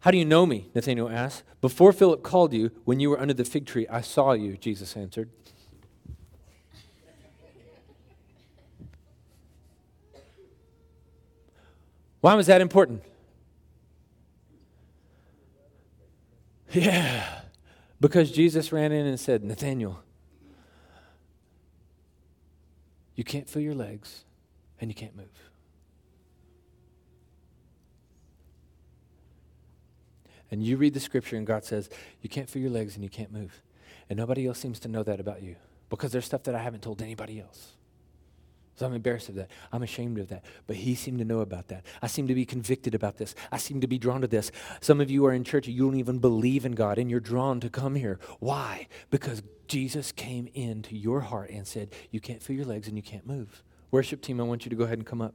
How 0.00 0.10
do 0.10 0.16
you 0.16 0.24
know 0.24 0.46
me? 0.46 0.70
Nathaniel 0.74 1.10
asked. 1.10 1.42
Before 1.60 1.92
Philip 1.92 2.22
called 2.22 2.54
you, 2.54 2.70
when 2.86 3.00
you 3.00 3.10
were 3.10 3.20
under 3.20 3.34
the 3.34 3.44
fig 3.44 3.66
tree, 3.66 3.86
I 3.88 4.00
saw 4.00 4.32
you, 4.32 4.56
Jesus 4.56 4.96
answered. 4.96 5.28
Why 12.22 12.32
was 12.32 12.46
that 12.46 12.62
important? 12.62 13.02
Yeah. 16.72 17.40
Because 18.00 18.30
Jesus 18.30 18.72
ran 18.72 18.90
in 18.90 19.04
and 19.04 19.20
said, 19.20 19.44
Nathaniel, 19.44 20.02
you 23.16 23.24
can't 23.24 23.48
feel 23.48 23.62
your 23.62 23.74
legs 23.74 24.24
and 24.80 24.90
you 24.90 24.94
can't 24.94 25.16
move. 25.16 25.26
And 30.50 30.62
you 30.62 30.76
read 30.76 30.94
the 30.94 31.00
scripture, 31.00 31.36
and 31.36 31.46
God 31.46 31.64
says, 31.64 31.90
You 32.22 32.28
can't 32.28 32.48
feel 32.48 32.62
your 32.62 32.70
legs 32.70 32.94
and 32.94 33.02
you 33.02 33.10
can't 33.10 33.32
move. 33.32 33.62
And 34.08 34.16
nobody 34.16 34.46
else 34.46 34.60
seems 34.60 34.78
to 34.80 34.88
know 34.88 35.02
that 35.02 35.18
about 35.18 35.42
you 35.42 35.56
because 35.90 36.12
there's 36.12 36.24
stuff 36.24 36.44
that 36.44 36.54
I 36.54 36.60
haven't 36.60 36.82
told 36.82 37.02
anybody 37.02 37.40
else. 37.40 37.75
So 38.76 38.86
I'm 38.86 38.94
embarrassed 38.94 39.30
of 39.30 39.34
that. 39.36 39.50
I'm 39.72 39.82
ashamed 39.82 40.18
of 40.18 40.28
that. 40.28 40.44
But 40.66 40.76
he 40.76 40.94
seemed 40.94 41.18
to 41.18 41.24
know 41.24 41.40
about 41.40 41.68
that. 41.68 41.84
I 42.02 42.06
seem 42.06 42.28
to 42.28 42.34
be 42.34 42.44
convicted 42.44 42.94
about 42.94 43.16
this. 43.16 43.34
I 43.50 43.56
seem 43.56 43.80
to 43.80 43.86
be 43.86 43.98
drawn 43.98 44.20
to 44.20 44.26
this. 44.26 44.52
Some 44.80 45.00
of 45.00 45.10
you 45.10 45.24
are 45.26 45.32
in 45.32 45.44
church, 45.44 45.66
you 45.66 45.84
don't 45.84 45.98
even 45.98 46.18
believe 46.18 46.66
in 46.66 46.72
God, 46.72 46.98
and 46.98 47.10
you're 47.10 47.18
drawn 47.18 47.58
to 47.60 47.70
come 47.70 47.94
here. 47.94 48.20
Why? 48.38 48.86
Because 49.10 49.42
Jesus 49.66 50.12
came 50.12 50.48
into 50.54 50.94
your 50.94 51.20
heart 51.20 51.50
and 51.50 51.66
said, 51.66 51.94
You 52.10 52.20
can't 52.20 52.42
feel 52.42 52.56
your 52.56 52.66
legs 52.66 52.86
and 52.86 52.96
you 52.96 53.02
can't 53.02 53.26
move. 53.26 53.62
Worship 53.90 54.20
team, 54.20 54.40
I 54.40 54.44
want 54.44 54.66
you 54.66 54.70
to 54.70 54.76
go 54.76 54.84
ahead 54.84 54.98
and 54.98 55.06
come 55.06 55.22
up. 55.22 55.34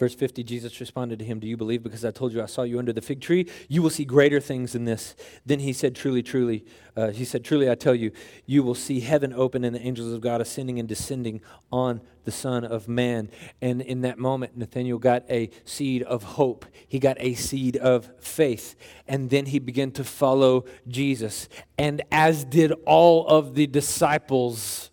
Verse 0.00 0.14
50, 0.14 0.42
Jesus 0.44 0.80
responded 0.80 1.18
to 1.18 1.26
him, 1.26 1.40
Do 1.40 1.46
you 1.46 1.58
believe 1.58 1.82
because 1.82 2.06
I 2.06 2.10
told 2.10 2.32
you 2.32 2.42
I 2.42 2.46
saw 2.46 2.62
you 2.62 2.78
under 2.78 2.90
the 2.90 3.02
fig 3.02 3.20
tree? 3.20 3.46
You 3.68 3.82
will 3.82 3.90
see 3.90 4.06
greater 4.06 4.40
things 4.40 4.72
than 4.72 4.86
this. 4.86 5.14
Then 5.44 5.58
he 5.58 5.74
said, 5.74 5.94
Truly, 5.94 6.22
truly, 6.22 6.64
uh, 6.96 7.10
he 7.10 7.26
said, 7.26 7.44
Truly, 7.44 7.70
I 7.70 7.74
tell 7.74 7.94
you, 7.94 8.10
you 8.46 8.62
will 8.62 8.74
see 8.74 9.00
heaven 9.00 9.34
open 9.34 9.62
and 9.62 9.76
the 9.76 9.82
angels 9.82 10.10
of 10.14 10.22
God 10.22 10.40
ascending 10.40 10.78
and 10.78 10.88
descending 10.88 11.42
on 11.70 12.00
the 12.24 12.30
Son 12.30 12.64
of 12.64 12.88
Man. 12.88 13.28
And 13.60 13.82
in 13.82 14.00
that 14.00 14.18
moment, 14.18 14.56
Nathanael 14.56 14.96
got 14.96 15.30
a 15.30 15.50
seed 15.66 16.02
of 16.04 16.22
hope. 16.22 16.64
He 16.88 16.98
got 16.98 17.18
a 17.20 17.34
seed 17.34 17.76
of 17.76 18.10
faith. 18.20 18.76
And 19.06 19.28
then 19.28 19.44
he 19.44 19.58
began 19.58 19.90
to 19.92 20.04
follow 20.04 20.64
Jesus. 20.88 21.46
And 21.76 22.00
as 22.10 22.46
did 22.46 22.72
all 22.86 23.26
of 23.26 23.54
the 23.54 23.66
disciples, 23.66 24.90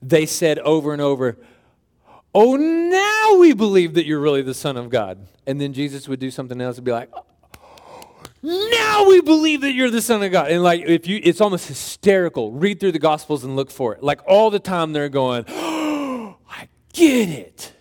they 0.00 0.24
said 0.24 0.60
over 0.60 0.92
and 0.92 1.02
over, 1.02 1.36
Oh, 2.38 2.54
now 2.54 3.40
we 3.40 3.54
believe 3.54 3.94
that 3.94 4.04
you're 4.04 4.20
really 4.20 4.42
the 4.42 4.52
Son 4.52 4.76
of 4.76 4.90
God. 4.90 5.26
And 5.46 5.58
then 5.58 5.72
Jesus 5.72 6.06
would 6.06 6.20
do 6.20 6.30
something 6.30 6.60
else 6.60 6.76
and 6.76 6.84
be 6.84 6.92
like, 6.92 7.10
now 8.42 9.08
we 9.08 9.22
believe 9.22 9.62
that 9.62 9.72
you're 9.72 9.90
the 9.90 10.02
son 10.02 10.22
of 10.22 10.30
god. 10.30 10.50
And 10.50 10.62
like 10.62 10.82
if 10.82 11.08
you 11.08 11.18
it's 11.24 11.40
almost 11.40 11.66
hysterical. 11.66 12.52
Read 12.52 12.78
through 12.78 12.92
the 12.92 13.00
gospels 13.00 13.42
and 13.42 13.56
look 13.56 13.70
for 13.70 13.94
it. 13.94 14.02
Like 14.02 14.20
all 14.28 14.50
the 14.50 14.60
time 14.60 14.92
they're 14.92 15.08
going 15.08 15.46
oh, 15.48 16.36
i 16.50 16.68
get 16.92 17.28
it. 17.28 17.72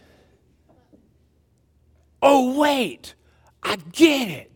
Oh 2.22 2.58
wait. 2.58 3.14
I 3.62 3.76
get 3.92 4.30
it 4.30 4.55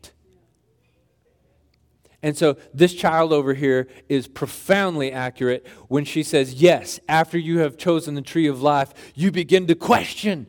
and 2.22 2.38
so 2.38 2.58
this 2.74 2.94
child 2.94 3.32
over 3.32 3.54
here 3.54 3.88
is 4.10 4.28
profoundly 4.28 5.12
accurate 5.12 5.66
when 5.88 6.04
she 6.04 6.22
says, 6.22 6.56
Yes, 6.56 7.00
after 7.08 7.38
you 7.38 7.60
have 7.60 7.78
chosen 7.78 8.16
the 8.16 8.22
tree 8.22 8.48
of 8.48 8.62
life, 8.62 8.94
you 9.16 9.32
begin 9.32 9.68
to 9.68 9.76
question. 9.76 10.48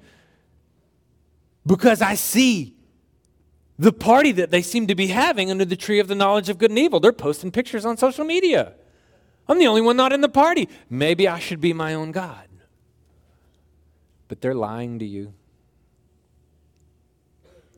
Because 1.65 2.03
I 2.03 2.15
see 2.15 2.75
the 3.79 3.93
party 3.93 4.33
that 4.33 4.51
they 4.51 4.63
seem 4.63 4.89
to 4.89 4.95
be 4.95 5.09
having 5.09 5.51
under 5.51 5.65
the 5.65 5.77
tree 5.77 6.01
of 6.01 6.09
the 6.09 6.15
knowledge 6.15 6.49
of 6.49 6.59
good 6.59 6.71
and 6.71 6.79
evil. 6.79 6.99
They're 6.99 7.13
posting 7.13 7.53
pictures 7.53 7.85
on 7.85 7.97
social 7.97 8.25
media. 8.25 8.75
I'm 9.49 9.59
the 9.59 9.67
only 9.67 9.81
one 9.81 9.97
not 9.97 10.13
in 10.13 10.21
the 10.21 10.29
party. 10.29 10.69
Maybe 10.89 11.29
I 11.29 11.39
should 11.39 11.61
be 11.61 11.73
my 11.73 11.95
own 11.95 12.11
God. 12.11 12.49
But 14.29 14.41
they're 14.41 14.55
lying 14.55 14.99
to 14.99 15.05
you. 15.05 15.35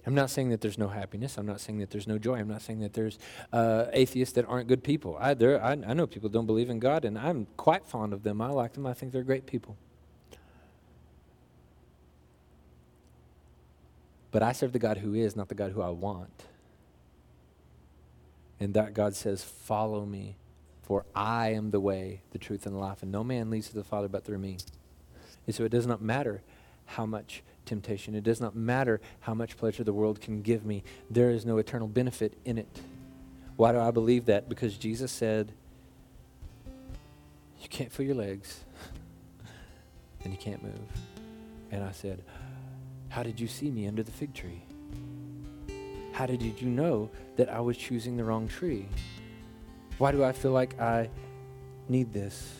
I'm 0.04 0.14
not 0.14 0.30
saying 0.30 0.50
that 0.50 0.60
there's 0.60 0.78
no 0.78 0.88
happiness. 0.88 1.38
I'm 1.38 1.46
not 1.46 1.60
saying 1.60 1.78
that 1.78 1.90
there's 1.90 2.08
no 2.08 2.18
joy. 2.18 2.38
I'm 2.38 2.48
not 2.48 2.62
saying 2.62 2.80
that 2.80 2.92
there's 2.92 3.18
uh, 3.52 3.86
atheists 3.92 4.34
that 4.34 4.46
aren't 4.46 4.66
good 4.66 4.82
people. 4.82 5.16
I, 5.20 5.30
I, 5.30 5.72
I 5.72 5.94
know 5.94 6.08
people 6.08 6.28
don't 6.28 6.46
believe 6.46 6.70
in 6.70 6.80
God, 6.80 7.04
and 7.04 7.16
I'm 7.16 7.46
quite 7.56 7.86
fond 7.86 8.12
of 8.12 8.24
them. 8.24 8.40
I 8.40 8.48
like 8.48 8.72
them. 8.72 8.84
I 8.84 8.94
think 8.94 9.12
they're 9.12 9.22
great 9.22 9.46
people. 9.46 9.76
But 14.32 14.42
I 14.42 14.52
serve 14.52 14.72
the 14.72 14.80
God 14.80 14.98
who 14.98 15.14
is, 15.14 15.36
not 15.36 15.48
the 15.48 15.54
God 15.54 15.72
who 15.72 15.82
I 15.82 15.90
want. 15.90 16.44
And 18.58 18.74
that 18.74 18.94
God 18.94 19.14
says, 19.14 19.44
Follow 19.44 20.04
me, 20.04 20.36
for 20.82 21.04
I 21.14 21.50
am 21.50 21.70
the 21.70 21.80
way, 21.80 22.22
the 22.32 22.38
truth, 22.38 22.66
and 22.66 22.74
the 22.74 22.78
life, 22.78 23.02
and 23.02 23.12
no 23.12 23.22
man 23.22 23.50
leads 23.50 23.68
to 23.68 23.74
the 23.74 23.84
Father 23.84 24.08
but 24.08 24.24
through 24.24 24.38
me. 24.38 24.56
And 25.46 25.54
so 25.54 25.64
it 25.64 25.68
does 25.68 25.86
not 25.86 26.00
matter 26.00 26.42
how 26.86 27.06
much 27.06 27.42
temptation. 27.64 28.14
It 28.14 28.24
does 28.24 28.40
not 28.40 28.54
matter 28.54 29.00
how 29.20 29.34
much 29.34 29.56
pleasure 29.56 29.84
the 29.84 29.92
world 29.92 30.20
can 30.20 30.42
give 30.42 30.64
me, 30.64 30.82
there 31.10 31.30
is 31.30 31.44
no 31.44 31.58
eternal 31.58 31.88
benefit 31.88 32.34
in 32.44 32.58
it. 32.58 32.68
Why 33.56 33.72
do 33.72 33.78
I 33.78 33.90
believe 33.90 34.26
that? 34.26 34.48
Because 34.48 34.76
Jesus 34.76 35.12
said, 35.12 35.52
You 37.60 37.68
can't 37.68 37.92
feel 37.92 38.06
your 38.06 38.16
legs, 38.16 38.64
and 40.24 40.32
you 40.32 40.38
can't 40.38 40.62
move. 40.62 40.88
And 41.70 41.84
I 41.84 41.92
said, 41.92 42.22
How 43.08 43.22
did 43.22 43.38
you 43.38 43.46
see 43.46 43.70
me 43.70 43.86
under 43.86 44.02
the 44.02 44.12
fig 44.12 44.34
tree? 44.34 44.62
How 46.12 46.26
did 46.26 46.42
you 46.42 46.68
know 46.68 47.10
that 47.36 47.48
I 47.48 47.60
was 47.60 47.76
choosing 47.76 48.16
the 48.16 48.24
wrong 48.24 48.46
tree? 48.46 48.86
Why 49.98 50.12
do 50.12 50.22
I 50.24 50.32
feel 50.32 50.50
like 50.52 50.78
I 50.80 51.08
need 51.88 52.12
this? 52.12 52.54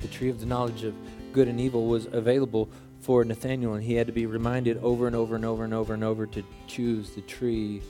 The 0.00 0.08
tree 0.08 0.30
of 0.30 0.40
the 0.40 0.46
knowledge 0.46 0.84
of 0.84 0.94
good 1.34 1.48
and 1.48 1.60
evil 1.60 1.86
was 1.86 2.06
available 2.12 2.70
for 3.00 3.24
Nathaniel, 3.24 3.74
and 3.74 3.82
he 3.82 3.94
had 3.94 4.06
to 4.06 4.12
be 4.12 4.24
reminded 4.24 4.78
over 4.78 5.06
and 5.06 5.14
over 5.14 5.34
and 5.34 5.44
over 5.44 5.64
and 5.64 5.74
over 5.74 5.92
and 5.92 6.02
over 6.02 6.26
to 6.28 6.42
choose 6.66 7.10
the 7.10 7.20
tree 7.22 7.82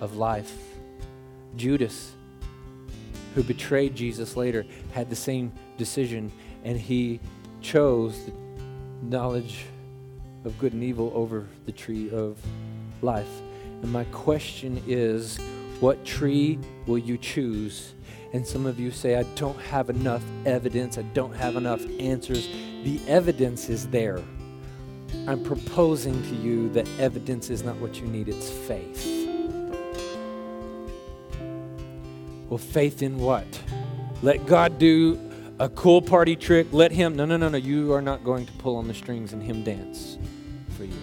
of 0.00 0.16
life. 0.16 0.56
Judas, 1.56 2.12
who 3.34 3.42
betrayed 3.42 3.94
Jesus 3.94 4.36
later, 4.36 4.64
had 4.92 5.10
the 5.10 5.16
same 5.16 5.52
decision, 5.76 6.32
and 6.64 6.78
he 6.78 7.20
chose 7.60 8.24
the 8.24 8.32
knowledge 9.02 9.66
of 10.44 10.58
good 10.58 10.72
and 10.72 10.82
evil 10.82 11.12
over 11.14 11.46
the 11.66 11.72
tree 11.72 12.08
of 12.10 12.38
life. 13.02 13.28
And 13.82 13.92
my 13.92 14.04
question 14.04 14.82
is 14.86 15.38
what 15.80 16.04
tree 16.04 16.58
will 16.86 16.98
you 16.98 17.18
choose 17.18 17.94
and 18.32 18.46
some 18.46 18.66
of 18.66 18.78
you 18.78 18.90
say, 18.90 19.16
I 19.16 19.24
don't 19.34 19.60
have 19.60 19.90
enough 19.90 20.22
evidence, 20.46 20.98
I 20.98 21.02
don't 21.02 21.34
have 21.34 21.56
enough 21.56 21.84
answers. 21.98 22.48
The 22.84 23.00
evidence 23.08 23.68
is 23.68 23.88
there. 23.88 24.22
I'm 25.26 25.42
proposing 25.42 26.22
to 26.22 26.34
you 26.36 26.68
that 26.70 26.88
evidence 26.98 27.50
is 27.50 27.64
not 27.64 27.76
what 27.76 28.00
you 28.00 28.06
need, 28.06 28.28
it's 28.28 28.48
faith. 28.48 29.16
Well, 32.48 32.58
faith 32.58 33.02
in 33.02 33.18
what? 33.18 33.46
Let 34.22 34.46
God 34.46 34.78
do 34.78 35.18
a 35.58 35.68
cool 35.68 36.02
party 36.02 36.36
trick. 36.36 36.66
Let 36.72 36.90
Him. 36.90 37.14
No, 37.14 37.24
no, 37.24 37.36
no, 37.36 37.48
no. 37.48 37.58
You 37.58 37.92
are 37.92 38.02
not 38.02 38.24
going 38.24 38.46
to 38.46 38.52
pull 38.54 38.76
on 38.76 38.88
the 38.88 38.94
strings 38.94 39.32
and 39.32 39.42
Him 39.42 39.62
dance 39.62 40.18
for 40.76 40.84
you. 40.84 40.96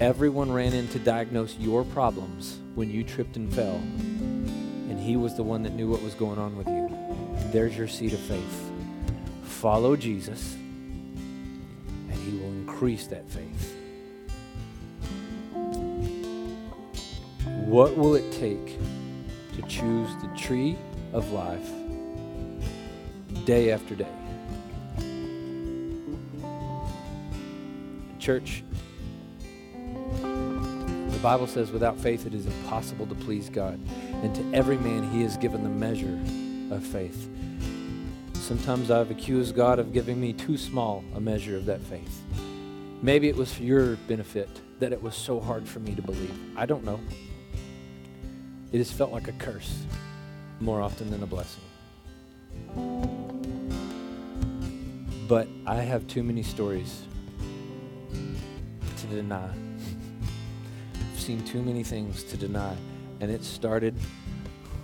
Everyone 0.00 0.50
ran 0.52 0.72
in 0.72 0.88
to 0.88 0.98
diagnose 0.98 1.56
your 1.58 1.84
problems 1.84 2.58
when 2.74 2.90
you 2.90 3.04
tripped 3.04 3.36
and 3.36 3.52
fell, 3.54 3.76
and 3.76 4.98
He 4.98 5.16
was 5.16 5.36
the 5.36 5.42
one 5.42 5.62
that 5.62 5.74
knew 5.74 5.88
what 5.88 6.02
was 6.02 6.14
going 6.14 6.38
on 6.38 6.56
with 6.56 6.66
you. 6.66 6.90
There's 7.52 7.76
your 7.76 7.88
seed 7.88 8.12
of 8.12 8.20
faith. 8.20 8.70
Follow 9.44 9.96
Jesus, 9.96 10.54
and 10.54 12.12
He 12.12 12.36
will 12.38 12.50
increase 12.50 13.06
that 13.06 13.28
faith. 13.28 13.76
What 17.66 17.96
will 17.96 18.14
it 18.14 18.30
take 18.32 18.78
to 19.54 19.62
choose 19.68 20.10
the 20.22 20.28
tree 20.36 20.76
of 21.12 21.30
life 21.32 21.70
day 23.44 23.70
after 23.72 23.94
day? 23.94 24.06
Church, 28.18 28.64
Bible 31.24 31.46
says, 31.46 31.70
without 31.70 31.98
faith 31.98 32.26
it 32.26 32.34
is 32.34 32.44
impossible 32.44 33.06
to 33.06 33.14
please 33.14 33.48
God. 33.48 33.80
And 34.22 34.34
to 34.34 34.54
every 34.54 34.76
man 34.76 35.10
he 35.10 35.22
has 35.22 35.38
given 35.38 35.62
the 35.62 35.70
measure 35.70 36.20
of 36.70 36.84
faith. 36.84 37.30
Sometimes 38.34 38.90
I've 38.90 39.10
accused 39.10 39.56
God 39.56 39.78
of 39.78 39.94
giving 39.94 40.20
me 40.20 40.34
too 40.34 40.58
small 40.58 41.02
a 41.14 41.20
measure 41.20 41.56
of 41.56 41.64
that 41.64 41.80
faith. 41.80 42.20
Maybe 43.00 43.30
it 43.30 43.36
was 43.36 43.54
for 43.54 43.62
your 43.62 43.96
benefit 44.06 44.50
that 44.80 44.92
it 44.92 45.02
was 45.02 45.14
so 45.14 45.40
hard 45.40 45.66
for 45.66 45.80
me 45.80 45.94
to 45.94 46.02
believe. 46.02 46.38
I 46.58 46.66
don't 46.66 46.84
know. 46.84 47.00
It 48.70 48.76
has 48.76 48.92
felt 48.92 49.10
like 49.10 49.26
a 49.26 49.32
curse 49.32 49.86
more 50.60 50.82
often 50.82 51.10
than 51.10 51.22
a 51.22 51.26
blessing. 51.26 51.62
But 55.26 55.48
I 55.66 55.76
have 55.76 56.06
too 56.06 56.22
many 56.22 56.42
stories 56.42 57.06
to 58.12 59.06
deny 59.06 59.63
seen 61.24 61.42
too 61.42 61.62
many 61.62 61.82
things 61.82 62.22
to 62.24 62.36
deny. 62.36 62.76
And 63.20 63.30
it 63.30 63.42
started 63.42 63.94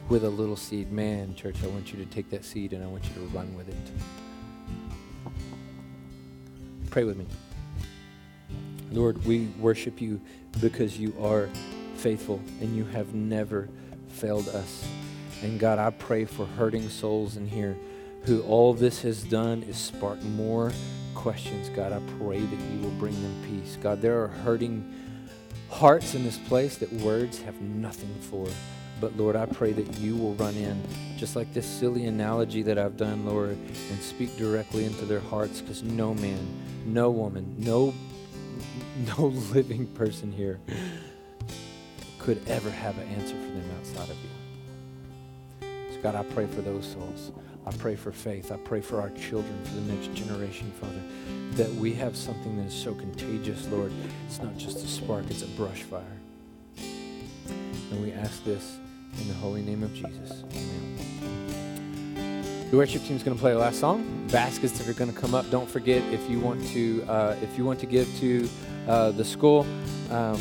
with 0.08 0.24
a 0.24 0.30
little 0.30 0.56
seed. 0.56 0.90
Man, 0.90 1.34
church, 1.34 1.56
I 1.62 1.66
want 1.66 1.92
you 1.92 2.02
to 2.02 2.06
take 2.06 2.30
that 2.30 2.46
seed 2.46 2.72
and 2.72 2.82
I 2.82 2.86
want 2.86 3.04
you 3.04 3.14
to 3.14 3.20
run 3.36 3.54
with 3.54 3.68
it. 3.68 3.76
Pray 6.88 7.04
with 7.04 7.18
me. 7.18 7.26
Lord, 8.90 9.22
we 9.26 9.48
worship 9.58 10.00
you 10.00 10.18
because 10.62 10.98
you 10.98 11.14
are 11.20 11.50
faithful 11.96 12.40
and 12.62 12.74
you 12.74 12.86
have 12.86 13.12
never 13.14 13.68
failed 14.08 14.48
us. 14.48 14.88
And 15.42 15.60
God, 15.60 15.78
I 15.78 15.90
pray 15.90 16.24
for 16.24 16.46
hurting 16.46 16.88
souls 16.88 17.36
in 17.36 17.46
here 17.46 17.76
who 18.24 18.40
all 18.44 18.72
this 18.72 19.02
has 19.02 19.22
done 19.24 19.62
is 19.64 19.76
spark 19.76 20.22
more 20.22 20.72
questions. 21.14 21.68
God, 21.68 21.92
I 21.92 22.00
pray 22.18 22.40
that 22.40 22.60
you 22.72 22.80
will 22.80 22.90
bring 22.92 23.12
them 23.20 23.42
peace. 23.46 23.76
God, 23.80 24.00
there 24.00 24.22
are 24.22 24.28
hurting 24.28 25.09
hearts 25.70 26.14
in 26.14 26.24
this 26.24 26.36
place 26.36 26.76
that 26.78 26.92
words 26.92 27.40
have 27.42 27.60
nothing 27.60 28.14
for. 28.20 28.46
But 29.00 29.16
Lord, 29.16 29.34
I 29.34 29.46
pray 29.46 29.72
that 29.72 29.98
you 29.98 30.14
will 30.16 30.34
run 30.34 30.54
in, 30.56 30.82
just 31.16 31.36
like 31.36 31.54
this 31.54 31.66
silly 31.66 32.06
analogy 32.06 32.62
that 32.62 32.78
I've 32.78 32.96
done, 32.96 33.24
Lord, 33.24 33.56
and 33.90 34.02
speak 34.02 34.36
directly 34.36 34.84
into 34.84 35.06
their 35.06 35.20
hearts 35.20 35.60
because 35.60 35.82
no 35.82 36.12
man, 36.12 36.46
no 36.84 37.10
woman, 37.10 37.54
no, 37.58 37.94
no 39.06 39.26
living 39.54 39.86
person 39.88 40.32
here 40.32 40.60
could 42.18 42.46
ever 42.46 42.70
have 42.70 42.98
an 42.98 43.08
answer 43.08 43.34
for 43.34 43.50
them 43.50 43.70
outside 43.78 44.10
of 44.10 44.16
you. 44.22 45.94
So, 45.94 46.00
God, 46.02 46.14
I 46.14 46.22
pray 46.34 46.46
for 46.46 46.60
those 46.60 46.86
souls. 46.86 47.32
I 47.66 47.72
pray 47.72 47.94
for 47.94 48.10
faith. 48.10 48.50
I 48.50 48.56
pray 48.56 48.80
for 48.80 49.00
our 49.00 49.10
children, 49.10 49.58
for 49.64 49.74
the 49.74 49.92
next 49.92 50.14
generation, 50.14 50.72
Father, 50.80 51.02
that 51.52 51.70
we 51.74 51.92
have 51.94 52.16
something 52.16 52.56
that 52.56 52.66
is 52.66 52.74
so 52.74 52.94
contagious, 52.94 53.66
Lord. 53.68 53.92
It's 54.26 54.40
not 54.40 54.56
just 54.56 54.78
a 54.78 54.88
spark, 54.88 55.24
it's 55.30 55.42
a 55.42 55.48
brush 55.48 55.82
fire. 55.82 56.02
And 56.78 58.02
we 58.02 58.12
ask 58.12 58.42
this 58.44 58.78
in 59.20 59.28
the 59.28 59.34
holy 59.34 59.62
name 59.62 59.82
of 59.82 59.92
Jesus. 59.94 60.44
Amen. 60.52 61.10
The 62.70 62.76
worship 62.76 63.02
team 63.02 63.16
is 63.16 63.24
going 63.24 63.36
to 63.36 63.40
play 63.40 63.52
the 63.52 63.58
last 63.58 63.80
song. 63.80 64.28
Baskets 64.30 64.86
are 64.88 64.92
going 64.92 65.12
to 65.12 65.20
come 65.20 65.34
up. 65.34 65.50
Don't 65.50 65.68
forget 65.68 66.02
if 66.12 66.30
you 66.30 66.38
want 66.38 66.64
to 66.68 67.02
uh, 67.08 67.34
if 67.42 67.58
you 67.58 67.64
want 67.64 67.80
to 67.80 67.86
give 67.86 68.08
to 68.20 68.48
uh, 68.86 69.10
the 69.10 69.24
school, 69.24 69.66
um, 70.10 70.40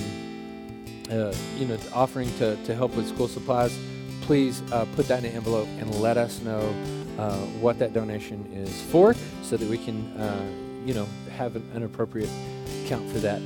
uh, 1.09 1.33
you 1.57 1.65
know, 1.65 1.77
offering 1.91 2.31
to, 2.37 2.55
to 2.65 2.75
help 2.75 2.95
with 2.95 3.07
school 3.07 3.27
supplies. 3.27 3.75
Please 4.21 4.61
uh, 4.71 4.85
put 4.95 5.07
that 5.07 5.23
in 5.23 5.31
an 5.31 5.37
envelope 5.37 5.67
and 5.79 5.99
let 5.99 6.17
us 6.17 6.39
know 6.41 6.61
uh, 7.19 7.35
what 7.59 7.77
that 7.79 7.91
donation 7.93 8.49
is 8.53 8.81
for, 8.83 9.13
so 9.43 9.57
that 9.57 9.67
we 9.67 9.77
can 9.77 10.07
uh, 10.17 10.45
you 10.85 10.93
know 10.93 11.07
have 11.35 11.55
an, 11.55 11.69
an 11.73 11.83
appropriate 11.83 12.29
account 12.85 13.09
for 13.11 13.19
that. 13.19 13.41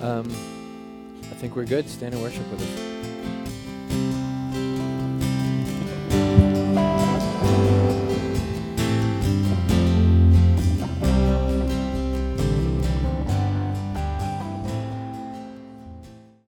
Um, 0.00 0.28
I 1.22 1.34
think 1.34 1.56
we're 1.56 1.66
good. 1.66 1.88
Stand 1.88 2.14
and 2.14 2.22
worship 2.22 2.48
with 2.50 2.62
us. 2.62 2.93